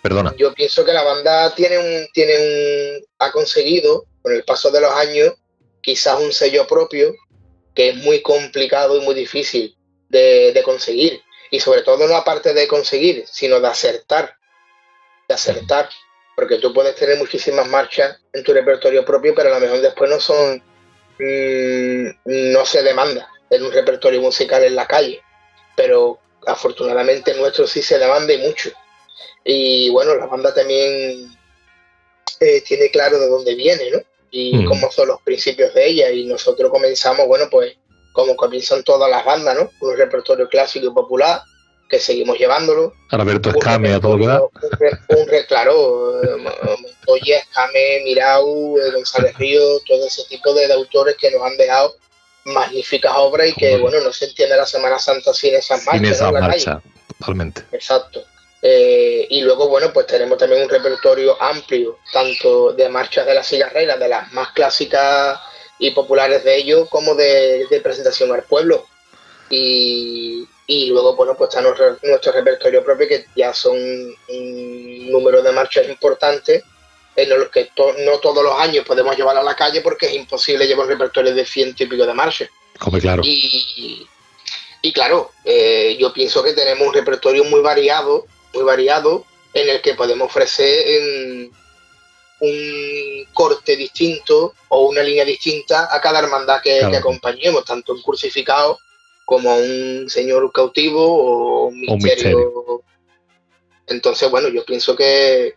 Perdona. 0.02 0.34
Yo 0.36 0.52
pienso 0.52 0.84
que 0.84 0.92
la 0.92 1.04
banda 1.04 1.54
tiene 1.54 1.78
un, 1.78 2.08
tiene 2.12 2.34
un, 2.40 3.06
ha 3.20 3.32
conseguido, 3.32 4.06
con 4.24 4.34
el 4.34 4.44
paso 4.44 4.72
de 4.72 4.82
los 4.82 4.92
años, 4.92 5.36
quizás 5.82 6.20
un 6.20 6.32
sello 6.32 6.66
propio 6.66 7.14
que 7.76 7.90
es 7.90 7.98
muy 7.98 8.24
complicado 8.24 8.98
y 8.98 9.02
muy 9.02 9.14
difícil 9.14 9.78
de, 10.10 10.60
conseguir. 10.66 11.22
Y 11.52 11.60
sobre 11.60 11.84
todo 11.84 12.08
no 12.08 12.16
aparte 12.16 12.52
de 12.56 12.68
conseguir, 12.68 13.26
sino 13.28 13.60
de 13.60 13.68
acertar. 13.68 14.36
De 15.28 15.36
acertar. 15.36 15.88
Porque 16.36 16.58
tú 16.58 16.74
puedes 16.74 16.96
tener 16.96 17.20
muchísimas 17.20 17.68
marchas 17.68 18.18
en 18.34 18.44
tu 18.44 18.54
repertorio 18.54 19.06
propio, 19.06 19.36
pero 19.36 19.50
a 19.50 19.60
lo 19.60 19.64
mejor 19.64 19.82
después 19.82 20.10
no 20.10 20.20
son. 20.20 20.64
Mm, 21.20 22.10
no 22.26 22.66
se 22.66 22.82
demanda 22.82 23.30
en 23.52 23.64
un 23.64 23.72
repertorio 23.72 24.20
musical 24.20 24.64
en 24.64 24.76
la 24.76 24.88
calle. 24.88 25.22
Pero 25.76 26.20
afortunadamente 26.46 27.34
nuestro 27.36 27.68
sí 27.68 27.82
se 27.82 27.98
demanda 27.98 28.34
y 28.34 28.38
mucho. 28.40 28.72
Y 29.44 29.90
bueno, 29.90 30.16
la 30.16 30.28
banda 30.28 30.54
también 30.54 31.32
eh, 32.40 32.62
tiene 32.62 32.90
claro 32.90 33.20
de 33.20 33.28
dónde 33.28 33.56
viene, 33.56 33.92
¿no? 33.92 34.00
y 34.32 34.58
mm. 34.58 34.66
cómo 34.66 34.92
son 34.92 35.10
los 35.10 35.22
principios 35.22 35.74
de 35.74 35.88
ella. 35.88 36.10
Y 36.10 36.26
nosotros 36.26 36.72
comenzamos, 36.72 37.28
bueno, 37.28 37.46
pues 37.52 37.76
como 38.14 38.36
comienzan 38.36 38.84
todas 38.84 39.10
las 39.10 39.24
bandas, 39.24 39.56
¿no? 39.56 39.70
Un 39.82 39.98
repertorio 39.98 40.48
clásico 40.50 40.88
y 40.88 40.92
popular, 40.92 41.42
que 41.90 42.00
seguimos 42.00 42.38
llevándolo. 42.38 42.94
Alberto 43.10 43.50
Escame, 43.50 43.94
a 43.94 44.00
todo 44.00 44.18
lo 44.18 44.26
Un, 44.26 45.20
un, 45.20 45.28
claro, 45.48 46.24
eh, 46.24 46.38
Montoya, 46.38 47.40
Escame, 47.40 48.02
Mirau, 48.06 48.78
eh, 48.80 48.92
González 48.92 49.38
Río, 49.38 49.62
todo 49.88 50.06
ese 50.08 50.24
tipo 50.30 50.54
de, 50.54 50.72
autores 50.74 51.16
que 51.20 51.32
nos 51.32 51.42
han 51.44 51.58
dejado 51.58 51.96
magníficas 52.46 53.14
obras 53.16 53.50
y 53.50 53.54
que, 53.54 53.78
bueno, 53.78 54.00
no 54.02 54.12
se 54.12 54.26
entiende 54.26 54.58
la 54.58 54.66
Semana 54.66 55.00
Santa 55.00 55.34
sin 55.34 55.56
esas 55.56 55.86
marchas. 55.86 56.02
Sin 56.02 56.12
esa 56.12 56.32
marcha, 56.32 56.82
totalmente. 57.18 57.64
Exacto. 57.72 58.24
Eh, 58.62 59.26
y 59.30 59.42
luego, 59.42 59.68
bueno, 59.68 59.92
pues 59.92 60.06
tenemos 60.06 60.38
también 60.38 60.62
un 60.64 60.70
repertorio 60.70 61.42
amplio, 61.42 61.98
tanto 62.14 62.74
de 62.74 62.90
marchas 62.90 63.26
de 63.26 63.34
la 63.34 63.44
cigarrera, 63.44 63.98
de 63.98 64.08
las 64.08 64.32
más 64.34 64.52
clásicas 64.52 65.40
y 65.80 65.92
populares 65.92 66.44
de 66.44 66.58
ellos, 66.58 66.88
como 66.90 67.16
de, 67.16 67.66
presentación 67.84 68.32
al 68.32 68.44
pueblo. 68.44 68.86
Y, 69.50 70.48
luego, 70.68 71.16
bueno, 71.16 71.36
pues 71.36 71.50
está 71.50 71.62
nuestro, 71.62 72.32
repertorio 72.32 72.84
propio, 72.84 73.08
que 73.08 73.26
ya 73.36 73.54
son 73.54 73.76
un 73.76 75.12
número 75.12 75.42
de 75.42 75.52
marchas 75.52 75.90
importantes, 75.90 76.64
en 77.16 77.30
los 77.30 77.50
que 77.50 77.70
no 78.06 78.20
todos 78.20 78.44
los 78.44 78.60
años 78.60 78.86
podemos 78.86 79.16
llevar 79.16 79.38
a 79.38 79.44
la 79.44 79.56
calle 79.56 79.82
porque 79.82 80.08
es 80.08 80.14
imposible 80.14 80.68
llevar 80.68 80.86
un 80.86 80.92
repertorio 80.92 81.34
de 81.34 81.46
ciento 81.46 81.84
y 81.84 81.88
pico 81.88 82.06
de 82.06 82.14
marchas. 82.14 82.50
Como 82.80 82.98
claro. 83.00 83.22
Y, 83.24 84.08
claro, 84.94 85.32
eh, 85.46 85.96
yo 86.00 86.12
pienso 86.12 86.44
que 86.44 86.54
tenemos 86.54 86.88
un 86.88 86.94
repertorio 86.94 87.44
muy 87.44 87.62
variado 87.62 88.26
muy 88.54 88.64
variado 88.64 89.26
en 89.54 89.70
el 89.70 89.82
que 89.82 89.94
podemos 89.94 90.28
ofrecer 90.28 91.50
un 92.40 93.28
corte 93.34 93.76
distinto 93.76 94.54
o 94.70 94.88
una 94.88 95.04
línea 95.04 95.26
distinta 95.26 95.94
a 95.94 96.02
cada 96.02 96.20
hermandad 96.20 96.62
que, 96.62 96.84
acompañemos, 96.84 97.66
tanto 97.66 97.94
un 97.94 98.02
crucificado 98.02 98.80
como 99.26 99.56
un 99.56 100.10
señor 100.10 100.52
cautivo 100.52 101.06
o 101.06 101.66
un 101.68 101.80
misterio. 101.80 102.82
Entonces, 103.88 104.30
bueno, 104.32 104.48
yo 104.50 104.66
pienso 104.66 104.96
que, 104.96 105.54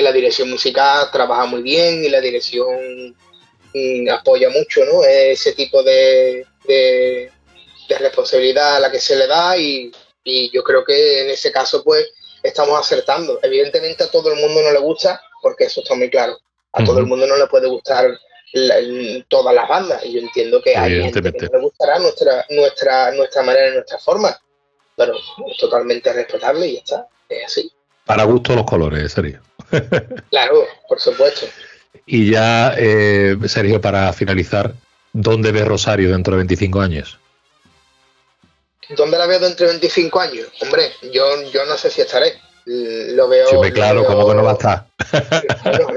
la 0.00 0.12
dirección 0.12 0.48
musical 0.48 1.10
trabaja 1.12 1.44
muy 1.44 1.62
bien 1.62 2.02
y 2.04 2.08
la 2.08 2.20
dirección 2.20 3.14
mm, 3.74 4.08
apoya 4.08 4.48
mucho 4.48 4.84
¿no? 4.84 5.04
ese 5.04 5.52
tipo 5.52 5.82
de, 5.82 6.46
de, 6.64 7.30
de 7.88 7.98
responsabilidad 7.98 8.76
a 8.76 8.80
la 8.80 8.90
que 8.90 9.00
se 9.00 9.16
le 9.16 9.26
da 9.26 9.58
y, 9.58 9.92
y 10.24 10.50
yo 10.50 10.62
creo 10.62 10.84
que 10.84 11.22
en 11.22 11.30
ese 11.30 11.50
caso, 11.50 11.82
pues, 11.82 12.10
estamos 12.42 12.78
acertando. 12.78 13.38
Evidentemente 13.42 14.04
a 14.04 14.10
todo 14.10 14.32
el 14.32 14.40
mundo 14.40 14.62
no 14.62 14.72
le 14.72 14.78
gusta, 14.78 15.20
porque 15.40 15.64
eso 15.64 15.80
está 15.80 15.94
muy 15.94 16.10
claro. 16.10 16.38
A 16.72 16.84
todo 16.84 16.98
el 16.98 17.06
mundo 17.06 17.26
no 17.26 17.36
le 17.36 17.46
puede 17.48 17.68
gustar 17.68 18.18
todas 19.28 19.54
las 19.54 19.68
bandas. 19.68 20.04
Y 20.04 20.12
yo 20.12 20.20
entiendo 20.20 20.62
que 20.62 20.76
hay 20.76 21.02
gente 21.02 21.20
que 21.20 21.46
no 21.46 21.58
le 21.58 21.64
gustará 21.64 21.98
nuestra, 21.98 22.46
nuestra, 22.50 23.12
nuestra 23.12 23.42
manera 23.42 23.68
y 23.68 23.74
nuestra 23.74 23.98
forma. 23.98 24.38
Pero 24.96 25.14
es 25.16 25.56
totalmente 25.58 26.12
respetable 26.12 26.66
y 26.66 26.74
ya 26.74 26.80
está. 26.80 27.08
Es 27.28 27.46
así. 27.46 27.72
Para 28.06 28.24
gusto 28.24 28.54
los 28.54 28.64
colores, 28.64 29.12
Sergio. 29.12 29.40
Claro, 30.30 30.66
por 30.88 31.00
supuesto. 31.00 31.46
Y 32.06 32.30
ya, 32.30 32.74
eh, 32.76 33.36
Sergio, 33.46 33.80
para 33.80 34.12
finalizar, 34.12 34.74
¿dónde 35.12 35.52
ves 35.52 35.66
Rosario 35.66 36.10
dentro 36.10 36.32
de 36.32 36.38
25 36.38 36.80
años? 36.80 37.18
¿Dónde 38.96 39.18
la 39.18 39.26
veo 39.26 39.38
dentro 39.38 39.66
de 39.66 39.72
25 39.72 40.20
años? 40.20 40.48
Hombre, 40.60 40.92
yo, 41.12 41.42
yo 41.50 41.64
no 41.64 41.76
sé 41.76 41.90
si 41.90 42.00
estaré. 42.00 42.34
Lo 42.64 43.28
veo. 43.28 43.48
Sí, 43.48 43.72
claro, 43.72 44.04
¿cómo 44.04 44.28
que 44.28 44.34
no 44.34 44.44
va 44.44 44.50
a 44.50 44.54
estar? 44.54 44.86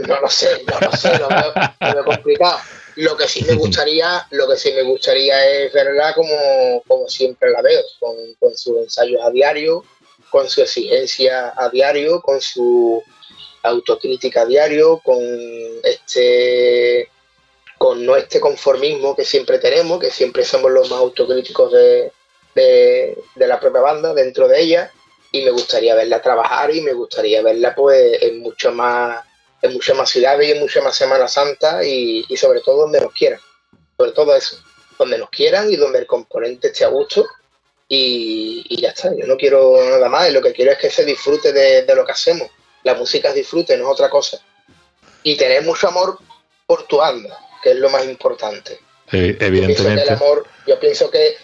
No, 0.07 0.21
lo 0.21 0.29
sé, 0.29 0.63
no 0.65 0.79
lo 0.79 0.97
sé, 0.97 1.17
lo 1.19 1.27
veo, 1.27 2.05
complicado. 2.05 2.59
Lo 2.95 3.15
que 3.15 3.27
sí 3.27 3.45
me 3.47 3.53
gustaría, 3.55 4.25
lo 4.31 4.47
que 4.47 4.57
sí 4.57 4.73
me 4.73 4.81
gustaría 4.83 5.45
es 5.45 5.73
verla 5.73 6.13
como, 6.13 6.81
como 6.88 7.07
siempre 7.07 7.51
la 7.51 7.61
veo, 7.61 7.81
con, 7.99 8.57
sus 8.57 8.77
ensayos 8.77 9.21
a 9.23 9.29
diario, 9.29 9.83
con 10.31 10.49
su 10.49 10.61
exigencia 10.61 11.53
a 11.55 11.69
diario, 11.69 12.21
con 12.21 12.41
su 12.41 13.03
autocrítica 13.65 14.45
diario, 14.45 14.99
con 15.04 15.19
este 15.84 17.10
con 17.78 18.06
no 18.06 18.15
este 18.15 18.39
conformismo 18.39 19.15
que 19.15 19.25
siempre 19.25 19.60
tenemos, 19.60 19.99
que 19.99 20.10
siempre 20.10 20.45
somos 20.45 20.71
los 20.71 20.89
más 20.89 20.99
autocríticos 20.99 21.71
de, 21.73 22.12
de, 22.56 23.47
la 23.47 23.60
propia 23.60 23.82
banda, 23.82 24.13
dentro 24.13 24.47
de 24.47 24.62
ella, 24.62 24.91
y 25.32 25.43
me 25.43 25.51
gustaría 25.51 25.93
verla 25.93 26.21
trabajar 26.21 26.73
y 26.73 26.82
me 26.82 26.93
gustaría 26.93 27.41
verla 27.41 27.75
pues 27.75 28.21
en 28.21 28.39
mucho 28.39 28.71
más 28.71 29.23
en 29.65 29.73
muchas 29.73 29.97
más 29.97 30.10
ciudades 30.10 30.47
y 30.47 30.51
en 30.51 30.60
mucha 30.60 30.82
más 30.82 30.95
Semana 30.95 31.28
Santa 31.28 31.84
y, 31.84 32.23
sobre 32.38 32.62
todo 32.62 32.82
donde 32.82 33.01
nos 33.01 33.13
quieran. 33.13 33.39
Sobre 33.97 34.12
todo 34.12 34.36
eso, 34.36 34.58
donde 34.97 35.17
nos 35.17 35.30
quieran 35.30 35.71
y 35.71 35.75
donde 35.75 35.99
el 35.99 36.06
componente 36.06 36.67
esté 36.67 36.86
a 36.86 36.89
gusto 36.89 37.25
y, 37.88 38.82
ya 38.82 38.89
está. 38.89 39.15
Yo 39.15 39.25
no 39.25 39.38
quiero 39.38 39.78
nada 39.89 40.10
más, 40.10 40.32
lo 40.32 40.41
que 40.41 40.54
quiero 40.54 40.71
es 40.71 40.78
que 40.78 40.89
se 40.89 41.06
disfrute 41.06 41.51
de, 41.51 41.95
lo 41.95 42.06
que 42.06 42.12
hacemos. 42.12 42.49
La 42.86 42.93
música 42.93 43.30
es 43.30 43.36
disfrute, 43.36 43.78
no 43.78 43.86
es 43.86 43.91
otra 43.91 44.10
cosa. 44.10 44.39
Y 45.24 45.36
tener 45.36 45.63
mucho 45.63 45.89
amor 45.89 46.17
por 46.65 46.88
tu 46.88 46.98
banda, 46.98 47.38
que 47.62 47.71
es 47.71 47.78
lo 47.78 47.89
más 47.89 48.06
importante. 48.06 48.80
evidentemente. 49.12 50.04
el 50.04 50.10
amor, 50.10 50.48
yo 50.65 50.80
pienso 50.80 51.12
que 51.12 51.36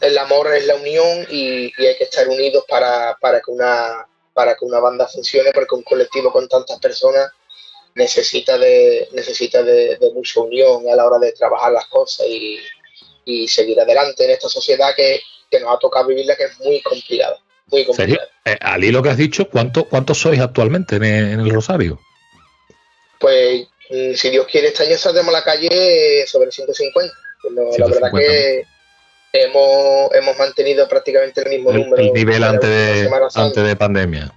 el 0.00 0.18
amor 0.18 0.54
es 0.54 0.66
la 0.66 0.76
unión 0.76 1.26
y, 1.30 1.72
hay 1.82 1.96
que 1.96 2.04
estar 2.04 2.28
unidos 2.28 2.64
para, 2.68 3.16
que 3.44 3.50
una, 3.50 4.06
para 4.34 4.54
que 4.54 4.64
una 4.64 4.80
banda 4.80 5.08
funcione, 5.08 5.50
porque 5.52 5.74
un 5.74 5.82
colectivo 5.82 6.30
con 6.30 6.46
tantas 6.46 6.78
personas 6.78 7.30
necesita 7.94 8.58
de, 8.58 9.08
necesita 9.12 9.62
de, 9.62 9.98
mucha 10.14 10.40
unión 10.40 10.88
a 10.88 10.96
la 10.96 11.06
hora 11.06 11.18
de 11.18 11.32
trabajar 11.32 11.72
las 11.72 11.86
cosas 11.86 12.26
y, 12.26 12.60
seguir 13.48 13.80
adelante 13.80 14.24
en 14.24 14.32
esta 14.32 14.48
sociedad 14.48 14.94
que, 14.94 15.20
nos 15.60 15.74
ha 15.74 15.78
tocado 15.78 16.08
vivirla, 16.08 16.34
que 16.34 16.44
es 16.44 16.58
muy 16.60 16.80
complicada. 16.82 17.38
Muy 17.72 17.86
complicada. 17.86 18.28
Eh, 18.44 19.02
que 19.02 19.08
has 19.08 19.16
dicho, 19.16 19.48
¿cuánto, 19.48 19.84
¿cuántos 19.84 20.18
sois 20.18 20.38
actualmente 20.40 20.96
en 20.96 21.04
el, 21.04 21.50
Rosario? 21.50 21.98
Pues, 23.18 23.66
mm, 23.90 24.14
si 24.14 24.30
Dios 24.30 24.46
quiere, 24.46 24.68
este 24.68 24.84
año 24.84 24.98
saldremos 24.98 25.34
a 25.34 25.38
la 25.38 25.44
calle 25.44 26.26
sobre 26.26 26.52
150. 26.52 27.14
la 27.78 27.86
verdad 27.86 28.10
que 28.14 28.64
hemos, 29.32 30.14
hemos 30.14 30.36
mantenido 30.36 30.86
prácticamente 30.86 31.40
el 31.40 31.48
mismo 31.48 31.72
número. 31.72 31.96
El 31.96 32.12
nivel 32.12 32.44
antes 32.44 32.68
de, 32.68 33.10
antes 33.34 33.64
de 33.64 33.76
pandemia. 33.76 34.32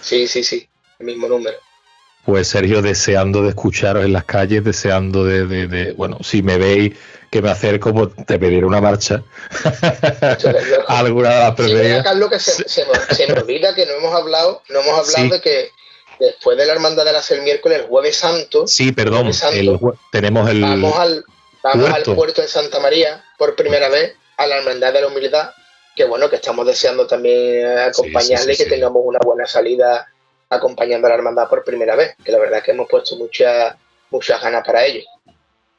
Sí, 0.00 0.26
sí, 0.26 0.42
sí, 0.42 0.68
el 0.98 1.06
mismo 1.06 1.28
número. 1.28 1.56
Pues 2.24 2.48
Sergio, 2.48 2.80
deseando 2.80 3.42
de 3.42 3.50
escucharos 3.50 4.04
en 4.04 4.12
las 4.12 4.24
calles, 4.24 4.64
deseando 4.64 5.24
de, 5.24 5.92
bueno, 5.92 6.18
si 6.22 6.42
me 6.42 6.56
veis 6.56 6.94
que 7.30 7.42
me 7.42 7.50
acerco, 7.50 7.92
pues 7.92 8.10
te 8.26 8.38
pediré 8.38 8.64
una 8.64 8.80
marcha. 8.80 9.22
Alguna 10.88 11.34
de 11.34 11.40
las 11.40 11.54
preferidas. 11.54 12.04
Carlos, 12.04 12.30
que 12.30 12.38
se, 12.38 13.26
me, 13.26 13.32
olvida 13.34 13.74
que 13.74 13.84
no 13.86 13.92
hemos 13.94 14.14
hablado, 14.14 14.62
no 14.70 14.80
hemos 14.80 14.98
hablado 15.00 15.34
de 15.34 15.40
que 15.40 15.70
después 16.18 16.56
de 16.56 16.64
la 16.64 16.72
Hermandad 16.72 17.04
de 17.04 17.12
las 17.12 17.30
el 17.30 17.42
miércoles, 17.42 17.80
el 17.80 17.86
Jueves 17.86 18.16
Santo. 18.16 18.66
Sí, 18.66 18.92
perdón, 18.92 19.30
tenemos 20.10 20.48
el. 20.48 20.62
Vamos 20.62 20.98
al, 20.98 21.24
vamos 21.62 21.90
al 21.90 22.02
puerto 22.04 22.40
de 22.40 22.48
Santa 22.48 22.80
María 22.80 23.22
por 23.36 23.54
primera 23.54 23.88
vez 23.88 24.14
a 24.36 24.46
la 24.46 24.58
Hermandad 24.58 24.92
de 24.92 25.00
la 25.02 25.08
Humildad, 25.08 25.50
que 25.94 26.04
bueno, 26.04 26.30
que 26.30 26.36
estamos 26.36 26.66
deseando 26.66 27.06
también 27.06 27.78
acompañarle 27.78 28.54
y 28.54 28.56
que 28.56 28.66
tengamos 28.66 29.02
una 29.04 29.18
buena 29.22 29.46
salida 29.46 30.08
acompañando 30.56 31.06
a 31.06 31.10
la 31.10 31.16
hermandad 31.16 31.48
por 31.48 31.64
primera 31.64 31.96
vez, 31.96 32.16
que 32.24 32.32
la 32.32 32.38
verdad 32.38 32.58
es 32.58 32.64
que 32.64 32.70
hemos 32.72 32.88
puesto 32.88 33.16
muchas 33.16 33.74
muchas 34.10 34.40
ganas 34.40 34.64
para 34.64 34.84
ello. 34.84 35.02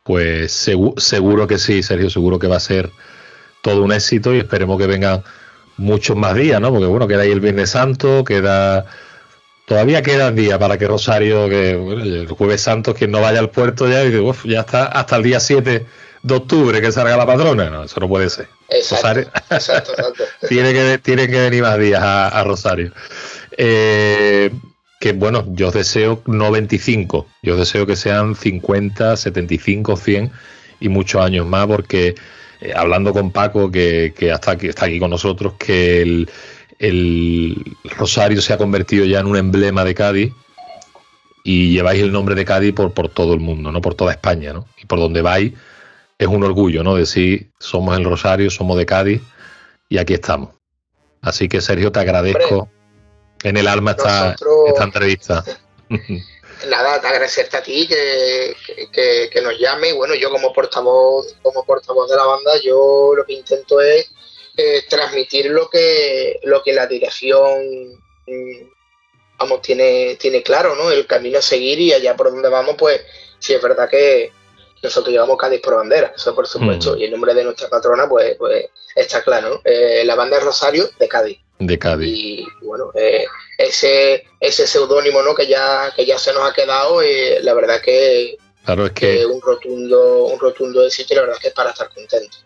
Pues 0.03 0.51
seguro 0.97 1.47
que 1.47 1.57
sí, 1.57 1.81
Sergio, 1.81 2.09
seguro 2.09 2.37
que 2.37 2.47
va 2.47 2.57
a 2.57 2.59
ser 2.59 2.89
todo 3.61 3.81
un 3.81 3.91
éxito 3.91 4.35
y 4.35 4.39
esperemos 4.39 4.77
que 4.77 4.87
vengan 4.87 5.23
muchos 5.77 6.15
más 6.15 6.35
días, 6.35 6.61
¿no? 6.61 6.69
Porque 6.71 6.85
bueno, 6.85 7.07
queda 7.07 7.23
ahí 7.23 7.31
el 7.31 7.39
Viernes 7.39 7.71
Santo, 7.71 8.23
queda 8.23 8.85
todavía 9.65 10.01
quedan 10.01 10.35
días 10.35 10.57
para 10.59 10.77
que 10.77 10.87
Rosario, 10.87 11.49
que 11.49 11.71
el 11.71 12.27
Jueves 12.27 12.61
Santo, 12.61 12.93
quien 12.93 13.11
no 13.11 13.21
vaya 13.21 13.39
al 13.39 13.49
puerto 13.49 13.89
ya, 13.89 14.03
y 14.03 14.23
ya 14.45 14.61
está 14.61 14.85
hasta 14.85 15.15
el 15.15 15.23
día 15.23 15.39
7 15.39 15.85
de 16.21 16.33
octubre 16.35 16.81
que 16.81 16.91
salga 16.91 17.17
la 17.17 17.25
patrona. 17.25 17.69
No, 17.69 17.83
eso 17.83 17.99
no 17.99 18.07
puede 18.07 18.29
ser. 18.29 18.47
Exacto, 18.69 19.31
exacto, 19.51 19.93
tiene, 20.49 20.73
que, 20.73 20.97
tienen 20.97 21.29
que 21.29 21.39
venir 21.39 21.61
más 21.61 21.77
días 21.77 22.01
a, 22.03 22.43
Rosario. 22.43 22.91
Eh, 23.57 24.51
que 24.99 25.13
bueno, 25.13 25.45
yo 25.49 25.71
deseo 25.71 26.21
no 26.25 26.51
25, 26.51 27.27
yo 27.43 27.57
deseo 27.57 27.85
que 27.85 27.95
sean 27.95 28.35
50, 28.35 29.17
75, 29.17 29.97
100 29.97 30.31
y 30.79 30.89
muchos 30.89 31.21
años 31.21 31.45
más, 31.45 31.67
porque 31.67 32.15
eh, 32.61 32.73
hablando 32.75 33.13
con 33.13 33.31
Paco, 33.31 33.71
que, 33.71 34.13
hasta 34.33 34.51
aquí, 34.51 34.67
está 34.67 34.85
aquí 34.85 34.99
con 34.99 35.09
nosotros, 35.09 35.53
que 35.59 36.01
el, 36.01 36.29
el 36.79 37.63
Rosario 37.97 38.41
se 38.41 38.53
ha 38.53 38.57
convertido 38.57 39.05
ya 39.05 39.19
en 39.19 39.27
un 39.27 39.37
emblema 39.37 39.83
de 39.83 39.93
Cádiz 39.93 40.33
y 41.43 41.73
lleváis 41.73 42.01
el 42.01 42.11
nombre 42.11 42.35
de 42.35 42.45
Cádiz 42.45 42.73
por, 42.73 42.93
por 42.93 43.09
todo 43.09 43.33
el 43.33 43.39
mundo, 43.39 43.71
¿no? 43.71 43.81
Por 43.81 43.93
toda 43.93 44.11
España, 44.11 44.53
¿no? 44.53 44.67
Y 44.81 44.85
por 44.85 44.99
donde 44.99 45.21
vais 45.21 45.53
es 46.17 46.27
un 46.27 46.43
orgullo, 46.43 46.83
¿no? 46.83 46.95
Decir, 46.95 47.51
somos 47.59 47.97
el 47.97 48.05
Rosario, 48.05 48.49
somos 48.49 48.77
de 48.77 48.85
Cádiz 48.85 49.21
y 49.89 49.97
aquí 49.97 50.13
estamos. 50.13 50.49
Así 51.21 51.47
que, 51.47 51.61
Sergio, 51.61 51.91
te 51.91 51.99
agradezco 51.99 52.69
en 53.43 53.57
el 53.57 53.67
alma 53.67 53.91
esta, 53.91 54.35
esta 54.67 54.83
entrevista. 54.83 55.43
Nada, 56.69 57.01
te 57.01 57.07
agradecerte 57.07 57.57
a 57.57 57.63
ti 57.63 57.87
que, 57.87 58.55
que, 59.31 59.41
nos 59.41 59.59
llame. 59.59 59.89
Y 59.89 59.93
bueno, 59.93 60.15
yo 60.15 60.29
como 60.29 60.53
portavoz, 60.53 61.35
como 61.41 61.65
portavoz 61.65 62.09
de 62.09 62.15
la 62.15 62.25
banda, 62.25 62.53
yo 62.63 63.13
lo 63.15 63.25
que 63.25 63.33
intento 63.33 63.81
es 63.81 64.09
eh, 64.57 64.83
transmitir 64.89 65.47
lo 65.47 65.69
que, 65.69 66.39
lo 66.43 66.63
que 66.63 66.73
la 66.73 66.87
dirección 66.87 68.01
mm, 68.25 68.69
vamos, 69.37 69.61
tiene, 69.61 70.15
tiene 70.15 70.41
claro, 70.41 70.75
¿no? 70.75 70.89
El 70.89 71.05
camino 71.05 71.39
a 71.39 71.41
seguir 71.41 71.79
y 71.79 71.93
allá 71.93 72.15
por 72.15 72.31
donde 72.31 72.49
vamos, 72.49 72.75
pues 72.77 73.01
sí 73.37 73.53
es 73.53 73.61
verdad 73.61 73.89
que, 73.89 74.31
nosotros 74.85 75.11
llevamos 75.11 75.37
Cádiz 75.37 75.61
por 75.61 75.75
bandera, 75.75 76.13
eso 76.15 76.35
por 76.35 76.47
supuesto, 76.47 76.93
mm. 76.95 76.99
y 76.99 77.03
el 77.05 77.11
nombre 77.11 77.33
de 77.33 77.43
nuestra 77.43 77.69
patrona, 77.69 78.07
pues, 78.07 78.35
pues 78.37 78.67
está 78.95 79.23
claro, 79.23 79.61
eh, 79.63 80.03
la 80.05 80.15
banda 80.15 80.39
Rosario 80.39 80.89
de 80.99 81.07
Cádiz. 81.07 81.39
De 81.59 81.79
Cádiz. 81.79 82.09
Y 82.09 82.47
bueno, 82.61 82.91
eh, 82.95 83.25
ese, 83.57 84.25
ese 84.39 84.67
seudónimo 84.67 85.21
¿no? 85.21 85.33
que, 85.33 85.47
ya, 85.47 85.91
que 85.95 86.05
ya 86.05 86.17
se 86.17 86.33
nos 86.33 86.49
ha 86.49 86.53
quedado, 86.53 87.01
eh, 87.01 87.39
la 87.41 87.53
verdad 87.53 87.81
que, 87.81 88.37
claro, 88.65 88.85
es 88.85 88.91
que... 88.91 89.25
un 89.25 89.41
rotundo, 89.41 90.25
un 90.25 90.39
rotundo 90.39 90.85
éxito 90.85 91.13
y 91.13 91.15
la 91.15 91.21
verdad 91.23 91.37
que 91.41 91.47
es 91.49 91.53
para 91.53 91.71
estar 91.71 91.89
contento. 91.93 92.37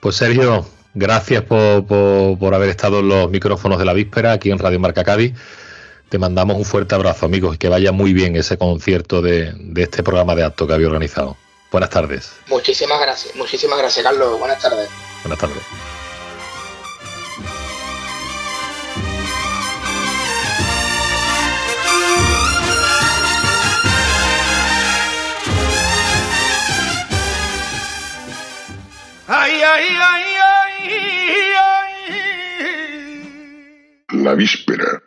Pues 0.00 0.16
Sergio, 0.16 0.66
gracias 0.94 1.42
por, 1.42 1.86
por 1.86 2.54
haber 2.54 2.70
estado 2.70 3.00
en 3.00 3.08
los 3.08 3.30
micrófonos 3.30 3.78
de 3.78 3.84
la 3.84 3.92
víspera 3.92 4.32
aquí 4.32 4.50
en 4.50 4.58
Radio 4.58 4.80
Marca 4.80 5.04
Cádiz. 5.04 5.34
Te 6.08 6.18
mandamos 6.18 6.56
un 6.56 6.64
fuerte 6.64 6.94
abrazo, 6.94 7.26
amigos, 7.26 7.56
y 7.56 7.58
que 7.58 7.68
vaya 7.68 7.92
muy 7.92 8.14
bien 8.14 8.34
ese 8.36 8.56
concierto 8.56 9.20
de, 9.20 9.52
este 9.76 10.02
programa 10.02 10.34
de 10.34 10.44
acto 10.44 10.66
que 10.66 10.72
había 10.72 10.86
organizado. 10.86 11.36
Buenas 11.70 11.90
tardes. 11.90 12.32
Muchísimas 12.46 12.98
gracias, 12.98 13.34
muchísimas 13.36 13.78
gracias, 13.78 14.04
Carlos. 14.04 14.38
Buenas 14.38 14.60
tardes. 14.60 14.88
Buenas 15.22 15.38
tardes. 15.38 15.97
Ay, 29.30 29.60
ay, 29.62 29.84
ay, 30.00 30.24
La 34.24 34.32
víspera. 34.32 35.02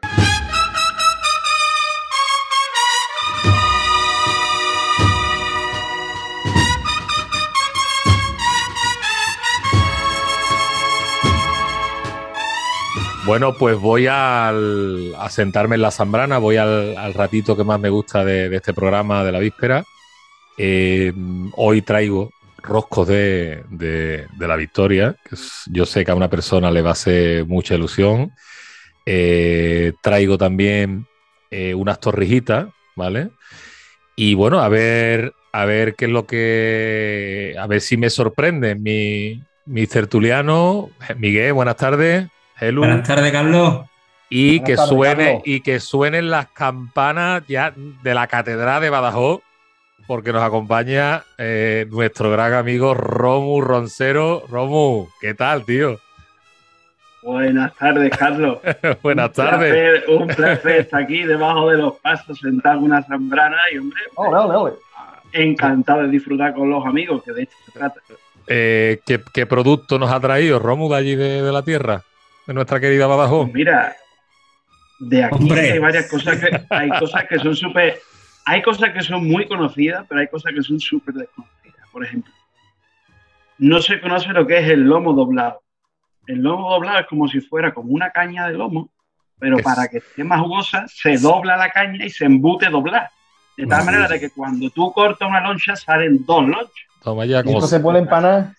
Bueno, 13.25 13.55
pues 13.57 13.75
voy 13.79 14.05
a 14.07 14.53
sentarme 15.31 15.77
en 15.77 15.81
la 15.81 15.89
zambrana, 15.89 16.37
voy 16.37 16.57
al, 16.57 17.13
ratito 17.15 17.57
que 17.57 17.63
más 17.63 17.79
me 17.79 17.89
gusta 17.89 18.23
de, 18.23 18.55
este 18.55 18.71
programa 18.71 19.23
de 19.23 19.31
la 19.31 19.39
víspera. 19.39 19.83
Eh, 20.59 21.11
hoy 21.55 21.81
traigo 21.81 22.31
roscos 22.63 23.07
de, 23.07 24.27
la 24.39 24.55
victoria, 24.55 25.15
que 25.23 25.35
yo 25.67 25.85
sé 25.85 26.05
que 26.05 26.11
a 26.11 26.15
una 26.15 26.29
persona 26.29 26.71
le 26.71 26.81
va 26.81 26.89
a 26.89 26.93
hacer 26.93 27.45
mucha 27.45 27.75
ilusión. 27.75 28.31
Eh, 29.05 29.93
traigo 30.01 30.37
también 30.37 31.07
eh, 31.49 31.73
unas 31.73 31.99
torrijitas, 31.99 32.67
¿vale? 32.95 33.29
Y 34.15 34.35
bueno, 34.35 34.59
a 34.59 34.69
ver, 34.69 35.33
a 35.51 35.65
ver 35.65 35.95
qué 35.95 36.05
es 36.05 36.11
lo 36.11 36.25
que. 36.25 37.55
A 37.59 37.67
ver 37.67 37.81
si 37.81 37.97
me 37.97 38.09
sorprende 38.09 38.75
mi, 38.75 39.41
mi 39.65 39.87
tertuliano. 39.87 40.89
Miguel, 41.17 41.53
buenas 41.53 41.77
tardes. 41.77 42.27
Buenas 42.59 43.07
tardes, 43.07 43.31
Carlos. 43.31 43.85
Y 44.29 44.61
que 44.61 44.77
suene, 44.77 45.41
y 45.43 45.61
que 45.61 45.79
suenen 45.79 46.29
las 46.29 46.47
campanas 46.51 47.43
ya 47.47 47.73
de 47.75 48.13
la 48.13 48.27
Catedral 48.27 48.81
de 48.81 48.89
Badajoz, 48.89 49.41
porque 50.07 50.33
nos 50.33 50.43
acompaña 50.43 51.23
eh, 51.37 51.85
nuestro 51.89 52.31
gran 52.31 52.53
amigo 52.53 52.93
Romu 52.93 53.61
Roncero. 53.61 54.43
Romu, 54.49 55.07
¿qué 55.19 55.33
tal, 55.33 55.65
tío? 55.65 55.99
Buenas 57.21 57.75
tardes, 57.75 58.09
Carlos. 58.17 58.59
Buenas 59.03 59.31
tardes. 59.33 60.03
un 60.07 60.27
placer 60.27 60.81
estar 60.81 61.03
aquí 61.03 61.23
debajo 61.23 61.69
de 61.69 61.77
los 61.77 61.93
pasos, 61.99 62.39
sentado 62.39 62.79
en 62.79 62.85
una 62.85 63.03
zambrana 63.03 63.57
y, 63.71 63.77
hombre, 63.77 64.01
encantado 65.33 66.01
de 66.03 66.09
disfrutar 66.09 66.53
con 66.53 66.69
los 66.69 66.85
amigos, 66.85 67.23
que 67.23 67.31
de 67.31 67.43
esto 67.43 67.55
se 67.65 67.71
trata. 67.71 68.01
Eh, 68.47 68.99
¿qué, 69.05 69.45
producto 69.45 69.99
nos 69.99 70.11
ha 70.11 70.19
traído 70.19 70.59
Romu 70.59 70.89
de 70.89 70.97
allí 70.97 71.15
de, 71.15 71.51
la 71.51 71.61
tierra? 71.61 72.01
De 72.47 72.53
nuestra 72.53 72.79
querida 72.79 73.05
Badajoz. 73.05 73.45
Pues 73.45 73.53
mira, 73.53 73.95
de 74.99 75.23
aquí 75.23 75.51
hay 75.51 75.79
varias 75.79 76.07
cosas 76.09 76.39
que 76.39 76.61
hay 76.69 76.89
cosas 76.89 77.25
que 77.27 77.39
son 77.39 77.55
súper. 77.55 77.99
Hay 78.45 78.61
cosas 78.61 78.91
que 78.91 79.01
son 79.01 79.27
muy 79.27 79.47
conocidas, 79.47 80.05
pero 80.07 80.21
hay 80.21 80.27
cosas 80.27 80.53
que 80.53 80.63
son 80.63 80.79
súper 80.79 81.15
desconocidas. 81.15 81.89
Por 81.91 82.05
ejemplo, 82.05 82.33
no 83.57 83.81
se 83.81 84.01
conoce 84.01 84.29
lo 84.29 84.47
que 84.47 84.57
es 84.57 84.69
el 84.69 84.81
lomo 84.81 85.13
doblado. 85.13 85.61
El 86.27 86.39
lomo 86.39 86.71
doblado 86.71 86.99
es 86.99 87.07
como 87.07 87.27
si 87.27 87.41
fuera 87.41 87.73
como 87.73 87.91
una 87.91 88.11
caña 88.11 88.47
de 88.47 88.53
lomo, 88.53 88.89
pero 89.39 89.57
para 89.57 89.87
que 89.87 89.97
esté 89.97 90.23
más 90.23 90.39
jugosa, 90.39 90.85
se 90.87 91.17
dobla 91.17 91.57
la 91.57 91.69
caña 91.69 92.05
y 92.05 92.09
se 92.09 92.25
embute 92.25 92.69
doblar. 92.69 93.09
De 93.57 93.67
tal 93.67 93.85
manera 93.85 94.07
de 94.07 94.19
que 94.19 94.29
cuando 94.29 94.69
tú 94.69 94.91
cortas 94.93 95.27
una 95.27 95.41
loncha, 95.41 95.75
salen 95.75 96.25
dos 96.25 96.47
lonchas. 96.47 96.71
Toma 97.03 97.25
ya, 97.25 97.43
como 97.43 97.61
se 97.61 97.79
puede 97.79 97.99
empanar? 97.99 98.53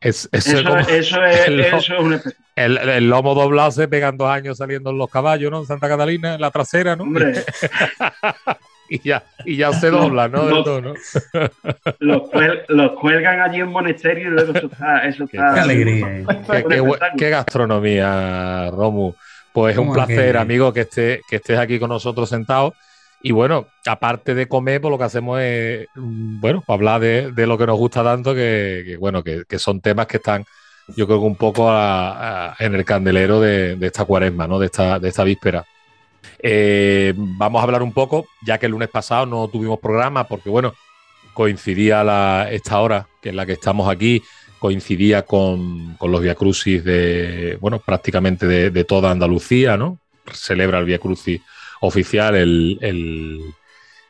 eso, 0.00 0.28
es, 0.30 0.46
eso 0.46 1.24
es 1.24 1.88
un 1.98 2.20
el, 2.54 2.78
el, 2.78 3.08
lomo 3.08 3.34
doblado 3.34 3.70
se 3.70 3.88
pegan 3.88 4.16
dos 4.16 4.28
años 4.28 4.58
saliendo 4.58 4.90
en 4.90 4.98
los 4.98 5.10
caballos, 5.10 5.50
¿no? 5.50 5.60
En 5.60 5.66
Santa 5.66 5.88
Catalina, 5.88 6.34
en 6.34 6.40
la 6.40 6.50
trasera, 6.50 6.96
¿no? 6.96 7.04
Hombre. 7.04 7.44
y, 8.88 9.00
ya, 9.00 9.24
y 9.44 9.56
ya 9.56 9.72
se 9.72 9.90
dobla, 9.90 10.28
¿no? 10.28 10.44
Los, 10.44 10.82
¿no? 10.82 10.94
Los, 12.68 12.92
cuelgan 12.92 13.40
allí 13.40 13.60
en 13.60 13.68
monasterio 13.68 14.28
y 14.28 14.30
luego 14.30 14.52
eso 14.52 14.66
está. 14.66 15.06
Eso 15.06 15.26
qué, 15.26 15.38
alegría. 15.38 16.24
Qué, 17.18 17.30
gastronomía, 17.30 18.70
Romu. 18.70 19.12
Pues 19.52 19.74
es 19.74 19.78
un 19.78 19.92
placer, 19.92 20.36
amigo, 20.36 20.72
que, 20.72 20.80
esté, 20.80 21.22
que 21.28 21.36
estés 21.36 21.58
aquí 21.58 21.78
con 21.78 21.88
nosotros 21.88 22.28
sentado. 22.28 22.74
Y 23.22 23.32
bueno, 23.32 23.66
aparte 23.86 24.34
de 24.34 24.46
comer, 24.46 24.80
pues 24.80 24.90
lo 24.90 24.98
que 24.98 25.04
hacemos 25.04 25.40
es, 25.40 25.86
mm, 25.94 26.40
bueno, 26.40 26.62
hablar 26.68 27.00
de, 27.00 27.32
de 27.32 27.46
lo 27.46 27.56
que 27.56 27.66
nos 27.66 27.78
gusta 27.78 28.04
tanto, 28.04 28.34
que, 28.34 28.96
bueno, 29.00 29.24
que, 29.24 29.44
que, 29.48 29.58
son 29.58 29.80
temas 29.80 30.06
que 30.06 30.18
están 30.18 30.44
yo 30.88 31.06
creo 31.06 31.18
que 31.18 31.26
un 31.26 31.36
poco 31.36 31.68
en 32.58 32.74
el 32.74 32.84
candelero 32.84 33.40
de, 33.40 33.76
esta 33.80 34.04
cuaresma, 34.04 34.46
¿no? 34.46 34.58
de, 34.58 34.66
esta, 34.66 34.98
de 34.98 35.08
esta 35.08 35.24
víspera. 35.24 35.64
Eh, 36.38 37.12
vamos 37.16 37.60
a 37.60 37.64
hablar 37.64 37.82
un 37.82 37.92
poco, 37.92 38.26
ya 38.44 38.58
que 38.58 38.66
el 38.66 38.72
lunes 38.72 38.88
pasado 38.88 39.26
no 39.26 39.48
tuvimos 39.48 39.78
programa, 39.80 40.24
porque 40.24 40.50
bueno, 40.50 40.74
coincidía 41.34 42.04
la, 42.04 42.48
esta 42.50 42.80
hora, 42.80 43.08
que 43.20 43.30
es 43.30 43.34
la 43.34 43.46
que 43.46 43.52
estamos 43.52 43.88
aquí, 43.88 44.22
coincidía 44.58 45.22
con, 45.22 45.96
los 46.00 46.20
Via 46.20 46.34
Crucis 46.34 46.82
de, 46.84 47.58
bueno, 47.60 47.78
prácticamente 47.78 48.46
de, 48.46 48.84
toda 48.84 49.10
Andalucía, 49.10 49.76
¿no? 49.76 49.98
Celebra 50.32 50.78
el 50.78 50.86
Via 50.86 50.98
Crucis 50.98 51.40
oficial 51.80 52.34
el, 52.34 53.40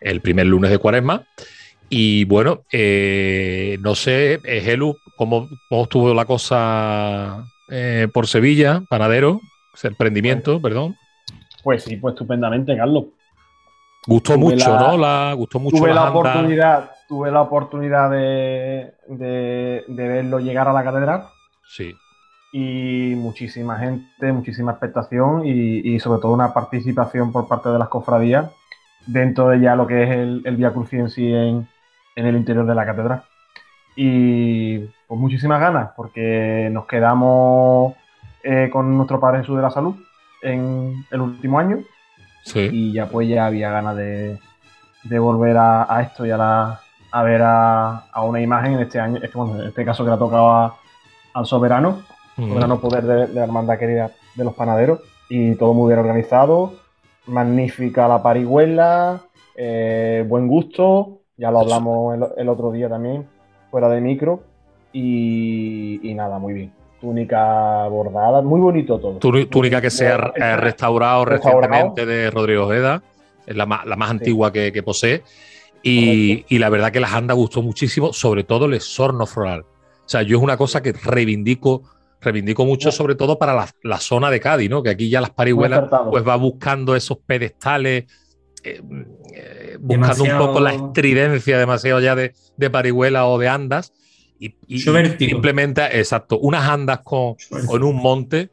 el 0.01 0.21
primer 0.21 0.47
lunes 0.47 0.71
de 0.71 0.79
cuaresma. 0.79 1.27
Y 1.89 2.25
bueno, 2.25 2.65
eh, 2.73 3.79
no 3.81 3.95
sé, 3.95 4.41
Gelu, 4.45 4.97
¿cómo, 5.17 5.49
¿cómo, 5.69 5.85
estuvo 5.85 6.15
la 6.15 6.25
cosa 6.25 7.45
eh, 7.71 8.09
por 8.13 8.27
Sevilla, 8.27 8.83
panadero, 8.89 9.41
emprendimiento, 9.83 10.61
perdón? 10.61 10.97
Pues 11.67 11.83
sí, 11.83 11.97
pues 11.97 12.13
estupendamente, 12.13 12.77
Carlos. 12.77 13.07
Gustó 14.07 14.39
mucho, 14.39 14.79
¿no? 14.79 14.97
La, 14.97 15.33
gustó 15.33 15.59
mucho 15.59 15.79
tuve 15.79 15.93
la, 15.93 16.11
oportunidad, 16.11 16.93
tuve 17.09 17.33
la 17.33 17.41
oportunidad 17.41 18.09
de, 18.09 19.85
verlo 19.89 20.39
llegar 20.39 20.69
a 20.69 20.73
la 20.73 20.85
catedral. 20.85 21.25
Sí. 21.69 21.93
Y 22.53 23.15
muchísima 23.17 23.81
gente, 23.81 24.33
muchísima 24.33 24.71
expectación 24.71 25.43
y, 25.45 25.99
sobre 25.99 26.21
todo 26.21 26.31
una 26.31 26.55
participación 26.55 27.33
por 27.33 27.49
parte 27.49 27.69
de 27.69 27.81
las 27.81 27.89
cofradías 27.89 28.49
dentro 29.05 29.49
de 29.49 29.59
ya 29.59 29.75
lo 29.75 29.89
que 29.89 30.05
es 30.05 30.11
el, 30.11 30.43
el 30.45 30.57
Via 30.57 30.73
Crucis 30.73 31.01
en 31.01 31.11
sí 31.11 31.33
en, 31.33 31.67
en 32.15 32.27
el 32.27 32.37
interior 32.37 32.65
de 32.65 32.77
la 32.77 32.87
catedral. 32.87 33.25
Y 33.97 34.79
pues 35.09 35.21
muchísimas 35.21 35.61
ganas, 35.61 35.91
porque 35.97 36.69
nos 36.71 36.87
quedamos 36.87 37.97
eh, 38.45 38.71
con 38.73 38.97
nuestro 38.97 39.19
Padre 39.19 39.41
Jesús 39.41 39.57
de 39.57 39.63
la 39.63 39.71
Salud 39.71 39.97
en 40.47 41.05
el 41.11 41.21
último 41.21 41.59
año. 41.59 41.79
Y 42.55 42.93
ya 42.93 43.07
pues 43.07 43.29
ya 43.29 43.47
había 43.47 43.71
ganas 43.71 43.97
de, 43.97 44.39
volver 45.19 45.57
a, 45.59 46.01
esto 46.01 46.25
y 46.25 46.31
a, 46.31 46.37
la, 46.37 46.81
a 47.11 47.23
ver 47.25 47.43
a, 47.45 48.05
una 48.23 48.41
imagen 48.41 48.75
en 48.75 48.81
este 48.81 49.01
año, 49.01 49.21
este, 49.23 49.37
en 49.39 49.67
este 49.67 49.85
caso 49.85 50.05
que 50.05 50.11
le 50.11 50.15
ha 50.15 50.19
tocado 50.19 50.75
al 51.35 51.47
soberano, 51.47 52.03
soberano 52.37 52.81
poder 52.81 53.05
de, 53.05 53.29
la 53.29 53.45
hermandad 53.45 53.79
querida 53.79 54.13
de 54.35 54.45
los 54.45 54.55
panaderos. 54.55 55.01
Y 55.29 55.57
todo 55.57 55.75
muy 55.75 55.89
bien 55.89 55.99
organizado, 55.99 56.75
magnífica 57.27 58.07
la 58.07 58.23
parihuela, 58.23 59.23
eh, 59.57 60.25
buen 60.29 60.47
gusto, 60.47 61.23
ya 61.37 61.51
lo 61.51 61.61
hablamos 61.61 62.17
el, 62.37 62.49
otro 62.49 62.71
día 62.71 62.89
también, 62.89 63.27
fuera 63.73 63.89
de 63.89 64.01
micro. 64.01 64.45
Y, 64.93 66.13
nada, 66.15 66.39
muy 66.39 66.55
bien. 66.55 66.76
Túnica 67.01 67.87
bordada, 67.89 68.43
muy 68.43 68.61
bonito 68.61 68.99
todo. 68.99 69.19
Túnica 69.19 69.81
que 69.81 69.91
se 69.91 70.09
ha 70.09 70.57
restaurado, 70.57 71.25
recientemente 71.25 72.07
de 72.07 72.31
Rodrigo 72.31 72.67
Ojeda, 72.67 73.03
es 73.47 73.57
la 73.57 73.67
más, 73.67 73.87
la 73.87 73.97
más 73.97 74.11
antigua 74.11 74.53
que, 74.53 74.83
posee. 74.83 75.23
Y, 75.83 76.59
la 76.59 76.69
verdad 76.69 76.91
que 76.91 77.01
las 77.01 77.13
anda 77.13 77.35
gustó 77.35 77.63
muchísimo, 77.63 78.13
sobre 78.13 78.45
todo 78.45 78.67
el 78.67 78.75
esorno 78.75 79.27
floral. 79.27 79.61
O 79.61 80.09
sea, 80.09 80.23
yo 80.23 80.39
es 80.39 80.43
una 80.43 80.57
cosa 80.57 80.83
que 80.83 80.93
reivindico, 80.93 81.83
reivindico 82.21 82.65
mucho, 82.65 82.91
sobre 82.91 83.15
todo 83.15 83.39
para 83.39 83.69
la, 83.83 83.99
zona 83.99 84.31
de 84.31 84.41
Cádiz, 84.41 84.71
¿no? 84.71 84.83
Que 84.83 84.91
aquí 84.91 85.09
ya 85.11 85.21
las 85.21 85.31
parihuelas 85.31 85.89
pues 86.11 86.27
va 86.27 86.37
buscando 86.37 86.97
esos 86.97 87.19
pedestales 87.19 88.05
eh, 88.67 88.83
eh, 89.33 89.77
buscando 89.79 90.25
un 90.25 90.39
poco 90.39 90.61
la 90.61 90.75
estridencia 90.75 91.57
demasiado 91.57 92.01
ya 92.01 92.17
de, 92.17 92.35
de 92.57 92.71
parihuela 92.71 93.27
o 93.27 93.39
de 93.39 93.49
andas. 93.49 93.93
Y, 94.39 94.55
implementa, 95.31 95.89
exacto, 95.91 96.39
unas 96.39 96.69
andas 96.69 97.01
con, 97.01 97.37
con, 97.67 97.83
un 97.83 97.97
monte, 97.97 98.51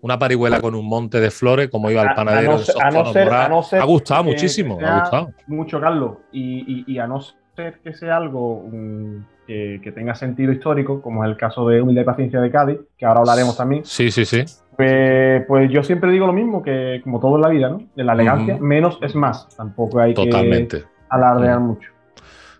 una 0.00 0.18
parihuela 0.18 0.60
con 0.60 0.74
un 0.74 0.86
monte 0.86 1.20
de 1.20 1.30
flores, 1.30 1.68
como 1.68 1.90
iba 1.90 2.02
el 2.02 2.14
panadero. 2.14 2.58
ha 2.80 3.84
gustado 3.84 4.24
muchísimo, 4.24 4.78
ha 4.80 5.00
gustado. 5.00 5.32
Mucho, 5.46 5.80
Carlos. 5.80 6.18
Y, 6.32 6.98
a 6.98 7.06
no 7.06 7.20
ser 7.56 7.80
que 7.82 7.94
sea 7.94 8.16
algo 8.16 8.68
mm, 8.70 9.18
que, 9.46 9.92
tenga 9.94 10.14
sentido 10.14 10.52
histórico, 10.52 11.02
como 11.02 11.24
es 11.24 11.30
el 11.30 11.36
caso 11.36 11.68
de 11.68 11.80
Humilde 11.82 12.04
Paciencia 12.04 12.40
de 12.40 12.50
Cádiz, 12.50 12.78
que 12.96 13.06
ahora 13.06 13.20
hablaremos 13.20 13.56
también. 13.56 13.84
Sí, 13.84 14.10
sí, 14.10 14.24
sí. 14.24 14.44
Pues, 14.76 15.44
pues, 15.46 15.70
yo 15.70 15.82
siempre 15.82 16.10
digo 16.10 16.26
lo 16.26 16.32
mismo 16.32 16.62
que 16.62 17.00
como 17.04 17.20
todo 17.20 17.36
en 17.36 17.42
la 17.42 17.48
vida, 17.48 17.68
¿no? 17.68 17.78
En 17.96 18.06
la 18.06 18.12
elegancia, 18.14 18.58
menos 18.60 18.98
es 19.02 19.14
más. 19.14 19.48
Tampoco 19.56 20.00
hay 20.00 20.14
que 20.14 20.84
alardear 21.08 21.60
mucho. 21.60 21.90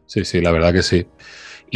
Sí, 0.07 0.25
sí, 0.25 0.41
la 0.41 0.53
verdad 0.53 0.73
que 0.73 0.83
sí. 0.83 1.07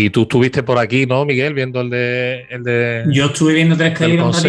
Y 0.00 0.10
tú 0.10 0.22
estuviste 0.22 0.62
por 0.62 0.78
aquí, 0.78 1.06
¿no, 1.06 1.24
Miguel? 1.24 1.54
Viendo 1.54 1.80
el 1.80 1.90
de. 1.90 2.46
El 2.50 2.62
de 2.62 3.04
yo 3.10 3.26
estuve 3.26 3.54
viendo 3.54 3.76
tres 3.76 3.98
caídas 3.98 4.46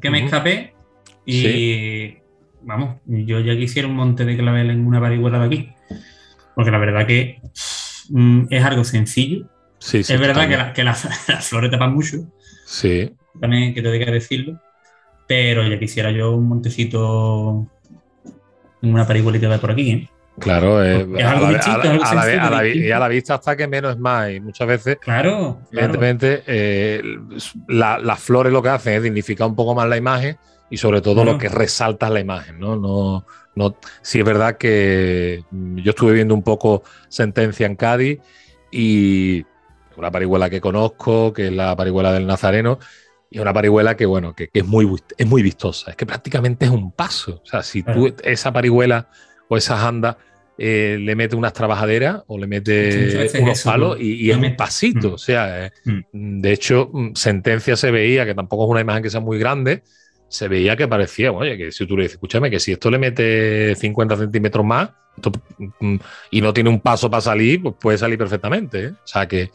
que 0.00 0.08
me 0.08 0.24
escapé. 0.24 0.72
Y 1.26 2.14
vamos, 2.62 2.96
yo 3.04 3.40
ya 3.40 3.54
quisiera 3.58 3.88
un 3.88 3.94
monte 3.94 4.24
de 4.24 4.38
clavel 4.38 4.70
en 4.70 4.86
una 4.86 4.98
parihuela 4.98 5.40
de 5.40 5.44
aquí. 5.44 5.68
Porque 6.54 6.70
la 6.70 6.78
verdad 6.78 7.06
que 7.06 7.42
mm, 8.08 8.46
es 8.48 8.64
algo 8.64 8.84
sencillo. 8.84 9.46
Sí, 9.80 10.02
sí, 10.02 10.14
es 10.14 10.18
verdad 10.18 10.48
que, 10.48 10.56
la, 10.56 10.72
que 10.72 10.82
las 10.84 11.06
flores 11.46 11.70
tapan 11.70 11.92
mucho. 11.92 12.16
Sí. 12.64 13.12
También 13.38 13.74
que 13.74 13.82
te 13.82 13.98
que 13.98 14.10
decirlo. 14.10 14.58
Pero 15.28 15.68
ya 15.68 15.78
quisiera 15.78 16.10
yo 16.10 16.34
un 16.34 16.48
montecito 16.48 17.66
en 18.80 18.94
una 18.94 19.06
parihuelita 19.06 19.50
de 19.50 19.58
por 19.58 19.72
aquí, 19.72 19.90
¿eh? 19.90 20.08
Claro, 20.38 20.84
es 20.84 21.24
algo 21.24 21.48
distinto, 21.48 21.88
y 22.74 22.90
a 22.90 22.98
la 22.98 23.08
vista 23.08 23.34
hasta 23.34 23.56
que 23.56 23.66
menos 23.66 23.92
es 23.92 23.98
más. 23.98 24.30
Y 24.30 24.40
muchas 24.40 24.68
veces, 24.68 24.98
claro, 25.00 25.60
evidentemente, 25.72 26.42
eh, 26.46 27.02
las 27.68 28.20
flores 28.20 28.52
lo 28.52 28.62
que 28.62 28.68
hacen 28.68 28.94
es 28.94 29.02
dignificar 29.02 29.48
un 29.48 29.56
poco 29.56 29.74
más 29.74 29.88
la 29.88 29.96
imagen 29.96 30.36
y 30.68 30.76
sobre 30.76 31.00
todo 31.00 31.24
lo 31.24 31.38
que 31.38 31.48
resalta 31.48 32.10
la 32.10 32.20
imagen, 32.20 32.58
¿no? 32.58 32.76
No, 32.76 33.24
no, 33.54 33.76
sí 34.02 34.18
es 34.18 34.24
verdad 34.24 34.58
que 34.58 35.44
yo 35.50 35.90
estuve 35.90 36.12
viendo 36.12 36.34
un 36.34 36.42
poco 36.42 36.82
Sentencia 37.08 37.66
en 37.66 37.76
Cádiz 37.76 38.20
y 38.70 39.44
una 39.96 40.10
parihuela 40.10 40.50
que 40.50 40.60
conozco, 40.60 41.32
que 41.32 41.46
es 41.46 41.52
la 41.52 41.74
parihuela 41.76 42.12
del 42.12 42.26
Nazareno, 42.26 42.78
y 43.30 43.38
una 43.38 43.52
parihuela 43.52 43.96
que, 43.96 44.06
bueno, 44.06 44.34
que, 44.34 44.50
es, 44.52 44.66
muy, 44.66 44.88
es 45.16 45.26
muy 45.26 45.42
vistosa. 45.42 45.90
Es 45.90 45.96
que 45.96 46.06
prácticamente 46.06 46.66
es 46.66 46.70
un 46.70 46.92
paso. 46.92 47.40
O 47.42 47.46
sea, 47.46 47.62
si 47.62 47.82
tú 47.82 48.14
esa 48.22 48.52
parihuela 48.52 49.08
o 49.48 49.56
esas 49.56 49.80
andas 49.80 50.16
eh, 50.58 50.96
le 50.98 51.14
metes 51.14 51.36
unas 51.36 51.52
trabajaderas 51.52 52.22
o 52.28 52.38
le 52.38 52.46
metes 52.46 53.34
unos 53.38 53.62
palos 53.62 53.98
y, 54.00 54.30
es 54.30 54.36
un 54.36 54.56
pasito. 54.56 55.10
Mm. 55.10 55.14
O 55.14 55.18
sea, 55.18 55.66
eh, 55.66 55.70
mm. 55.84 56.40
de 56.40 56.52
hecho, 56.52 56.88
mm, 56.92 57.14
sentencia 57.14 57.76
se 57.76 57.90
veía, 57.90 58.24
que 58.24 58.34
tampoco 58.34 58.64
es 58.64 58.70
una 58.70 58.80
imagen 58.80 59.02
que 59.02 59.10
sea 59.10 59.20
muy 59.20 59.38
grande, 59.38 59.82
se 60.28 60.48
veía 60.48 60.74
que 60.74 60.88
parecía, 60.88 61.30
oye, 61.30 61.58
que 61.58 61.72
si 61.72 61.86
tú 61.86 61.96
le 61.96 62.04
dices, 62.04 62.14
escúchame, 62.14 62.50
que 62.50 62.58
si 62.58 62.72
esto 62.72 62.90
le 62.90 62.98
mete 62.98 63.74
50 63.74 64.16
centímetros 64.16 64.64
más 64.64 64.90
y 66.30 66.40
no 66.40 66.52
tiene 66.52 66.70
un 66.70 66.80
paso 66.80 67.10
para 67.10 67.20
salir, 67.20 67.62
pues 67.62 67.74
puede 67.78 67.98
salir 67.98 68.16
perfectamente. 68.16 68.84
¿eh? 68.84 68.88
O 68.88 69.06
sea, 69.06 69.28
que, 69.28 69.50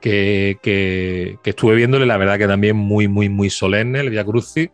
que, 0.00 1.38
estuve 1.44 1.74
viéndole, 1.74 2.06
la 2.06 2.16
verdad 2.16 2.38
que 2.38 2.48
también 2.48 2.74
muy, 2.74 3.06
muy, 3.06 3.28
muy 3.28 3.50
solemne 3.50 4.00
el 4.00 4.10
Via 4.10 4.24
Crucis. 4.24 4.70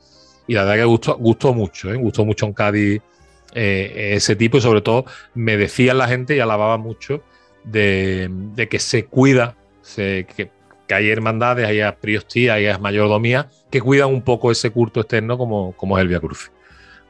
y 0.46 0.54
la 0.54 0.62
verdad 0.62 0.76
que 0.76 0.84
gustó, 0.84 1.16
gustó 1.16 1.52
mucho, 1.52 1.92
gustó 1.98 2.24
mucho 2.24 2.46
en 2.46 2.52
Cádiz 2.52 3.02
eh, 3.54 4.14
ese 4.16 4.36
tipo 4.36 4.58
y 4.58 4.60
sobre 4.60 4.80
todo 4.80 5.04
me 5.34 5.56
decía 5.56 5.94
la 5.94 6.08
gente 6.08 6.36
y 6.36 6.40
alababa 6.40 6.76
mucho 6.76 7.22
de, 7.64 8.28
que 8.70 8.78
se 8.78 9.06
cuida, 9.06 9.56
que, 9.96 10.50
hay 10.90 11.10
hermandades, 11.10 11.66
hay 11.66 11.80
priostía, 12.00 12.54
hay 12.54 12.66
mayordomía 12.78 13.48
que 13.70 13.80
cuidan 13.80 14.10
un 14.10 14.22
poco 14.22 14.50
ese 14.50 14.70
culto 14.70 15.00
externo 15.00 15.38
como, 15.38 15.72
como 15.76 15.96
es 15.98 16.02
el 16.02 16.08
Via 16.08 16.20
Cruz. 16.20 16.50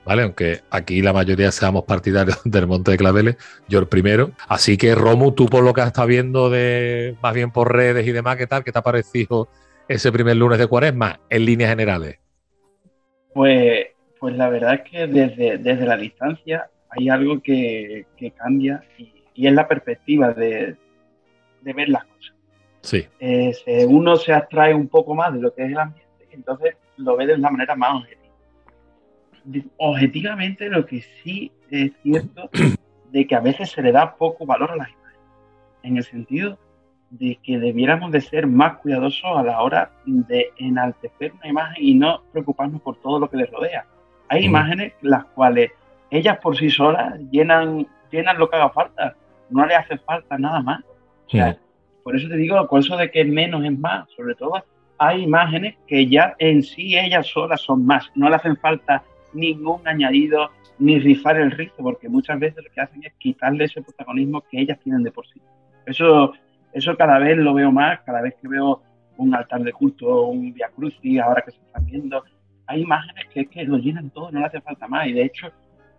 ¿Vale? 0.04 0.22
Aunque 0.22 0.60
aquí 0.70 1.00
la 1.00 1.14
mayoría 1.14 1.50
seamos 1.50 1.84
partidarios 1.84 2.38
del 2.44 2.66
Monte 2.66 2.90
de 2.90 2.98
Claveles, 2.98 3.36
yo 3.68 3.78
el 3.78 3.86
primero. 3.86 4.32
Así 4.48 4.76
que, 4.76 4.94
Romu, 4.94 5.32
tú 5.32 5.46
por 5.46 5.64
lo 5.64 5.72
que 5.72 5.80
estado 5.80 6.06
viendo 6.06 6.50
de 6.50 7.16
más 7.22 7.32
bien 7.32 7.50
por 7.50 7.72
redes 7.74 8.06
y 8.06 8.12
demás, 8.12 8.36
¿qué 8.36 8.46
tal? 8.46 8.64
¿Qué 8.64 8.70
te 8.70 8.78
ha 8.78 8.82
parecido 8.82 9.48
ese 9.88 10.12
primer 10.12 10.36
lunes 10.36 10.58
de 10.58 10.66
cuaresma 10.66 11.20
en 11.30 11.46
líneas 11.46 11.70
generales? 11.70 12.18
Pues, 13.32 13.86
pues 14.24 14.38
la 14.38 14.48
verdad 14.48 14.76
es 14.76 14.90
que 14.90 15.06
desde, 15.06 15.58
desde 15.58 15.84
la 15.84 15.98
distancia 15.98 16.70
hay 16.88 17.10
algo 17.10 17.42
que, 17.42 18.06
cambia 18.34 18.82
y, 18.96 19.46
es 19.46 19.52
la 19.52 19.68
perspectiva 19.68 20.32
de, 20.32 20.78
ver 21.60 21.90
las 21.90 22.06
cosas. 22.06 22.34
Sí. 22.80 23.06
Eh, 23.20 23.52
uno 23.86 24.16
se 24.16 24.32
abstrae 24.32 24.72
un 24.72 24.88
poco 24.88 25.14
más 25.14 25.34
de 25.34 25.42
lo 25.42 25.52
que 25.52 25.64
es 25.64 25.72
el 25.72 25.78
ambiente, 25.78 26.26
entonces 26.30 26.74
lo 26.96 27.18
ve 27.18 27.26
de 27.26 27.34
una 27.34 27.50
manera 27.50 27.76
más 27.76 27.96
objetiva. 27.96 28.34
Objetivamente 29.76 30.70
lo 30.70 30.86
que 30.86 31.02
sí 31.22 31.52
es 31.70 31.92
cierto 32.02 32.48
de 33.12 33.26
que 33.26 33.34
a 33.34 33.40
veces 33.40 33.72
se 33.72 33.82
le 33.82 33.92
da 33.92 34.16
poco 34.16 34.46
valor 34.46 34.70
a 34.70 34.76
las 34.76 34.88
imágenes, 34.88 35.20
en 35.82 35.96
el 35.98 36.04
sentido 36.04 36.58
de 37.10 37.38
que 37.42 37.58
debiéramos 37.58 38.10
de 38.10 38.22
ser 38.22 38.46
más 38.46 38.78
cuidadosos 38.78 39.36
a 39.36 39.42
la 39.42 39.60
hora 39.60 39.92
de 40.06 40.50
enaltecer 40.56 41.34
una 41.34 41.48
imagen 41.48 41.84
y 41.84 41.94
no 41.94 42.22
preocuparnos 42.32 42.80
por 42.80 42.96
todo 43.02 43.18
lo 43.18 43.28
que 43.28 43.36
les 43.36 43.50
rodea. 43.50 43.86
Hay 44.28 44.44
imágenes 44.44 44.92
las 45.02 45.24
cuales 45.26 45.70
ellas 46.10 46.38
por 46.38 46.56
sí 46.56 46.70
solas 46.70 47.18
llenan, 47.30 47.86
llenan 48.10 48.38
lo 48.38 48.48
que 48.48 48.56
haga 48.56 48.70
falta, 48.70 49.16
no 49.50 49.66
le 49.66 49.74
hace 49.74 49.98
falta 49.98 50.38
nada 50.38 50.60
más. 50.60 50.82
O 51.26 51.30
sea, 51.30 51.56
por 52.02 52.16
eso 52.16 52.28
te 52.28 52.36
digo, 52.36 52.66
por 52.68 52.80
eso 52.80 52.96
de 52.96 53.10
que 53.10 53.24
menos 53.24 53.64
es 53.64 53.78
más, 53.78 54.08
sobre 54.16 54.34
todo 54.34 54.64
hay 54.98 55.22
imágenes 55.22 55.76
que 55.86 56.06
ya 56.06 56.34
en 56.38 56.62
sí 56.62 56.96
ellas 56.96 57.26
solas 57.26 57.60
son 57.60 57.84
más, 57.84 58.10
no 58.14 58.28
le 58.28 58.36
hacen 58.36 58.56
falta 58.56 59.02
ningún 59.32 59.86
añadido 59.86 60.50
ni 60.78 60.98
rifar 60.98 61.36
el 61.36 61.50
rizo, 61.50 61.76
porque 61.78 62.08
muchas 62.08 62.38
veces 62.38 62.62
lo 62.64 62.70
que 62.70 62.80
hacen 62.80 63.04
es 63.04 63.12
quitarle 63.14 63.64
ese 63.64 63.82
protagonismo 63.82 64.42
que 64.42 64.60
ellas 64.60 64.78
tienen 64.80 65.02
de 65.02 65.10
por 65.10 65.26
sí. 65.26 65.40
Eso 65.86 66.32
eso 66.74 66.96
cada 66.96 67.20
vez 67.20 67.38
lo 67.38 67.54
veo 67.54 67.70
más, 67.70 68.00
cada 68.00 68.20
vez 68.20 68.34
que 68.42 68.48
veo 68.48 68.82
un 69.16 69.32
altar 69.32 69.62
de 69.62 69.72
culto, 69.72 70.26
un 70.26 70.52
Via 70.52 70.68
Crucis, 70.74 71.20
ahora 71.20 71.40
que 71.42 71.52
se 71.52 71.58
están 71.58 71.86
viendo, 71.86 72.24
hay 72.66 72.82
imágenes 72.82 73.26
que, 73.32 73.46
que 73.46 73.64
lo 73.64 73.78
llenan 73.78 74.10
todo, 74.10 74.30
no 74.30 74.40
le 74.40 74.46
hace 74.46 74.60
falta 74.60 74.86
más. 74.88 75.06
Y 75.06 75.12
de 75.12 75.24
hecho, 75.24 75.48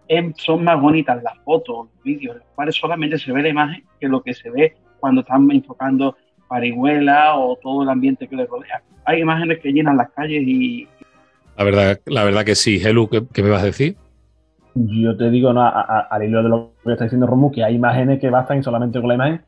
em, 0.07 0.34
son 0.36 0.63
más 0.63 0.80
bonitas 0.80 1.22
las 1.24 1.38
fotos, 1.39 1.88
los 1.93 2.03
vídeos, 2.03 2.36
en 2.36 2.39
los 2.39 2.47
cuales 2.55 2.76
solamente 2.76 3.18
se 3.18 3.32
ve 3.32 3.41
la 3.41 3.49
imagen 3.49 3.84
que 3.99 4.07
lo 4.07 4.22
que 4.22 4.34
se 4.34 4.49
ve 4.49 4.76
cuando 4.99 5.22
están 5.22 5.49
enfocando 5.51 6.18
parihuela 6.47 7.36
o 7.36 7.57
todo 7.57 7.84
el 7.84 7.89
ambiente 7.89 8.28
que 8.28 8.36
les 8.36 8.49
rodea. 8.49 8.82
Hay 9.05 9.22
imágenes 9.22 9.59
que 9.59 9.72
llenan 9.72 9.97
las 9.97 10.11
calles 10.11 10.43
y... 10.45 10.88
La 11.57 11.63
verdad, 11.63 11.99
la 12.05 12.24
verdad 12.24 12.43
que 12.43 12.55
sí. 12.55 12.82
Helu, 12.84 13.09
¿qué, 13.09 13.43
me 13.43 13.49
vas 13.49 13.63
a 13.63 13.68
decir? 13.68 13.95
Yo 14.76 15.16
te 15.16 15.30
digo, 15.30 15.53
no, 15.53 15.66
al 15.66 16.24
hilo 16.24 16.43
de 16.43 16.49
lo 16.49 16.74
que 16.84 16.91
está 16.91 17.05
diciendo 17.05 17.28
Romu, 17.28 17.51
que 17.51 17.63
hay 17.63 17.76
imágenes 17.76 18.20
que 18.20 18.30
bastan 18.30 18.61
solamente 18.61 18.99
con 18.99 19.07
la 19.07 19.16
imagen 19.16 19.41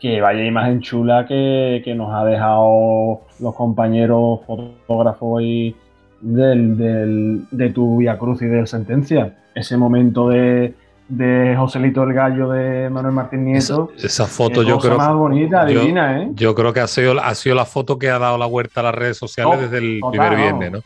que 0.00 0.20
vaya 0.20 0.44
imagen 0.44 0.80
chula 0.80 1.26
que, 1.26 1.82
nos 1.96 2.12
ha 2.12 2.24
dejado 2.24 3.22
los 3.40 3.54
compañeros 3.54 4.40
fotógrafos 4.46 5.42
y 5.42 5.74
del, 6.20 7.46
de 7.50 7.70
tu 7.70 7.98
Via 7.98 8.18
Cruz 8.18 8.42
y 8.42 8.46
de 8.46 8.66
Sentencia. 8.66 9.36
Ese 9.54 9.76
momento 9.76 10.28
de, 10.28 10.74
de 11.08 11.54
Joselito 11.56 12.02
el 12.04 12.12
Gallo 12.12 12.50
de 12.50 12.90
Manuel 12.90 13.14
Martín 13.14 13.44
Nieto. 13.44 13.90
Esa, 13.96 14.26
foto 14.26 14.62
yo 14.62 14.78
creo. 14.78 14.96
más 14.96 15.14
bonita, 15.14 15.64
divina, 15.64 16.22
¿eh? 16.22 16.28
Yo 16.34 16.54
creo 16.54 16.72
que 16.72 16.80
ha 16.80 16.86
sido, 16.86 17.20
ha 17.20 17.34
sido 17.34 17.54
la 17.54 17.64
foto 17.64 17.98
que 17.98 18.10
ha 18.10 18.18
dado 18.18 18.38
la 18.38 18.46
vuelta 18.46 18.80
a 18.80 18.84
las 18.84 18.94
redes 18.94 19.16
sociales 19.16 19.58
oh, 19.58 19.62
desde 19.62 19.78
el 19.78 20.00
primer 20.10 20.36
viernes, 20.36 20.72
¿no? 20.72 20.82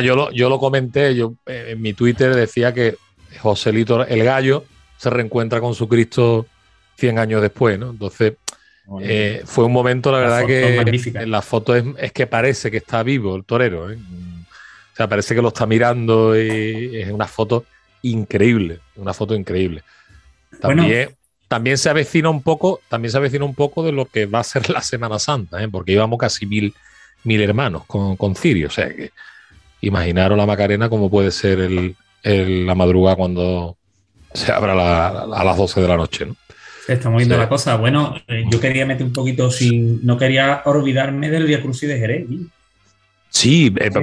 yo, 0.00 0.16
lo, 0.16 0.30
yo 0.32 0.48
lo 0.48 0.58
comenté, 0.58 1.14
yo 1.14 1.34
eh, 1.46 1.68
en 1.70 1.82
mi 1.82 1.92
Twitter 1.92 2.34
decía 2.34 2.74
que 2.74 2.96
Joselito 3.40 4.04
el 4.04 4.24
Gallo 4.24 4.64
se 4.96 5.10
reencuentra 5.10 5.60
con 5.60 5.74
su 5.74 5.88
Cristo 5.88 6.46
100 6.96 7.18
años 7.18 7.42
después, 7.42 7.78
¿no? 7.78 7.90
Entonces, 7.90 8.34
eh, 9.00 9.42
fue 9.44 9.64
un 9.64 9.72
momento, 9.72 10.12
la, 10.12 10.18
verdad, 10.18 10.46
que 10.46 10.76
en 10.76 11.30
la 11.30 11.42
foto 11.42 11.74
es, 11.74 12.12
que 12.12 12.26
parece 12.26 12.70
que 12.70 12.78
está 12.78 13.02
vivo 13.02 13.34
el 13.36 13.44
torero. 13.44 13.90
¿eh? 13.90 13.98
O 14.94 14.96
sea, 14.96 15.08
parece 15.08 15.34
que 15.34 15.42
lo 15.42 15.48
está 15.48 15.66
mirando 15.66 16.40
y 16.40 16.96
es 16.96 17.10
una 17.10 17.26
foto 17.26 17.64
increíble, 18.02 18.78
una 18.94 19.12
foto 19.12 19.34
increíble. 19.34 19.82
También, 20.60 21.16
también 21.48 21.78
se 21.78 21.90
avecina 21.90 22.30
un 22.30 22.42
poco, 22.42 22.80
también 22.88 23.10
se 23.10 23.18
avecina 23.18 23.44
un 23.44 23.56
poco 23.56 23.82
de 23.82 23.90
lo 23.90 24.06
que 24.06 24.26
va 24.26 24.38
a 24.38 24.44
ser 24.44 24.70
la 24.70 24.82
Semana 24.82 25.18
Santa, 25.18 25.60
¿eh? 25.60 25.68
porque 25.68 25.92
íbamos 25.92 26.16
casi 26.16 26.46
mil, 26.46 26.72
mil 27.24 27.40
hermanos 27.42 27.84
con, 27.86 28.16
con 28.16 28.36
Cirio. 28.36 28.68
O 28.68 28.70
sea 28.70 28.88
que 28.88 29.10
imaginaros 29.80 30.38
la 30.38 30.46
Macarena 30.46 30.88
como 30.88 31.10
puede 31.10 31.32
ser 31.32 31.58
el, 31.58 31.96
la 32.66 32.74
madrugada 32.76 33.16
cuando 33.16 33.76
se 34.32 34.52
abra 34.52 34.72
a 35.08 35.44
las 35.44 35.56
12 35.56 35.80
de 35.80 35.88
la 35.88 35.96
noche, 35.96 36.26
¿no? 36.26 36.36
Se 36.86 36.92
está 36.92 37.10
moviendo 37.10 37.36
la 37.36 37.48
cosa. 37.48 37.76
Bueno, 37.76 38.14
eh, 38.28 38.44
yo 38.48 38.60
quería 38.60 38.84
meter 38.84 39.06
un 39.06 39.12
poquito 39.12 39.50
sin. 39.50 40.04
No 40.04 40.18
quería 40.18 40.62
olvidarme 40.66 41.30
del 41.30 41.46
Via 41.46 41.62
Crucis 41.62 41.88
de 41.88 41.98
Jerez. 41.98 42.26
Sí, 42.28 42.50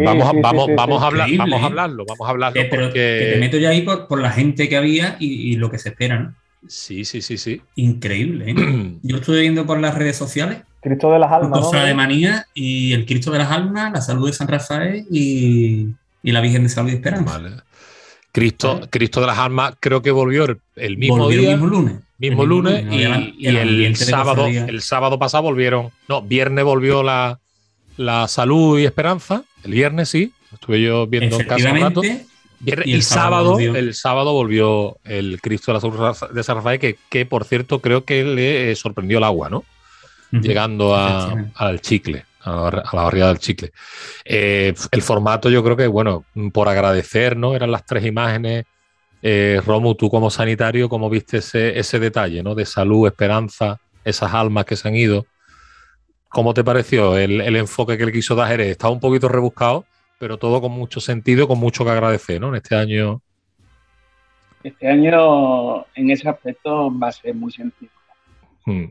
vamos, 0.04 0.36
vamos, 0.42 0.70
vamos, 0.76 1.04
a 1.04 1.08
hablar, 1.08 1.30
vamos 1.38 1.62
a 1.62 1.66
hablarlo, 1.66 2.06
vamos 2.06 2.28
a 2.28 2.32
hablarlo. 2.32 2.62
Eh, 2.62 2.68
pero 2.70 2.92
te 2.92 3.38
meto 3.40 3.58
ya 3.58 3.70
ahí 3.70 3.82
por, 3.82 4.20
la 4.20 4.32
gente 4.32 4.68
que 4.70 4.78
había 4.78 5.16
y, 5.20 5.56
lo 5.56 5.72
que 5.72 5.78
se 5.78 5.90
espera, 5.90 6.20
¿no? 6.20 6.36
Sí, 6.68 7.06
sí, 7.06 7.22
sí, 7.22 7.38
sí. 7.38 7.62
Increíble, 7.76 8.52
¿eh? 8.52 8.98
Yo 9.04 9.18
estuve 9.18 9.42
viendo 9.42 9.66
por 9.66 9.80
las 9.80 9.96
redes 9.96 10.16
sociales. 10.16 10.60
Cristo 10.82 11.12
de 11.12 11.20
las 11.20 11.32
Almas. 11.32 11.60
Cosa 11.60 11.84
de 11.84 11.94
manía 11.94 12.46
y 12.54 12.94
el 12.94 13.06
Cristo 13.06 13.32
de 13.32 13.40
las 13.40 13.52
Almas, 13.52 13.92
la 13.92 14.02
salud 14.02 14.28
de 14.28 14.34
San 14.34 14.48
Rafael 14.48 15.06
y, 15.10 15.88
la 16.24 16.42
Virgen 16.42 16.64
de 16.64 16.70
Salud 16.70 16.90
y 16.90 16.96
Esperanza. 16.96 17.38
Vale. 17.38 17.56
Cristo, 18.32 18.82
Cristo 18.90 19.22
de 19.22 19.28
las 19.28 19.38
Almas 19.38 19.76
creo 19.80 20.02
que 20.02 20.12
volvió 20.12 20.46
el, 20.76 20.98
mismo 20.98 21.30
día. 21.30 21.52
El 21.52 21.60
mismo 21.60 21.68
lunes 21.68 21.96
mismo 22.22 22.46
lunes 22.46 22.86
y, 22.92 23.48
el, 23.48 23.96
sábado, 23.96 24.46
el 24.46 24.82
sábado 24.82 25.18
pasado 25.18 25.44
volvieron, 25.44 25.90
no, 26.08 26.22
viernes 26.22 26.64
volvió 26.64 27.02
la, 27.02 27.40
salud 28.28 28.80
y 28.80 28.86
esperanza, 28.86 29.44
el 29.64 29.72
viernes 29.72 30.10
sí, 30.10 30.34
estuve 30.54 30.82
yo 30.82 31.08
viendo 31.08 31.40
en 31.40 31.48
casa 31.48 31.72
un 31.72 31.80
rato. 31.80 32.02
y, 32.86 33.02
sábado, 33.02 33.60
el 33.60 33.94
sábado 33.94 34.34
volvió 34.34 34.98
el 35.04 35.40
Cristo 35.42 35.74
de 35.74 35.80
la 35.80 36.16
de 36.34 36.44
San 36.44 36.58
Rafael, 36.58 36.80
que, 36.80 36.98
que 37.10 37.26
por 37.26 37.46
cierto 37.46 37.80
creo 37.80 38.06
que 38.06 38.24
le 38.24 38.76
sorprendió 38.76 39.18
el 39.18 39.24
agua, 39.24 39.50
¿no? 39.50 39.64
Llegando 40.32 40.96
al 40.96 41.82
chicle, 41.82 42.26
a 42.42 42.84
la, 42.94 43.04
barriada 43.04 43.30
del 43.30 43.40
chicle. 43.40 43.72
Eh, 44.24 44.74
el 44.92 45.02
formato 45.02 45.50
yo 45.50 45.64
creo 45.64 45.76
que, 45.76 45.88
bueno, 45.88 46.24
por 46.54 46.70
agradecer, 46.70 47.36
¿no? 47.36 47.54
Eran 47.54 47.72
las 47.72 47.86
tres 47.86 48.06
imágenes 48.06 48.66
eh, 49.22 49.62
Romu, 49.66 49.96
tú 49.96 50.10
como 50.10 50.32
sanitario, 50.32 50.90
¿cómo 50.90 51.10
viste 51.10 51.38
ese, 51.38 52.00
detalle 52.00 52.42
¿no? 52.42 52.56
de 52.56 52.66
salud, 52.66 53.08
esperanza, 53.08 53.80
esas 54.04 54.34
almas 54.34 54.66
que 54.66 54.76
se 54.76 54.88
han 54.88 54.96
ido? 54.96 55.26
¿Cómo 56.32 56.54
te 56.54 56.64
pareció 56.64 57.18
el, 57.18 57.56
enfoque 57.58 57.98
que 57.98 58.06
le 58.06 58.12
quiso 58.14 58.36
dar 58.36 58.48
Jerez? 58.48 58.70
Estaba 58.70 58.94
un 58.94 59.02
poquito 59.02 59.28
rebuscado, 59.28 59.84
pero 60.18 60.38
todo 60.38 60.62
con 60.62 60.72
mucho 60.72 61.02
sentido, 61.02 61.46
con 61.46 61.60
mucho 61.60 61.84
que 61.84 61.92
agradecer, 61.92 62.40
¿no? 62.40 62.48
En 62.48 62.56
este 62.56 62.74
año. 62.74 63.22
Este 64.64 64.88
año, 64.88 65.86
en 65.94 66.10
ese 66.10 66.30
aspecto, 66.30 66.90
va 66.98 67.10
a 67.10 67.12
ser 67.12 67.36
muy 67.36 67.52
sencillo. 67.52 67.92
Hmm. 68.66 68.86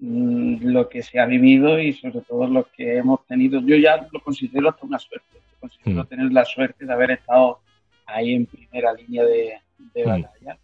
Mm, 0.00 0.66
lo 0.66 0.86
que 0.90 1.02
se 1.02 1.18
ha 1.18 1.24
vivido 1.24 1.80
y 1.80 1.94
sobre 1.94 2.20
todo 2.20 2.46
lo 2.46 2.68
que 2.70 2.98
hemos 2.98 3.24
tenido, 3.26 3.58
yo 3.62 3.76
ya 3.76 4.06
lo 4.12 4.20
considero 4.20 4.68
hasta 4.68 4.84
una 4.84 4.98
suerte. 4.98 5.38
considero 5.58 6.02
hmm. 6.02 6.06
tener 6.08 6.30
la 6.30 6.44
suerte 6.44 6.84
de 6.84 6.92
haber 6.92 7.12
estado 7.12 7.60
ahí 8.04 8.34
en 8.34 8.44
primera 8.44 8.92
línea 8.92 9.24
de, 9.24 9.62
mm. 9.78 10.04
batalla. 10.04 10.58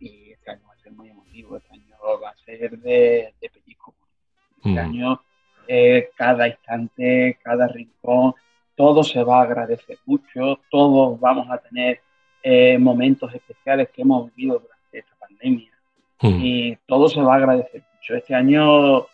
Y 0.00 0.30
este 0.30 0.50
año 0.50 0.62
va 0.66 0.72
a 0.72 0.78
ser 0.78 0.92
muy 0.92 1.10
emotivo, 1.10 1.58
este 1.58 1.74
año 1.74 1.94
va 2.22 2.30
a 2.30 2.36
ser 2.36 2.78
de, 2.78 3.34
de 3.38 3.50
pellizco. 3.50 3.94
Este 4.58 4.70
mm. 4.70 4.78
año, 4.78 5.20
eh, 5.66 6.10
cada 6.16 6.48
instante, 6.48 7.38
cada 7.42 7.68
rincón, 7.68 8.34
todo 8.74 9.02
se 9.02 9.22
va 9.22 9.40
a 9.40 9.42
agradecer 9.42 9.98
mucho, 10.06 10.60
todos 10.70 11.18
vamos 11.18 11.48
a 11.50 11.58
tener 11.58 12.00
eh, 12.42 12.78
momentos 12.78 13.34
especiales 13.34 13.88
que 13.90 14.02
hemos 14.02 14.34
vivido 14.34 14.60
durante 14.60 14.98
esta 14.98 15.14
pandemia. 15.16 15.70
Mm. 16.20 16.44
Y 16.44 16.78
todo 16.86 17.08
se 17.08 17.20
va 17.20 17.34
a 17.34 17.36
agradecer 17.38 17.82
mucho. 17.94 18.14
Este 18.14 18.34
año 18.34 19.06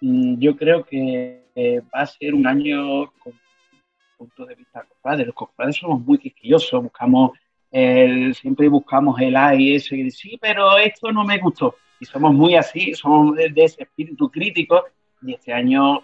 yo 0.00 0.56
creo 0.56 0.84
que 0.84 1.44
eh, 1.54 1.80
va 1.94 2.00
a 2.00 2.06
ser 2.06 2.34
un 2.34 2.46
año 2.46 3.12
con 3.22 3.32
punto 4.22 4.46
de 4.46 4.54
vista 4.54 4.84
cofrades. 4.84 5.26
Los 5.26 5.34
cofrades 5.34 5.76
somos 5.76 6.00
muy 6.00 6.18
quisquillosos, 6.18 6.82
buscamos 6.82 7.32
el, 7.70 8.34
siempre 8.34 8.68
buscamos 8.68 9.20
el 9.20 9.34
A 9.36 9.54
y 9.54 9.74
ese, 9.74 9.96
y 9.96 10.10
sí, 10.10 10.38
pero 10.40 10.76
esto 10.78 11.10
no 11.10 11.24
me 11.24 11.38
gustó. 11.38 11.76
Y 12.02 12.04
somos 12.04 12.34
muy 12.34 12.56
así, 12.56 12.94
somos 12.94 13.36
de, 13.36 13.52
ese 13.56 13.84
espíritu 13.84 14.28
crítico 14.28 14.84
y 15.22 15.34
este 15.34 15.52
año 15.52 16.00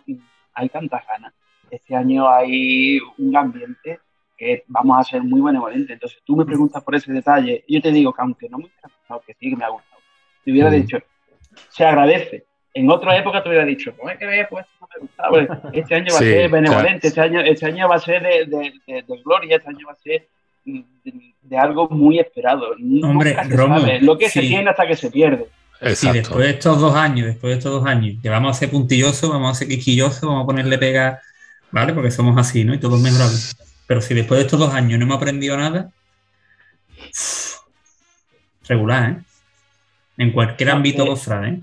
hay 0.54 0.68
tantas 0.68 1.04
ganas 1.06 1.32
este 1.70 1.94
año 1.94 2.28
hay 2.28 2.98
un 3.18 3.36
ambiente 3.36 4.00
que 4.36 4.64
vamos 4.68 4.98
a 4.98 5.04
ser 5.04 5.22
muy 5.22 5.40
benevolentes. 5.40 5.90
Entonces 5.90 6.20
tú 6.24 6.36
me 6.36 6.44
preguntas 6.44 6.82
por 6.82 6.94
ese 6.94 7.12
detalle, 7.12 7.64
yo 7.68 7.80
te 7.80 7.90
digo 7.90 8.12
que 8.12 8.22
aunque 8.22 8.48
no 8.48 8.58
me 8.58 8.64
ha 8.64 8.88
gustado, 8.88 9.22
que 9.26 9.34
sí 9.34 9.50
que 9.50 9.56
me 9.56 9.64
ha 9.64 9.68
gustado, 9.68 10.00
te 10.44 10.52
hubiera 10.52 10.70
dicho, 10.70 10.98
se 11.68 11.84
agradece. 11.84 12.44
En 12.74 12.88
otra 12.90 13.16
época 13.16 13.42
te 13.42 13.48
hubiera 13.48 13.64
dicho, 13.64 13.92
pues 13.96 14.14
es 14.14 14.20
que 14.20 14.46
pues 14.48 14.66
no 14.80 14.88
me 14.94 15.00
gustaba. 15.00 15.70
Este 15.72 15.94
año 15.94 16.12
va 16.12 16.18
a 16.18 16.20
ser 16.20 16.50
benevolente, 16.50 17.08
este, 17.08 17.20
año, 17.20 17.40
este 17.40 17.66
año 17.66 17.88
va 17.88 17.96
a 17.96 18.00
ser 18.00 18.22
de, 18.22 18.46
de, 18.46 19.02
de, 19.02 19.22
gloria, 19.24 19.56
este 19.56 19.70
año 19.70 19.86
va 19.88 19.92
a 19.92 19.96
ser 19.96 20.28
de, 20.64 21.58
algo 21.58 21.88
muy 21.88 22.20
esperado. 22.20 22.70
Hombre, 23.02 23.36
Romo, 23.48 23.78
lo 24.00 24.16
que 24.16 24.28
se 24.28 24.40
tiene 24.40 24.70
hasta 24.70 24.86
que 24.86 24.94
se 24.94 25.10
pierde. 25.10 25.48
Si 25.94 26.10
después 26.10 26.44
de 26.44 26.50
estos 26.50 26.80
dos 26.80 26.94
años, 26.94 27.26
después 27.26 27.52
de 27.52 27.58
estos 27.58 27.72
dos 27.72 27.86
años, 27.86 28.16
que 28.20 28.28
vamos 28.28 28.56
a 28.56 28.58
ser 28.58 28.70
puntillosos, 28.70 29.30
vamos 29.30 29.52
a 29.52 29.54
ser 29.54 29.68
quisquillosos, 29.68 30.22
vamos 30.22 30.42
a 30.42 30.46
ponerle 30.46 30.76
pega, 30.76 31.20
¿vale? 31.70 31.94
Porque 31.94 32.10
somos 32.10 32.36
así, 32.36 32.64
¿no? 32.64 32.74
Y 32.74 32.78
todos 32.78 33.00
mejorables. 33.00 33.56
Pero 33.86 34.00
si 34.00 34.14
después 34.14 34.38
de 34.38 34.44
estos 34.46 34.58
dos 34.58 34.74
años 34.74 34.98
no 34.98 35.04
hemos 35.04 35.16
aprendido 35.18 35.56
nada, 35.56 35.90
regular, 38.68 39.10
¿eh? 39.10 39.22
En 40.18 40.32
cualquier 40.32 40.70
ámbito 40.70 41.06
cofrade, 41.06 41.48
¿eh? 41.48 41.60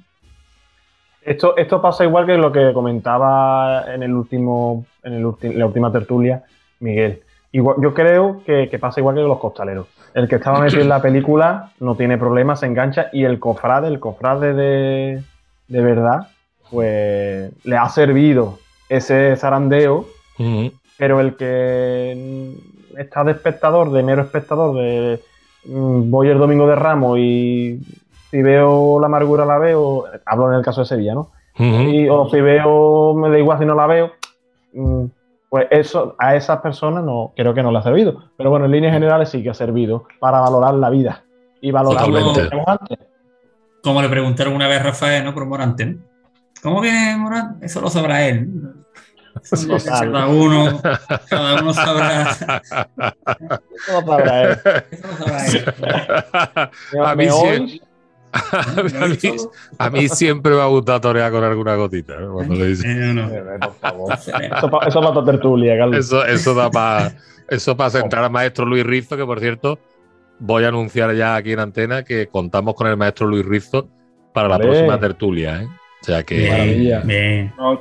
Esto, 1.26 1.58
esto 1.58 1.82
pasa 1.82 2.04
igual 2.04 2.28
que 2.28 2.38
lo 2.38 2.52
que 2.52 2.72
comentaba 2.72 3.92
en 3.94 4.04
el 4.04 4.14
último, 4.14 4.86
en 5.04 5.14
el 5.14 5.58
la 5.58 5.66
última 5.66 5.92
tertulia, 5.92 6.44
Miguel. 6.80 7.24
Igual, 7.52 7.78
yo 7.82 7.94
creo 7.96 8.44
que, 8.46 8.70
que, 8.70 8.78
pasa 8.78 9.00
igual 9.00 9.16
que 9.16 9.22
los 9.22 9.40
costaleros. 9.40 9.88
El 10.16 10.30
que 10.30 10.36
estaba 10.36 10.62
metido 10.62 10.82
en 10.82 10.90
la 10.90 11.02
película 11.02 11.72
no 11.80 11.96
tiene 11.96 12.18
problemas, 12.18 12.62
se 12.62 12.66
engancha 12.66 13.10
y 13.12 13.26
el 13.26 13.38
cofrade, 13.38 13.90
el 13.90 14.00
cofrade 14.00 14.54
de, 14.54 15.24
de 15.68 15.82
verdad, 15.82 16.30
pues 16.72 17.52
le 17.66 17.78
ha 17.78 17.90
servido 17.90 18.58
ese 18.88 19.36
zarandeo, 19.36 20.06
pero 20.98 21.20
el 21.20 21.36
que 21.36 22.56
está 22.98 23.26
de 23.26 23.34
espectador, 23.34 23.92
de 23.92 24.04
mero 24.04 24.22
espectador, 24.22 24.76
de 24.78 25.22
mm, 25.66 26.10
voy 26.10 26.30
el 26.30 26.38
domingo 26.38 26.66
de 26.66 26.76
Ramos 26.76 27.20
y 27.20 27.82
si 28.32 28.42
veo 28.42 29.00
la 29.02 29.08
amargura 29.08 29.46
la 29.46 29.58
veo, 29.58 30.06
hablo 30.26 30.50
en 30.50 30.58
el 30.58 30.64
caso 30.64 30.82
de 30.82 30.88
Sevilla, 30.88 31.14
¿no? 31.14 31.32
y, 31.58 32.08
o 32.10 32.30
si 32.30 32.40
veo, 32.42 33.14
me 33.16 33.30
da 33.30 33.40
igual 33.40 33.60
si 33.60 33.66
no 33.66 33.76
la 33.76 33.88
veo, 33.88 34.12
mm, 34.74 35.06
pues 35.50 35.68
eso 35.70 36.16
a 36.18 36.36
esas 36.36 36.60
personas 36.62 37.04
no 37.04 37.34
creo 37.36 37.54
que 37.54 37.64
no 37.64 37.72
le 37.72 37.80
ha 37.80 37.84
servido. 37.84 38.30
Pero 38.38 38.50
bueno, 38.50 38.66
en 38.66 38.72
líneas 38.72 38.94
generales 38.94 39.30
sí 39.30 39.44
que 39.44 39.50
ha 39.50 39.54
servido 39.54 40.06
para 40.20 40.40
valorar 40.40 40.74
la 40.76 40.90
vida 40.90 41.24
y 41.62 41.72
valorar 41.72 42.08
lo 42.08 42.34
que 42.34 42.42
tenemos 42.42 42.68
antes. 42.68 43.00
Como 43.84 44.02
le 44.02 44.10
preguntaron 44.10 44.54
una 44.54 44.68
vez 44.68 44.80
a 44.80 44.84
Rafael, 44.84 45.24
¿no? 45.24 45.34
Por 45.34 45.46
Morante, 45.46 45.98
¿Cómo 46.62 46.82
que 46.82 47.16
Morante? 47.18 47.66
Eso 47.66 47.80
lo 47.80 47.90
sabrá 47.90 48.26
él. 48.26 48.50
cada 49.86 50.28
uno, 50.28 50.82
cada 51.30 51.62
uno 51.62 51.74
sabrá. 51.74 52.32
Eso 52.32 54.02
lo 54.02 54.08
sabrá 54.08 54.42
él. 54.42 54.58
Eso 54.92 55.08
lo 55.08 55.18
sabrá 55.18 55.46
él. 55.46 57.06
A 57.06 57.16
mí, 57.16 57.30
sí, 57.30 57.82
a, 59.78 59.90
mí, 59.90 60.10
siempre 60.10 60.54
me 60.54 60.62
ha 60.62 60.66
gustado 60.66 61.02
torear 61.02 61.32
con 61.32 61.44
alguna 61.44 61.76
gotita. 61.76 62.16
Cuando 62.32 62.56
le 62.56 62.68
dicen. 62.68 63.18
Eh, 63.18 63.60
eso, 64.88 65.02
para 65.02 65.26
tertulia, 65.26 65.78
Carlos. 65.78 65.98
Eso, 65.98 66.26
eso 66.26 66.54
da 66.54 66.70
para 66.70 67.16
eso 67.50 67.78
para 67.78 67.90
centrar 67.90 68.26
al 68.26 68.32
maestro 68.32 68.66
Luis 68.66 68.86
Rizo, 68.86 69.16
que 69.16 69.26
por 69.26 69.40
cierto, 69.40 69.80
voy 70.40 70.66
a 70.66 70.70
anunciar 70.70 71.16
ya 71.16 71.36
aquí 71.36 71.54
en 71.54 71.60
antena 71.60 72.04
que 72.04 72.28
contamos 72.28 72.76
con 72.76 72.88
el 72.88 72.98
maestro 72.98 73.28
Luis 73.28 73.46
Rizo 73.46 73.88
para 74.34 74.50
la 74.50 74.60
próxima 74.60 75.00
tertulia. 75.00 75.62
¿eh? 75.62 75.68
O 76.02 76.06
sea 76.06 76.24
que 76.24 77.00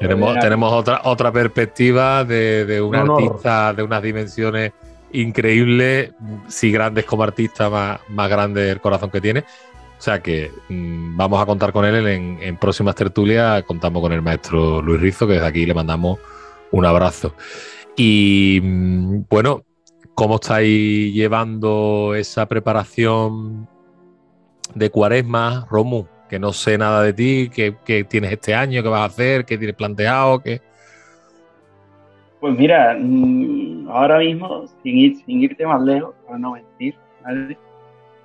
tenemos, 0.01 0.39
tenemos 0.39 0.73
otra, 0.73 1.01
otra 1.05 1.33
perspectiva 1.33 2.25
de, 2.25 2.65
de 2.65 2.81
un 2.81 2.95
artista 2.95 3.75
de 3.75 3.83
unas 3.83 4.03
dimensiones 4.03 4.73
increíbles, 5.13 6.13
si 6.49 6.73
grandes 6.73 7.05
como 7.05 7.23
artista, 7.23 7.69
más, 7.69 8.01
más 8.09 8.31
grande 8.31 8.71
el 8.71 8.81
corazón 8.81 9.11
que 9.11 9.21
tiene. 9.21 9.45
O 10.05 10.11
sea 10.13 10.21
que 10.21 10.51
mm, 10.69 11.17
vamos 11.17 11.41
a 11.41 11.47
contar 11.47 11.73
con 11.73 11.87
él 11.87 12.07
en, 12.07 12.57
próximas 12.59 12.95
tertulias. 12.95 13.63
Contamos 13.63 14.03
con 14.03 14.13
el 14.13 14.21
maestro 14.21 14.83
Luis 14.83 15.01
Rizo, 15.01 15.27
que 15.27 15.33
desde 15.33 15.47
aquí 15.47 15.65
le 15.65 15.73
mandamos 15.73 16.19
un 16.73 16.85
abrazo. 16.85 17.35
Y 17.97 18.61
mm, 18.63 19.23
bueno, 19.31 19.63
¿cómo 20.15 20.35
estáis 20.35 21.15
llevando 21.15 22.15
esa 22.15 22.45
preparación 22.45 23.67
de 24.75 24.91
cuaresma, 24.91 25.67
Romu? 25.71 26.05
Que 26.29 26.39
no 26.39 26.53
sé 26.53 26.77
nada 26.77 27.03
de 27.03 27.15
ti, 27.15 27.49
¿qué, 27.49 28.05
tienes 28.05 28.31
este 28.31 28.55
año, 28.55 28.83
qué 28.83 28.89
vas 28.91 29.01
a 29.01 29.05
hacer, 29.07 29.47
qué 29.47 29.57
tienes 29.57 29.75
planteado, 29.75 30.41
qué... 30.41 30.61
Pues 32.41 32.59
mira, 32.59 32.95
mm, 33.01 33.89
ahora 33.89 34.19
mismo, 34.19 34.67
sin, 34.83 34.99
ir, 34.99 35.17
sin 35.25 35.41
irte 35.41 35.65
más 35.65 35.81
lejos, 35.81 36.15
para 36.27 36.39
no 36.39 36.53
mentir, 36.53 36.95
¿vale? 37.25 37.57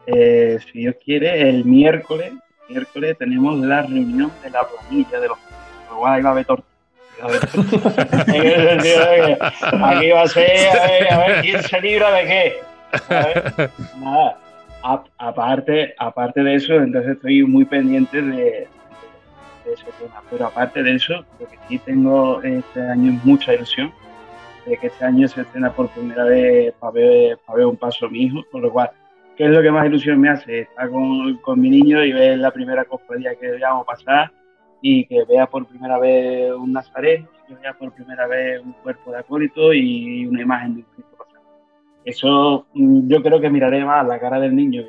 Eh, 0.07 0.59
si 0.71 0.79
Dios 0.79 0.95
quiere, 1.03 1.49
el 1.49 1.65
miércoles, 1.65 2.33
miércoles 2.67 3.17
tenemos 3.17 3.59
la 3.59 3.83
reunión 3.83 4.31
de 4.43 4.49
la 4.49 4.67
planilla 4.67 5.19
de 5.19 5.27
los 5.27 5.37
ahí 6.05 6.21
va 6.21 6.29
a 6.29 6.31
haber 6.33 6.45
torta. 6.45 6.65
aquí 9.83 10.09
va 10.11 10.21
a 10.21 10.27
ser 10.27 10.67
a 10.67 10.87
ver, 10.87 11.13
a 11.13 11.17
ver, 11.27 11.41
quién 11.41 11.63
se 11.63 11.81
libra 11.81 12.11
de 12.11 12.25
qué. 12.25 12.55
nada, 13.99 14.37
aparte, 15.17 15.93
aparte 15.97 16.41
de 16.41 16.55
eso, 16.55 16.75
entonces 16.75 17.11
estoy 17.11 17.43
muy 17.43 17.65
pendiente 17.65 18.21
de, 18.21 18.67
de, 19.65 19.73
ese 19.73 19.85
tema. 19.99 20.21
Pero 20.29 20.45
aparte 20.47 20.81
de 20.81 20.95
eso, 20.95 21.25
lo 21.39 21.49
que 21.49 21.57
sí 21.67 21.77
tengo 21.79 22.41
este 22.41 22.81
año 22.81 23.19
mucha 23.23 23.53
ilusión 23.53 23.91
de 24.65 24.77
que 24.77 24.87
este 24.87 25.03
año 25.03 25.27
se 25.27 25.41
estrena 25.41 25.71
por 25.71 25.89
primera 25.89 26.23
vez 26.23 26.73
para 26.79 26.93
ver, 26.93 27.37
para 27.45 27.57
ver 27.57 27.65
un 27.65 27.77
paso 27.77 28.05
a 28.05 28.09
mi 28.09 28.23
hijo, 28.23 28.45
con 28.51 28.61
lo 28.61 28.71
cual 28.71 28.91
¿Qué 29.39 29.45
es 29.45 29.51
lo 29.51 29.61
que 29.61 29.71
más 29.71 29.85
ilusión 29.85 30.19
me 30.19 30.27
hace? 30.27 30.63
Estar 30.63 30.89
con, 30.89 31.37
con 31.37 31.61
mi 31.61 31.69
niño 31.69 32.03
y 32.03 32.11
ver 32.11 32.37
la 32.39 32.51
primera 32.51 32.83
cofradía 32.83 33.35
que 33.35 33.57
a 33.63 33.83
pasar 33.85 34.33
y 34.81 35.05
que 35.05 35.23
vea 35.23 35.45
por 35.45 35.65
primera 35.65 35.97
vez 35.97 36.51
un 36.51 36.73
nazareno, 36.73 37.25
que 37.47 37.55
vea 37.55 37.71
por 37.71 37.93
primera 37.93 38.27
vez 38.27 38.59
un 38.61 38.73
cuerpo 38.83 39.11
de 39.13 39.19
acólito 39.19 39.73
y 39.73 40.25
una 40.25 40.41
imagen 40.41 40.75
de 40.75 40.79
un 40.81 40.87
Cristo 40.93 41.15
pasar. 41.17 41.41
Eso 42.03 42.67
mm, 42.73 43.07
yo 43.07 43.23
creo 43.23 43.39
que 43.39 43.49
miraré 43.49 43.85
más 43.85 44.03
a 44.03 44.07
la 44.09 44.19
cara 44.19 44.41
del 44.41 44.53
niño 44.53 44.83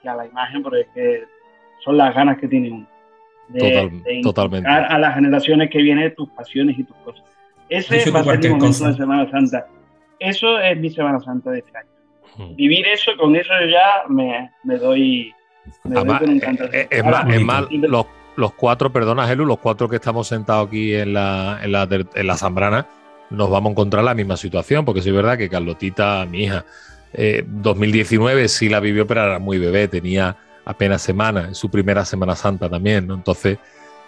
que 0.00 0.08
a 0.08 0.16
la 0.16 0.24
imagen, 0.24 0.62
porque 0.62 0.80
es 0.80 0.88
que 0.94 1.24
son 1.84 1.98
las 1.98 2.14
ganas 2.14 2.38
que 2.38 2.48
tiene 2.48 2.72
uno. 2.72 2.86
De, 3.48 4.20
totalmente. 4.22 4.66
a 4.66 4.98
las 4.98 5.14
generaciones 5.14 5.68
que 5.68 5.82
vienen 5.82 6.14
tus 6.14 6.30
pasiones 6.30 6.78
y 6.78 6.84
tus 6.84 6.96
cosas. 7.04 7.24
Ese 7.68 8.10
va 8.10 8.20
a 8.20 8.24
ser 8.24 8.38
mi 8.38 8.48
momento 8.48 8.86
de 8.86 8.94
Semana 8.94 9.30
Santa. 9.30 9.66
Eso 10.18 10.58
es 10.58 10.80
mi 10.80 10.88
Semana 10.88 11.20
Santa 11.20 11.50
de 11.50 11.58
este 11.58 11.76
año 11.76 11.99
vivir 12.56 12.86
eso, 12.86 13.12
con 13.18 13.36
eso 13.36 13.52
ya 13.70 14.04
me, 14.08 14.78
doy. 14.78 15.34
Eh, 16.72 16.88
es, 16.90 17.04
más, 17.04 17.66
los, 18.36 18.52
cuatro, 18.54 18.90
perdona, 18.90 19.26
Gelu, 19.26 19.44
los 19.44 19.58
cuatro 19.58 19.88
que 19.88 19.96
estamos 19.96 20.28
sentados 20.28 20.68
aquí 20.68 20.94
en 20.94 21.12
la, 21.12 21.60
en 21.62 21.72
la, 21.72 21.88
en 22.14 22.26
la 22.26 22.36
Zambrana, 22.36 22.86
nos 23.30 23.50
vamos 23.50 23.70
a 23.70 23.72
encontrar 23.72 24.04
la 24.04 24.14
misma 24.14 24.36
situación, 24.36 24.84
porque 24.84 25.02
sí 25.02 25.10
es 25.10 25.14
verdad 25.14 25.38
que 25.38 25.48
Carlotita, 25.48 26.26
mi 26.26 26.44
hija, 26.44 26.64
2019 27.12 28.44
eh, 28.44 28.48
sí 28.48 28.68
la 28.68 28.80
vivió, 28.80 29.06
pero 29.06 29.24
era 29.24 29.38
muy 29.38 29.58
bebé, 29.58 29.88
tenía 29.88 30.36
apenas 30.64 31.02
semanas, 31.02 31.48
en 31.48 31.54
su 31.54 31.70
primera 31.70 32.04
Semana 32.04 32.36
Santa 32.36 32.68
también, 32.68 33.06
¿no? 33.06 33.14
Entonces, 33.14 33.58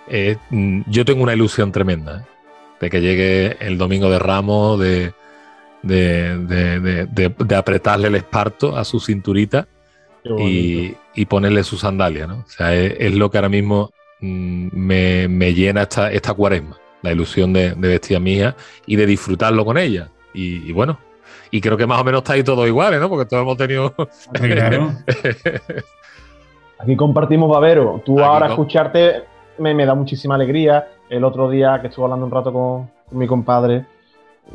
eh, 0.08 0.36
mm, 0.50 0.82
yo 0.86 1.04
tengo 1.04 1.22
una 1.22 1.34
ilusión 1.34 1.72
tremenda 1.72 2.24
de 2.80 2.90
que 2.90 3.00
llegue 3.00 3.56
el 3.60 3.78
domingo 3.78 4.10
de 4.10 4.18
Ramos, 4.18 4.78
de, 4.80 5.12
de, 5.82 7.56
apretarle 7.56 8.08
el 8.08 8.14
esparto 8.16 8.76
a 8.76 8.84
su 8.84 9.00
cinturita 9.00 9.66
y, 10.24 10.94
ponerle 11.26 11.64
su 11.64 11.76
sandalia, 11.76 12.26
¿no? 12.26 12.38
O 12.38 12.48
sea, 12.48 12.74
es, 12.74 13.14
lo 13.14 13.30
que 13.30 13.38
ahora 13.38 13.48
mismo 13.48 13.90
mm, 14.20 14.68
me, 14.72 15.54
llena 15.54 15.82
esta, 15.82 16.10
esta 16.10 16.34
cuaresma, 16.34 16.76
la 17.02 17.12
ilusión 17.12 17.52
de, 17.52 17.74
vestir 17.74 18.16
a 18.16 18.20
mi 18.20 18.34
hija 18.34 18.56
y 18.86 18.96
de 18.96 19.06
disfrutarlo 19.06 19.64
con 19.64 19.78
ella. 19.78 20.08
Y, 20.34 20.72
bueno, 20.72 20.98
y 21.50 21.60
creo 21.60 21.76
que 21.76 21.86
más 21.86 22.00
o 22.00 22.04
menos 22.04 22.22
está 22.22 22.32
ahí 22.34 22.42
todo 22.42 22.66
igual, 22.66 22.98
¿no? 22.98 23.08
Porque 23.08 23.28
todos 23.28 23.42
hemos 23.42 23.56
tenido... 23.56 23.94
Aquí 26.78 26.96
compartimos 26.96 27.48
Babero. 27.48 28.02
Tú 28.04 28.18
ahora 28.18 28.48
escucharte 28.48 29.22
me, 29.58 29.86
da 29.86 29.94
muchísima 29.94 30.34
alegría. 30.34 30.88
El 31.08 31.24
otro 31.24 31.50
día 31.50 31.78
que 31.80 31.88
estuve 31.88 32.04
hablando 32.04 32.26
un 32.26 32.32
rato 32.32 32.52
con, 32.52 32.90
mi 33.12 33.26
compadre, 33.26 33.84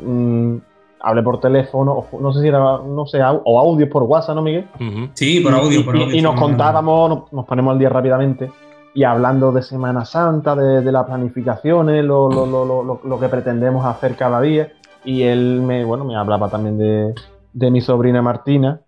mm, 0.00 0.56
hablé 1.00 1.22
por 1.22 1.40
teléfono, 1.40 2.06
no 2.20 2.32
sé 2.32 2.40
si 2.40 2.48
era, 2.48 2.58
no 2.58 3.06
sé, 3.06 3.20
o 3.22 3.58
audio 3.58 3.88
por 3.88 4.02
WhatsApp, 4.02 4.36
¿no, 4.36 4.42
Miguel? 4.42 4.66
Sí, 5.14 5.40
por 5.40 5.54
audio, 5.54 5.84
por 5.84 5.96
audio. 5.96 6.14
Y, 6.14 6.22
nos 6.22 6.38
contábamos, 6.38 7.32
nos, 7.32 7.44
ponemos 7.46 7.72
al 7.72 7.78
día 7.78 7.88
rápidamente, 7.88 8.50
y 8.94 9.04
hablando 9.04 9.52
de 9.52 9.62
Semana 9.62 10.04
Santa, 10.04 10.56
de, 10.56 10.92
las 10.92 11.04
planificaciones, 11.06 12.04
lo, 12.04 12.30
lo, 12.30 12.46
lo, 12.46 13.00
lo, 13.02 13.20
que 13.20 13.28
pretendemos 13.28 13.84
hacer 13.84 14.16
cada 14.16 14.40
día, 14.40 14.72
y 15.04 15.22
él 15.22 15.62
me, 15.62 15.84
bueno, 15.84 16.04
me 16.04 16.16
hablaba 16.16 16.48
también 16.48 16.78
de, 16.78 17.14
de 17.52 17.70
mi 17.70 17.80
sobrina 17.80 18.22
Martina, 18.22 18.80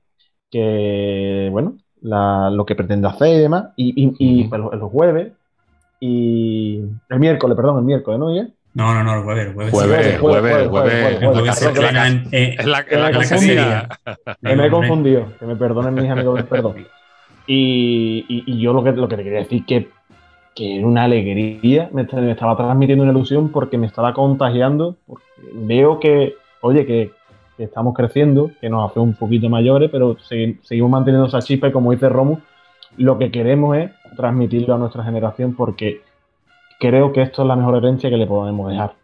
que, 0.50 1.48
bueno, 1.52 1.76
lo 2.02 2.66
que 2.66 2.74
pretende 2.74 3.08
hacer 3.08 3.36
y 3.36 3.38
demás, 3.38 3.68
y, 3.76 4.14
y, 4.18 4.48
los, 4.48 4.90
jueves, 4.90 5.32
y 6.00 6.80
el 7.08 7.20
miércoles, 7.20 7.56
perdón, 7.56 7.78
el 7.78 7.84
miércoles, 7.84 8.18
¿no, 8.18 8.26
Miguel? 8.28 8.54
No, 8.80 8.94
no, 8.94 9.04
no, 9.04 9.14
el 9.16 9.22
jueves. 9.24 9.52
Jueves, 9.54 10.18
jueves, 10.18 10.68
jueves, 10.68 10.68
jueves. 10.68 12.32
Es 12.32 12.66
la 12.66 12.84
que 12.84 12.96
me 12.96 14.66
he 14.66 14.70
confundido. 14.70 15.26
Que 15.38 15.44
me 15.44 15.56
perdonen 15.56 15.94
mis 15.94 16.10
amigos, 16.10 16.42
perdón. 16.48 16.86
Y, 17.46 18.24
y, 18.28 18.58
yo 18.58 18.72
lo 18.72 18.82
que, 18.82 18.92
lo 18.92 19.06
que 19.06 19.16
te 19.16 19.24
quería 19.24 19.40
decir 19.40 19.66
que 19.66 19.88
que 20.54 20.78
era 20.78 20.86
una 20.86 21.04
alegría, 21.04 21.90
me, 21.92 22.02
estaba 22.02 22.56
transmitiendo 22.56 23.04
una 23.04 23.12
ilusión 23.12 23.50
porque 23.50 23.78
me 23.78 23.86
estaba 23.86 24.14
contagiando, 24.14 24.96
porque 25.06 25.24
veo 25.54 26.00
que, 26.00 26.34
oye, 26.60 26.86
que, 26.86 27.12
estamos 27.58 27.94
creciendo, 27.94 28.50
que 28.58 28.70
nos 28.70 28.90
hace 28.90 29.00
un 29.00 29.12
poquito 29.12 29.50
mayores, 29.50 29.90
pero 29.90 30.16
seguimos 30.18 30.90
manteniendo 30.90 31.28
esa 31.28 31.40
chispa 31.40 31.68
y 31.68 31.72
como 31.72 31.92
dice 31.92 32.08
Romu, 32.08 32.38
lo 32.96 33.18
que 33.18 33.30
queremos 33.30 33.76
es 33.76 33.90
transmitirlo 34.16 34.74
a 34.74 34.78
nuestra 34.78 35.04
generación 35.04 35.54
porque 35.54 36.00
creo 36.80 37.12
que 37.12 37.22
esto 37.22 37.42
es 37.42 37.48
la 37.48 37.54
mejor 37.54 37.76
herencia 37.76 38.10
que 38.10 38.16
le 38.16 38.26
podemos 38.26 38.70
dejar. 38.70 38.94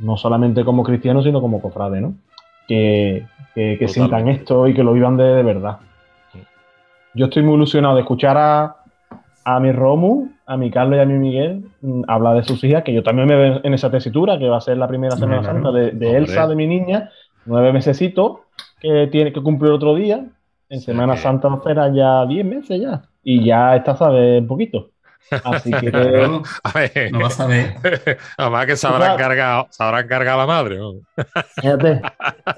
No 0.00 0.16
solamente 0.16 0.64
como 0.64 0.82
cristianos, 0.82 1.24
sino 1.24 1.40
como 1.40 1.60
cofrades, 1.62 2.02
¿no? 2.02 2.14
Que, 2.66 3.26
que, 3.54 3.86
sientan 3.86 4.26
esto 4.28 4.66
y 4.66 4.74
que 4.74 4.82
lo 4.82 4.94
vivan 4.94 5.16
de, 5.16 5.24
de 5.24 5.42
verdad. 5.42 5.78
Yo 7.12 7.26
estoy 7.26 7.42
muy 7.44 7.54
ilusionado 7.54 7.94
de 7.94 8.00
escuchar 8.00 8.36
a, 8.36 8.76
a 9.44 9.60
mi 9.60 9.70
Romu, 9.70 10.30
a 10.46 10.56
mi 10.56 10.70
Carlos 10.70 10.96
y 10.96 11.00
a 11.00 11.04
mi 11.04 11.14
Miguel 11.14 11.66
mm, 11.82 12.02
habla 12.08 12.34
de 12.34 12.42
sus 12.42 12.64
hijas, 12.64 12.82
que 12.82 12.94
yo 12.94 13.02
también 13.02 13.28
me 13.28 13.36
veo 13.36 13.60
en 13.62 13.74
esa 13.74 13.90
tesitura, 13.90 14.38
que 14.38 14.48
va 14.48 14.56
a 14.56 14.62
ser 14.62 14.78
la 14.78 14.88
primera 14.88 15.14
Semana 15.14 15.44
Santa 15.44 15.70
de, 15.70 16.16
Elsa, 16.16 16.48
de 16.48 16.56
mi 16.56 16.66
niña, 16.66 17.10
nueve 17.44 17.72
mesecitos, 17.72 18.38
que 18.80 19.08
tiene 19.12 19.32
que 19.32 19.42
cumplir 19.42 19.70
otro 19.72 19.94
día. 19.94 20.26
En 20.70 20.80
Semana 20.80 21.16
Santa 21.16 21.48
será 21.62 21.92
ya 21.92 22.24
diez 22.26 22.44
meses 22.44 22.80
ya. 22.80 23.02
Y 23.22 23.44
ya 23.44 23.76
está, 23.76 23.94
sabe, 23.94 24.38
un 24.38 24.48
poquito. 24.48 24.90
Así 25.30 25.70
que. 25.70 25.90
no 27.12 27.18
vas 27.18 27.40
a 27.40 27.46
ver. 27.46 27.74
Además 28.36 28.66
que 28.66 28.76
se 28.76 28.86
habrán, 28.86 29.16
cargado, 29.16 29.66
se 29.70 29.82
habrán 29.82 30.06
cargado 30.06 30.38
la 30.38 30.46
madre. 30.46 30.78
Fíjate, 31.60 32.02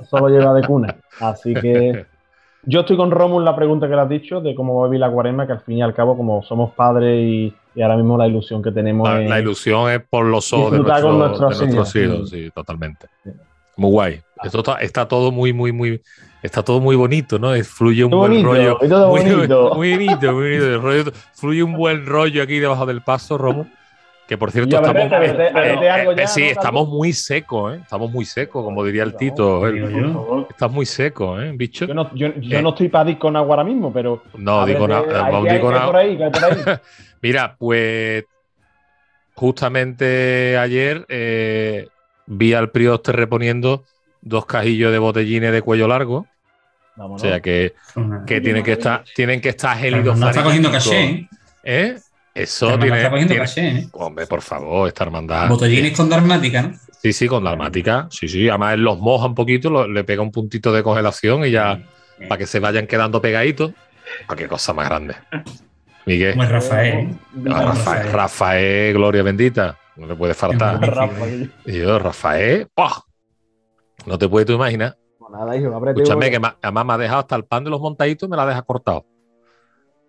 solo 0.08 0.28
lleva 0.28 0.54
de 0.54 0.66
cuna. 0.66 0.96
Así 1.20 1.54
que 1.54 2.06
yo 2.64 2.80
estoy 2.80 2.96
con 2.96 3.10
Romulo 3.10 3.44
la 3.44 3.56
pregunta 3.56 3.88
que 3.88 3.94
le 3.94 4.00
has 4.00 4.08
dicho 4.08 4.40
de 4.40 4.54
cómo 4.54 4.80
va 4.80 4.86
a 4.86 4.88
vivir 4.88 5.00
la 5.00 5.10
cuaresma, 5.10 5.46
que 5.46 5.52
al 5.52 5.60
fin 5.60 5.78
y 5.78 5.82
al 5.82 5.94
cabo, 5.94 6.16
como 6.16 6.42
somos 6.42 6.72
padres 6.72 7.18
y, 7.18 7.54
ahora 7.80 7.96
mismo 7.96 8.16
la 8.16 8.26
ilusión 8.26 8.62
que 8.62 8.72
tenemos 8.72 9.06
la, 9.06 9.20
la 9.20 9.38
ilusión 9.38 9.90
es 9.90 10.00
por 10.00 10.24
los 10.24 10.50
ojos 10.52 10.72
de, 10.72 10.78
nuestros 10.78 11.62
hijos, 11.94 12.30
sí, 12.30 12.50
totalmente. 12.54 13.06
Muy 13.76 13.90
guay. 13.90 14.25
Esto 14.42 14.78
está, 14.78 15.08
todo 15.08 15.32
muy, 15.32 15.52
muy, 15.52 15.72
muy, 15.72 16.02
está 16.42 16.62
todo 16.62 16.80
muy 16.80 16.94
bonito, 16.96 17.38
¿no? 17.38 17.52
Fluye 17.64 18.04
un 18.04 18.10
buen 18.10 18.44
rollo. 18.44 18.78
muy, 18.80 18.88
bonito. 18.88 19.74
Muy, 19.74 19.92
bonito, 19.92 20.32
muy 20.32 20.78
bonito. 20.78 21.12
fluye 21.32 21.62
un 21.62 21.72
buen 21.72 22.06
rollo 22.06 22.42
aquí 22.42 22.58
debajo 22.58 22.86
del 22.86 23.02
paso, 23.02 23.38
Romo. 23.38 23.66
Que 24.26 24.36
por 24.36 24.50
cierto, 24.50 24.74
estamos, 24.74 26.30
sí, 26.32 26.42
estamos 26.42 26.88
muy 26.88 27.12
secos, 27.12 27.74
¿eh? 27.74 27.78
Estamos 27.80 28.10
muy 28.10 28.24
secos, 28.24 28.64
como 28.64 28.82
diría 28.82 29.04
el 29.04 29.14
Tito. 29.14 29.64
Estás 30.50 30.70
muy 30.70 30.84
seco, 30.84 31.40
¿eh, 31.40 31.52
bicho? 31.54 31.86
Yo 31.86 31.94
no, 31.94 32.12
yo, 32.12 32.34
yo 32.34 32.60
no 32.60 32.70
estoy 32.70 32.88
para 32.88 33.16
con 33.20 33.36
agua 33.36 33.54
ahora 33.54 33.64
mismo, 33.64 33.92
pero. 33.92 34.24
No, 34.36 34.66
digo 34.66 34.88
nada. 34.88 35.30
Mira, 37.22 37.54
pues 37.56 38.24
justamente 39.34 40.58
ayer 40.58 41.06
eh, 41.08 41.86
vi 42.26 42.52
al 42.52 42.70
Prioste 42.70 43.12
reponiendo 43.12 43.84
dos 44.26 44.44
cajillos 44.44 44.92
de 44.92 44.98
botellines 44.98 45.52
de 45.52 45.62
cuello 45.62 45.88
largo. 45.88 46.26
O 46.98 47.18
sea 47.18 47.40
que, 47.40 47.74
que 48.26 48.40
tienen 48.40 48.62
que 48.62 48.72
estar, 48.72 49.04
tienen 49.14 49.40
que 49.40 49.50
estar 49.50 49.76
gélidos. 49.76 50.18
No 50.18 50.28
está 50.28 50.42
cogiendo 50.42 50.70
caché. 50.70 51.28
¿Eh? 51.62 51.96
Eso 52.34 52.78
tiene. 52.78 53.02
¿eh? 53.02 53.88
Hombre, 53.92 54.26
por 54.26 54.42
favor, 54.42 54.88
esta 54.88 55.04
hermandad. 55.04 55.48
Botellines 55.48 55.96
con 55.96 56.08
darmática, 56.08 56.62
¿no? 56.62 56.72
Sí, 57.02 57.12
sí, 57.12 57.26
con 57.26 57.44
darmática. 57.44 58.08
Sí, 58.10 58.28
sí. 58.28 58.48
Además, 58.48 58.74
él 58.74 58.80
los 58.80 58.98
moja 58.98 59.26
un 59.26 59.34
poquito, 59.34 59.86
le 59.86 60.04
pega 60.04 60.22
un 60.22 60.32
puntito 60.32 60.72
de 60.72 60.82
congelación 60.82 61.44
y 61.44 61.50
ya. 61.50 61.80
Para 62.28 62.38
que 62.38 62.46
se 62.46 62.60
vayan 62.60 62.86
quedando 62.86 63.20
pegaditos. 63.20 63.70
¿A 64.28 64.32
ah, 64.32 64.36
qué 64.36 64.48
cosa 64.48 64.72
más 64.72 64.88
grande? 64.88 65.14
Miguel. 66.06 66.34
Como 66.34 66.48
Rafael. 66.48 67.08
Ah, 67.50 67.62
Rafael, 67.62 68.12
Rafael, 68.12 68.94
gloria 68.94 69.22
bendita. 69.22 69.78
No 69.96 70.06
le 70.06 70.14
puede 70.14 70.34
faltar. 70.34 70.80
y 71.66 71.78
yo, 71.78 71.98
Rafael, 71.98 72.68
No 74.06 74.18
te 74.18 74.28
puedes 74.28 74.46
tú 74.46 74.54
imaginar. 74.54 74.96
nada, 75.30 75.56
hijo, 75.56 75.88
Escúchame, 75.88 76.30
que 76.30 76.40
además 76.62 76.86
me 76.86 76.92
ha 76.92 76.98
dejado 76.98 77.20
hasta 77.20 77.36
el 77.36 77.44
pan 77.44 77.64
de 77.64 77.70
los 77.70 77.80
montaditos, 77.80 78.28
me 78.28 78.36
la 78.36 78.46
deja 78.46 78.62
cortado 78.62 79.04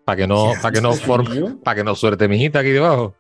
para 0.08 0.16
que 0.16 0.26
no, 0.26 0.54
para 0.62 0.72
que 0.72 0.80
no 0.80 0.94
forme, 0.94 1.56
para 1.62 1.76
que 1.76 1.84
no 1.84 1.94
suerte 1.94 2.30
mi 2.30 2.38
hijita 2.38 2.60
aquí 2.60 2.70
debajo. 2.70 3.04
O 3.04 3.14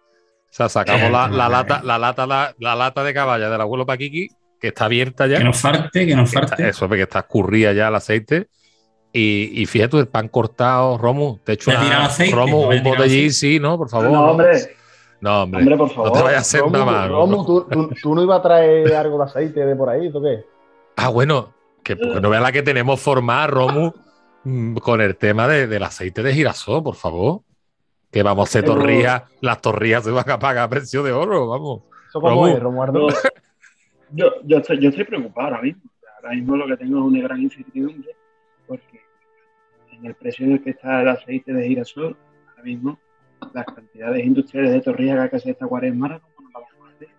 sea, 0.50 0.70
sacamos 0.70 1.12
la, 1.12 1.28
lata, 1.28 1.82
la 1.84 1.98
lata, 1.98 2.26
la, 2.26 2.76
lata 2.76 3.04
de 3.04 3.14
caballa 3.14 3.50
del 3.50 3.60
abuelo 3.60 3.86
Paquiqui, 3.86 4.30
que 4.58 4.70
está 4.70 4.86
abierta 4.86 5.28
ya. 5.28 5.40
Que 5.40 5.44
nos 5.44 5.60
falte, 5.60 6.08
que 6.08 6.16
nos 6.16 6.32
falte. 6.32 6.70
eso, 6.70 6.88
porque 6.88 7.02
está 7.02 7.20
escurrida 7.20 7.74
ya 7.74 7.90
el 7.90 7.96
aceite. 7.96 8.48
Y, 9.12 9.62
y 9.62 9.66
fíjate, 9.66 9.98
el 10.00 10.08
pan 10.08 10.30
cortado, 10.30 10.98
Romu, 10.98 11.40
te 11.44 11.54
echo 11.54 11.72
una, 11.72 12.06
aceite, 12.06 12.34
Romu, 12.34 12.70
un 12.70 12.82
botellín, 12.82 13.34
sí, 13.34 13.60
¿no? 13.60 13.78
Por 13.78 13.90
favor. 13.90 14.10
No, 14.10 14.32
hombre. 14.32 14.58
No, 15.20 15.44
hombre. 15.44 15.76
por 15.76 15.90
favor. 15.90 16.08
No 16.08 16.14
te 16.14 16.24
vayas 16.24 16.38
a 16.38 16.42
hacer 16.42 16.72
nada 16.72 16.86
más. 16.86 17.10
Romu, 17.10 17.46
¿tú, 17.46 17.90
tú, 18.02 18.16
no 18.16 18.24
ibas 18.24 18.40
a 18.40 18.44
traer 18.44 18.96
algo 18.96 19.18
de 19.18 19.24
aceite 19.26 19.66
de 19.66 19.76
por 19.76 19.90
ahí, 19.90 20.10
¿tú 20.10 20.22
qué? 20.22 20.46
Ah, 20.98 21.10
bueno, 21.10 21.54
que 21.84 21.96
no 21.96 22.30
veas 22.30 22.42
la 22.42 22.52
que 22.52 22.64
tenemos 22.64 23.00
formada, 23.00 23.46
Romu. 23.48 23.94
Mm, 24.44 24.78
con 24.78 25.00
el 25.00 25.16
tema 25.16 25.48
del 25.48 25.84
aceite 25.84 26.24
de 26.24 26.34
girasol, 26.34 26.84
por 26.84 26.96
favor. 26.96 27.42
Que 28.12 28.24
vamos 28.24 28.48
a 28.48 28.50
hacer 28.50 28.66
torrijas, 28.66 29.24
las 29.42 29.62
torrijas 29.62 30.04
se 30.04 30.12
van 30.12 30.30
a 30.30 30.40
pagar 30.40 30.64
a 30.64 30.70
precio 30.70 31.04
de 31.04 31.12
oro, 31.12 31.48
vamos. 31.48 31.84
¿Eso 32.10 32.20
cómo 32.20 32.48
es, 32.48 32.60
Romualdo? 32.60 33.10
Yo, 34.12 34.32
yo, 34.44 34.58
estoy, 34.58 34.80
yo 34.80 34.90
estoy 34.90 35.04
preocupado 35.04 35.50
ahora 35.50 35.62
mismo. 35.62 35.84
Ahora 36.16 36.34
mismo 36.34 36.56
lo 36.56 36.66
que 36.66 36.78
tengo 36.78 36.98
es 36.98 37.04
una 37.04 37.22
gran 37.22 37.42
incertidumbre, 37.42 38.16
porque 38.66 39.02
en 39.92 40.06
el 40.06 40.16
precio 40.16 40.46
en 40.46 40.54
el 40.54 40.64
que 40.64 40.70
está 40.72 41.02
el 41.02 41.10
aceite 41.10 41.54
de 41.54 41.68
girasol, 41.68 42.18
ahora 42.50 42.64
mismo 42.64 42.98
las 43.54 43.66
cantidades 43.66 44.26
industriales 44.26 44.72
de 44.72 44.82
torrijas 44.82 45.16
que 45.16 45.22
hay 45.22 45.30
que 45.30 45.36
hacer 45.36 45.52
esta 45.52 45.68
cuaresma 45.68 46.08
no 46.08 46.22
vamos 46.54 46.70
a 46.90 46.96
hacer. 46.96 47.10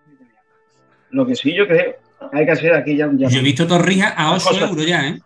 Lo 1.11 1.25
que 1.25 1.35
sí 1.35 1.55
yo 1.55 1.65
creo 1.65 2.08
hay 2.31 2.45
que 2.45 2.51
hacer 2.51 2.73
aquí 2.73 2.97
ya 2.97 3.07
un 3.07 3.17
Yo 3.17 3.39
he 3.39 3.43
visto 3.43 3.67
torrijas 3.67 4.13
a 4.15 4.33
8 4.33 4.67
euros 4.67 4.85
ya, 4.85 5.07
¿eh? 5.07 5.19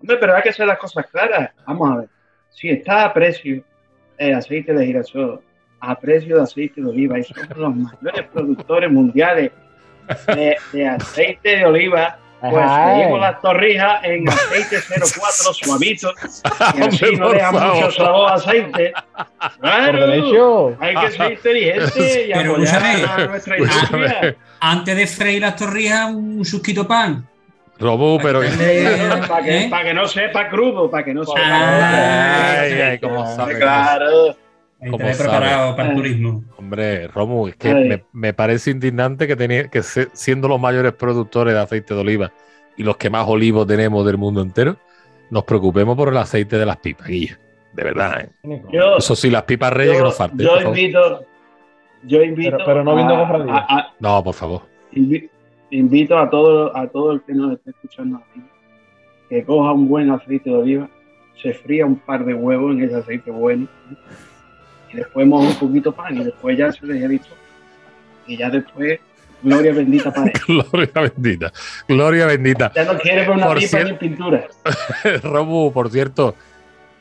Hombre, 0.00 0.16
pero 0.18 0.36
hay 0.36 0.42
que 0.42 0.50
hacer 0.50 0.66
las 0.66 0.78
cosas 0.78 1.06
claras. 1.10 1.50
Vamos 1.66 1.90
a 1.90 1.96
ver. 1.98 2.08
Si 2.50 2.68
está 2.68 3.04
a 3.04 3.12
precio 3.12 3.62
el 4.18 4.34
aceite 4.34 4.72
de 4.72 4.86
girasol, 4.86 5.40
a 5.80 5.98
precio 5.98 6.36
de 6.36 6.42
aceite 6.42 6.80
de 6.80 6.88
oliva, 6.88 7.18
y 7.18 7.24
somos 7.24 7.56
los 7.56 7.76
mayores 7.76 8.26
productores 8.32 8.90
mundiales 8.90 9.50
de, 10.72 10.86
aceite 10.86 11.56
de 11.56 11.66
oliva, 11.66 12.18
pues 12.50 12.66
pedimos 12.66 13.20
las 13.20 13.40
torrijas 13.40 14.04
en 14.04 14.28
aceite 14.28 14.78
04 14.80 15.54
suavito 15.54 16.12
y 16.76 16.82
así 16.82 17.16
no 17.16 17.30
deja 17.30 17.52
mucho 17.52 17.90
sabor 17.90 18.32
aceite. 18.32 18.92
Claro, 19.60 20.76
hay 20.80 20.94
que 20.94 21.10
ser 21.10 21.32
inteligente 21.32 22.26
y 22.28 22.32
apoyar 22.32 22.84
a 22.84 23.26
nuestra 23.26 23.58
industria. 23.58 24.36
Antes 24.60 24.96
de 24.96 25.06
freír 25.06 25.42
las 25.42 25.56
torrijas, 25.56 26.10
un 26.10 26.44
susquito 26.44 26.86
pan 26.86 27.26
Robo, 27.78 28.18
pero. 28.18 28.40
Para 28.40 29.42
que, 29.42 29.66
para 29.70 29.84
que, 29.84 29.94
no 29.94 30.08
sepa 30.08 30.48
crudo, 30.48 30.90
para 30.90 31.04
que 31.04 31.12
no 31.12 31.24
sepa. 31.24 32.60
Ay, 32.60 32.72
ay, 32.80 32.98
como 32.98 33.26
sabe. 33.36 33.56
Claro. 33.56 34.36
Como 34.90 35.04
preparado 35.04 35.76
para 35.76 35.90
el 35.90 35.96
turismo. 35.96 36.44
Hombre, 36.56 37.08
Romu, 37.08 37.48
es 37.48 37.56
que 37.56 37.74
me, 37.74 38.04
me, 38.12 38.32
parece 38.32 38.70
indignante 38.70 39.26
que, 39.26 39.36
tenía, 39.36 39.68
que 39.68 39.82
siendo 39.82 40.48
los 40.48 40.60
mayores 40.60 40.92
productores 40.92 41.54
de 41.54 41.60
aceite 41.60 41.94
de 41.94 42.00
oliva 42.00 42.32
y 42.76 42.82
los 42.82 42.96
que 42.96 43.10
más 43.10 43.26
olivos 43.28 43.66
tenemos 43.66 44.04
del 44.06 44.18
mundo 44.18 44.42
entero, 44.42 44.76
nos 45.30 45.44
preocupemos 45.44 45.96
por 45.96 46.08
el 46.08 46.16
aceite 46.16 46.58
de 46.58 46.66
las 46.66 46.76
pipas, 46.76 47.08
Guilla. 47.08 47.38
De 47.72 47.84
verdad, 47.84 48.20
¿eh? 48.42 48.62
Eso 48.96 49.14
sí, 49.14 49.28
las 49.28 49.42
pipas 49.42 49.72
reyes 49.72 49.96
que 49.96 50.02
nos 50.02 50.16
falten. 50.16 50.38
Yo 50.38 50.60
invito. 50.60 51.24
Yo 52.04 52.22
invito. 52.22 52.56
Pero, 52.64 52.84
no 52.84 52.94
viendo 52.94 53.14
a, 53.14 53.94
No, 54.00 54.24
por 54.24 54.34
favor 54.34 54.62
invito 55.70 56.18
a 56.18 56.30
todo, 56.30 56.76
a 56.76 56.86
todo 56.88 57.12
el 57.12 57.22
que 57.22 57.34
nos 57.34 57.52
esté 57.52 57.70
escuchando 57.70 58.18
aquí, 58.18 58.42
que 59.28 59.44
coja 59.44 59.72
un 59.72 59.88
buen 59.88 60.10
aceite 60.10 60.50
de 60.50 60.56
oliva, 60.56 60.88
se 61.42 61.52
fría 61.52 61.86
un 61.86 61.96
par 61.96 62.24
de 62.24 62.34
huevos 62.34 62.72
en 62.72 62.84
ese 62.84 62.96
aceite 62.96 63.30
bueno, 63.30 63.68
y 64.92 64.96
después 64.96 65.26
moja 65.26 65.48
un 65.48 65.54
poquito 65.54 65.92
pan, 65.92 66.16
y 66.16 66.24
después 66.24 66.56
ya 66.56 66.72
se 66.72 66.86
deje 66.86 67.08
listo. 67.08 67.34
Y 68.26 68.36
ya 68.36 68.50
después, 68.50 69.00
gloria 69.42 69.72
bendita 69.72 70.12
para 70.12 70.32
gloria 70.46 70.90
bendita, 70.94 71.52
gloria 71.88 72.26
bendita. 72.26 72.72
Ya 72.74 72.84
no 72.84 72.98
quiere 72.98 73.20
ver 73.20 73.30
una 73.30 73.54
pipa 73.54 73.84
ni 73.84 73.92
pintura. 73.94 74.48
Robu, 75.22 75.72
por 75.72 75.90
cierto, 75.90 76.34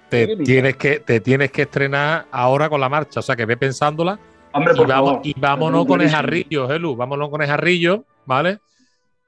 te 0.09 0.38
tienes, 0.38 0.77
que, 0.77 0.99
te 0.99 1.19
tienes 1.19 1.51
que 1.51 1.63
estrenar 1.63 2.25
ahora 2.31 2.69
con 2.69 2.79
la 2.81 2.89
marcha, 2.89 3.19
o 3.19 3.23
sea 3.23 3.36
que 3.36 3.45
ve 3.45 3.57
pensándola. 3.57 4.19
Hombre, 4.51 4.73
por 4.73 4.88
y, 4.88 4.89
vamos, 4.89 5.19
y 5.23 5.33
vámonos 5.38 5.86
con 5.86 6.01
el 6.01 6.09
jarrillo, 6.09 6.71
Helu, 6.71 6.95
vámonos 6.95 7.29
con 7.29 7.41
el 7.41 7.47
jarrillo 7.47 8.05
¿vale? 8.25 8.59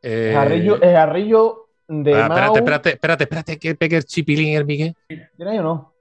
Eh... 0.02 0.32
Jarrillo, 0.34 0.82
es 0.82 0.94
jarrillo 0.94 1.70
de. 1.88 2.14
Ah, 2.14 2.28
espérate, 2.28 2.60
espérate, 2.60 2.90
espérate, 2.90 3.24
espérate, 3.24 3.60
que 3.60 3.76
pegue 3.76 3.98
el 3.98 4.06
chipilín 4.06 4.56
el 4.56 4.66
Miguel. 4.66 4.96
¿Tiene 5.08 5.52
ahí 5.52 5.58
o 5.60 5.64
no? 5.64 5.94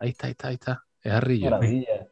Ahí 0.00 0.10
está, 0.10 0.26
ahí 0.26 0.32
está, 0.32 0.48
ahí 0.48 0.54
está. 0.54 0.84
Es 1.02 1.12
jarrillo. 1.12 1.50
Maravilla. 1.50 2.06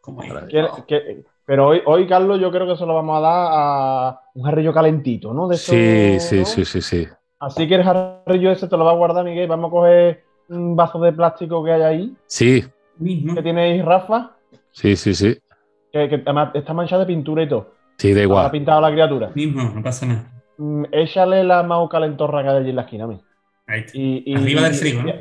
¿Qué, 0.86 1.24
Pero 1.44 1.68
hoy, 1.68 1.82
hoy, 1.86 2.06
Carlos, 2.06 2.40
yo 2.40 2.50
creo 2.50 2.66
que 2.66 2.76
se 2.76 2.86
lo 2.86 2.94
vamos 2.94 3.18
a 3.18 3.20
dar 3.20 3.48
a 3.52 4.20
un 4.34 4.44
jarrillo 4.44 4.72
calentito, 4.72 5.32
¿no? 5.32 5.52
sí, 5.52 6.18
sí, 6.18 6.44
sí, 6.44 6.64
sí, 6.64 6.80
sí. 6.80 7.08
Así 7.38 7.66
que 7.66 7.76
el 7.76 7.84
jarrillo 7.84 8.50
ese 8.50 8.68
te 8.68 8.76
lo 8.76 8.84
va 8.84 8.92
a 8.92 8.96
guardar, 8.96 9.24
Miguel. 9.24 9.48
Vamos 9.48 9.68
a 9.68 9.70
coger 9.70 10.24
un 10.48 10.76
vaso 10.76 11.00
de 11.00 11.12
plástico 11.12 11.64
que 11.64 11.72
hay 11.72 11.82
ahí. 11.82 12.16
Sí. 12.26 12.64
Que 13.02 13.42
tiene 13.42 13.82
Rafa. 13.82 14.32
Sí, 14.72 14.94
sí, 14.96 15.14
sí. 15.14 15.38
Que, 15.92 16.22
además 16.26 16.50
está 16.54 16.74
manchado 16.74 17.00
de 17.00 17.06
pintura 17.06 17.42
y 17.42 17.48
todo. 17.48 17.74
Sí, 17.96 18.12
da 18.12 18.22
igual. 18.22 18.46
Ha 18.46 18.50
pintado 18.50 18.80
la 18.80 18.90
criatura. 18.90 19.30
Mismo, 19.34 19.62
no 19.62 19.82
pasa 19.82 20.06
nada. 20.06 20.30
Mm, 20.58 20.84
échale 20.92 21.42
la 21.42 21.62
mau 21.62 21.88
calentorra 21.88 22.42
que 22.42 22.48
hay 22.50 22.56
allí 22.58 22.70
en 22.70 22.76
la 22.76 22.82
esquina 22.82 23.04
a 23.04 23.06
mí. 23.06 23.20
Ahí 23.66 23.84
Y, 23.94 24.36
Arriba 24.36 24.62
del 24.62 24.74
frigo, 24.74 25.02
¿no? 25.02 25.12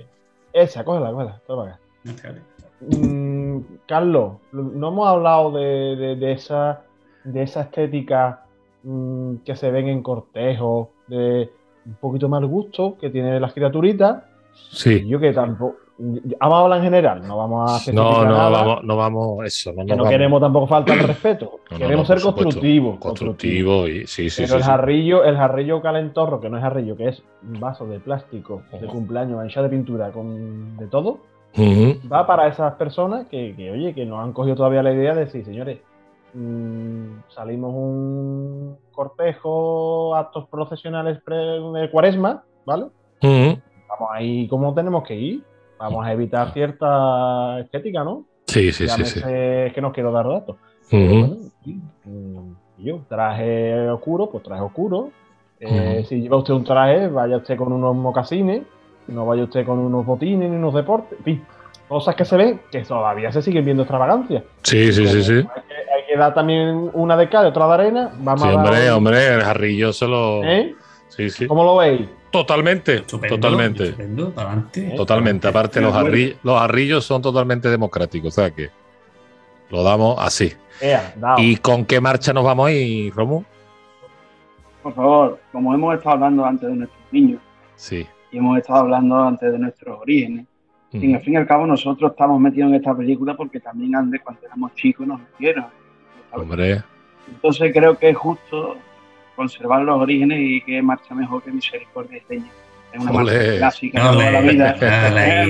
Esa, 0.51 0.83
cógela, 0.83 1.11
cógela. 1.11 1.39
Toma 1.47 1.63
acá. 1.63 1.79
Mm, 2.81 3.28
Carlos, 3.85 4.33
no 4.51 4.87
hemos 4.87 5.07
hablado 5.07 5.51
de, 5.51 6.31
esa, 6.31 6.83
de 7.23 7.43
esa 7.43 7.61
estética 7.61 8.45
mm, 8.83 9.37
que 9.45 9.55
se 9.55 9.71
ven 9.71 9.87
en 9.87 10.03
cortejo, 10.03 10.91
de 11.07 11.49
un 11.85 11.95
poquito 11.95 12.29
más 12.29 12.43
gusto 12.43 12.97
que 12.99 13.09
tiene 13.09 13.39
las 13.39 13.53
criaturitas. 13.53 14.23
Sí. 14.53 15.07
Yo 15.07 15.19
que 15.19 15.33
tampoco. 15.33 15.77
Vamos 16.01 16.55
a 16.55 16.61
hablar 16.61 16.77
en 16.77 16.83
general, 16.85 17.27
no 17.27 17.35
vamos 17.35 17.69
a 17.69 17.75
hacer 17.75 17.93
No, 17.93 18.23
no, 18.23 18.49
vamos, 18.49 18.83
no 18.85 18.95
vamos, 18.95 19.45
eso. 19.45 19.73
No, 19.73 19.97
no 19.97 20.05
queremos 20.05 20.39
tampoco 20.39 20.65
faltar 20.65 20.97
el 20.97 21.03
respeto. 21.03 21.59
queremos 21.67 22.07
ser 22.07 22.21
constructivos. 22.21 22.99
Constructivo, 22.99 23.85
y 23.85 24.07
sí, 24.07 24.29
sí. 24.29 24.43
Pero 24.43 24.55
el 24.55 24.63
jarrillo, 24.63 25.25
el 25.25 25.35
jarrillo 25.35 25.81
calentorro, 25.81 26.39
que 26.39 26.49
no 26.49 26.55
es 26.55 26.63
jarrillo, 26.63 26.95
que 26.95 27.09
es 27.09 27.21
un 27.43 27.59
vaso 27.59 27.85
de 27.85 27.99
plástico 27.99 28.61
de 28.79 28.87
cumpleaños 28.87 29.35
manchado 29.35 29.65
de 29.65 29.75
pintura 29.75 30.11
con 30.11 30.77
de 30.77 30.87
todo, 30.87 31.19
va 31.57 32.27
para 32.27 32.47
esas 32.47 32.73
personas 32.75 33.27
que, 33.27 33.53
oye, 33.71 33.93
que 33.93 34.05
no 34.05 34.21
han 34.21 34.33
cogido 34.33 34.55
todavía 34.55 34.83
la 34.83 34.93
idea 34.93 35.13
de 35.13 35.25
decir, 35.25 35.43
señores, 35.45 35.79
mm, 36.33 37.21
salimos 37.29 37.73
un 37.73 38.77
cortejo, 38.91 40.15
actos 40.15 40.47
profesionales 40.49 41.19
de 41.25 41.89
cuaresma, 41.91 42.43
¿vale? 42.65 42.85
Vamos 43.21 44.09
ahí 44.11 44.47
como 44.47 44.73
tenemos 44.73 45.03
que 45.03 45.15
ir. 45.15 45.43
Vamos 45.79 46.05
a 46.05 46.11
evitar 46.11 46.51
cierta 46.51 47.59
estética, 47.61 48.03
¿no? 48.03 48.25
Sí, 48.47 48.71
sí, 48.73 48.87
sí, 48.87 49.05
sí. 49.05 49.21
Es 49.25 49.73
que 49.73 49.81
no 49.81 49.93
quiero 49.93 50.11
dar 50.11 50.27
datos. 50.27 50.57
Mm, 50.91 52.51
yo, 52.79 53.01
traje 53.07 53.89
oscuro, 53.89 54.29
pues 54.29 54.43
traje 54.43 54.61
oscuro. 54.61 55.11
Eh, 55.59 56.05
si 56.07 56.21
lleva 56.21 56.37
usted 56.37 56.53
un 56.53 56.63
traje, 56.63 57.07
vaya 57.07 57.37
usted 57.37 57.57
con 57.57 57.71
unos 57.71 57.95
mocasines 57.95 58.63
no 59.09 59.25
vaya 59.25 59.43
usted 59.43 59.65
con 59.65 59.79
unos 59.79 60.05
botines 60.05 60.49
ni 60.49 60.55
unos 60.55 60.73
deportes, 60.73 61.17
en 61.19 61.23
fin, 61.23 61.45
cosas 61.87 62.15
que 62.15 62.23
se 62.23 62.37
ven 62.37 62.61
que 62.71 62.81
todavía 62.83 63.31
se 63.31 63.41
siguen 63.41 63.65
viendo 63.65 63.83
extravagancias. 63.83 64.43
Sí, 64.63 64.93
sí, 64.93 65.07
sí, 65.07 65.23
sí. 65.23 65.33
Hay 65.33 66.05
que, 66.07 66.15
dar 66.15 66.33
también 66.33 66.89
una 66.93 67.17
de 67.17 67.27
cal 67.27 67.45
y 67.45 67.49
otra 67.49 67.67
de 67.67 67.73
arena. 67.73 68.11
Vamos 68.19 68.43
sí, 68.43 68.55
hombre, 68.55 68.91
hombre, 68.91 69.33
el 69.35 69.41
jarrillo 69.41 69.91
se 69.91 70.07
lo. 70.07 70.43
¿Eh? 70.43 70.75
Sí, 71.09 71.29
sí. 71.29 71.47
¿Cómo 71.47 71.63
lo 71.63 71.77
veis? 71.77 72.07
Totalmente, 72.31 73.01
totalmente. 73.01 73.95
Totalmente. 74.95 75.47
Aparte, 75.47 75.81
los, 75.81 75.91
jarrillos, 75.91 76.37
los 76.43 76.59
jarrillos 76.59 77.03
son 77.03 77.23
totalmente 77.23 77.69
democráticos, 77.69 78.37
o 78.37 78.41
sea 78.41 78.51
que 78.51 78.69
lo 79.71 79.81
damos 79.81 80.17
así. 80.19 80.53
¿Y 81.37 81.57
con 81.57 81.85
qué 81.85 81.99
marcha 81.99 82.31
nos 82.31 82.43
vamos 82.43 82.67
ahí, 82.67 83.09
Romu? 83.09 83.43
Por 84.83 84.93
favor, 84.93 85.39
como 85.51 85.73
hemos 85.73 85.95
estado 85.95 86.15
hablando 86.15 86.45
antes 86.45 86.69
de 86.69 86.75
nuestros 86.75 87.01
niños, 87.11 87.41
sí 87.75 88.07
y 88.31 88.37
hemos 88.37 88.57
estado 88.57 88.79
hablando 88.79 89.15
antes 89.23 89.51
de 89.51 89.59
nuestros 89.59 89.99
orígenes. 89.99 90.45
Y 90.91 91.13
al 91.13 91.21
fin 91.21 91.33
y 91.33 91.37
al 91.37 91.45
cabo 91.45 91.67
nosotros 91.67 92.11
estamos 92.11 92.39
metidos 92.41 92.69
en 92.69 92.75
esta 92.75 92.95
película 92.95 93.35
porque 93.35 93.59
también 93.59 93.95
antes 93.95 94.21
cuando 94.21 94.41
éramos 94.45 94.73
chicos 94.73 95.05
nos 95.05 95.19
metieron. 95.19 95.65
Hombre. 96.31 96.81
Entonces 97.27 97.71
creo 97.71 97.97
que 97.97 98.09
es 98.09 98.17
justo 98.17 98.75
conservar 99.35 99.83
los 99.83 100.01
orígenes 100.01 100.39
y 100.41 100.61
que 100.61 100.81
marcha 100.81 101.13
mejor 101.13 101.43
que 101.43 101.51
Misericordia 101.51 102.17
y 102.17 102.21
Peña. 102.21 102.49
Es 102.91 102.99
una 103.01 103.11
marcha 103.11 103.57
clásica 103.57 104.03
de 104.03 104.09
toda 104.09 104.31
la 104.31 104.41
vida. 104.41 104.73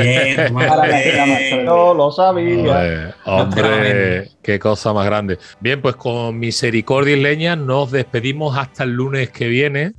bien, 0.00 0.54
No 1.66 1.92
lo 1.92 2.10
sabía. 2.10 3.14
Hombre, 3.26 4.30
qué 4.42 4.58
cosa 4.58 4.94
más 4.94 5.04
grande. 5.04 5.38
Bien, 5.60 5.82
pues 5.82 5.94
con 5.96 6.38
Misericordia 6.38 7.16
y 7.16 7.20
Leña 7.20 7.54
nos 7.54 7.90
despedimos 7.90 8.56
hasta 8.56 8.84
el 8.84 8.94
lunes 8.94 9.28
que 9.28 9.46
viene. 9.46 9.92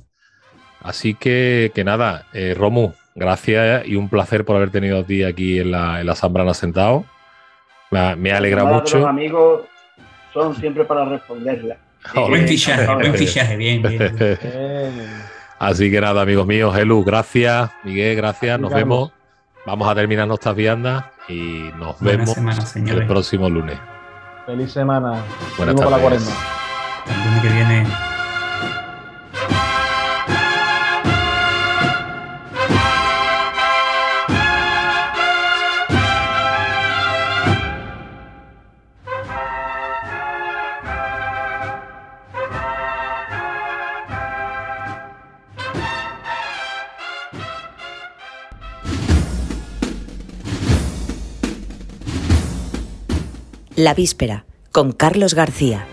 Así 0.86 1.14
que, 1.14 1.72
que 1.74 1.82
nada, 1.82 2.26
eh, 2.32 2.54
Romu, 2.56 2.92
gracias 3.16 3.88
y 3.88 3.96
un 3.96 4.08
placer 4.08 4.44
por 4.44 4.54
haber 4.54 4.70
tenido 4.70 5.00
a 5.00 5.02
ti 5.02 5.24
aquí 5.24 5.58
en 5.58 5.72
la, 5.72 6.00
en 6.00 6.06
la 6.06 6.14
Zambrana 6.14 6.54
sentado. 6.54 7.04
Me, 7.90 8.32
alegra 8.32 8.64
mucho. 8.64 8.98
Los 8.98 9.08
amigos 9.08 9.62
son 10.32 10.54
siempre 10.54 10.84
para 10.84 11.04
responderla. 11.04 11.76
buen 12.14 12.46
fichaje, 12.46 12.86
buen 12.94 13.14
fichaje, 13.14 13.56
bien, 13.56 13.82
bien. 13.82 14.16
Así 15.58 15.90
que 15.90 16.00
nada, 16.00 16.22
amigos 16.22 16.46
míos, 16.46 16.76
Helu, 16.76 17.02
gracias, 17.02 17.68
Miguel, 17.82 18.14
gracias, 18.14 18.60
nos 18.60 18.72
vemos. 18.72 19.10
Vamos 19.64 19.88
a 19.88 19.94
terminar 19.96 20.28
nuestras 20.28 20.54
viandas 20.54 21.06
y 21.28 21.70
nos 21.78 22.00
vemos 22.00 22.36
el 22.76 23.06
próximo 23.08 23.50
lunes. 23.50 23.76
Feliz 24.44 24.70
semana. 24.70 25.24
Buenas 25.56 25.74
tardes. 25.74 26.30
El 27.08 27.24
lunes 27.24 27.42
que 27.42 27.48
viene. 27.48 28.15
La 53.76 53.92
víspera, 53.92 54.46
con 54.72 54.92
Carlos 54.92 55.34
García. 55.34 55.86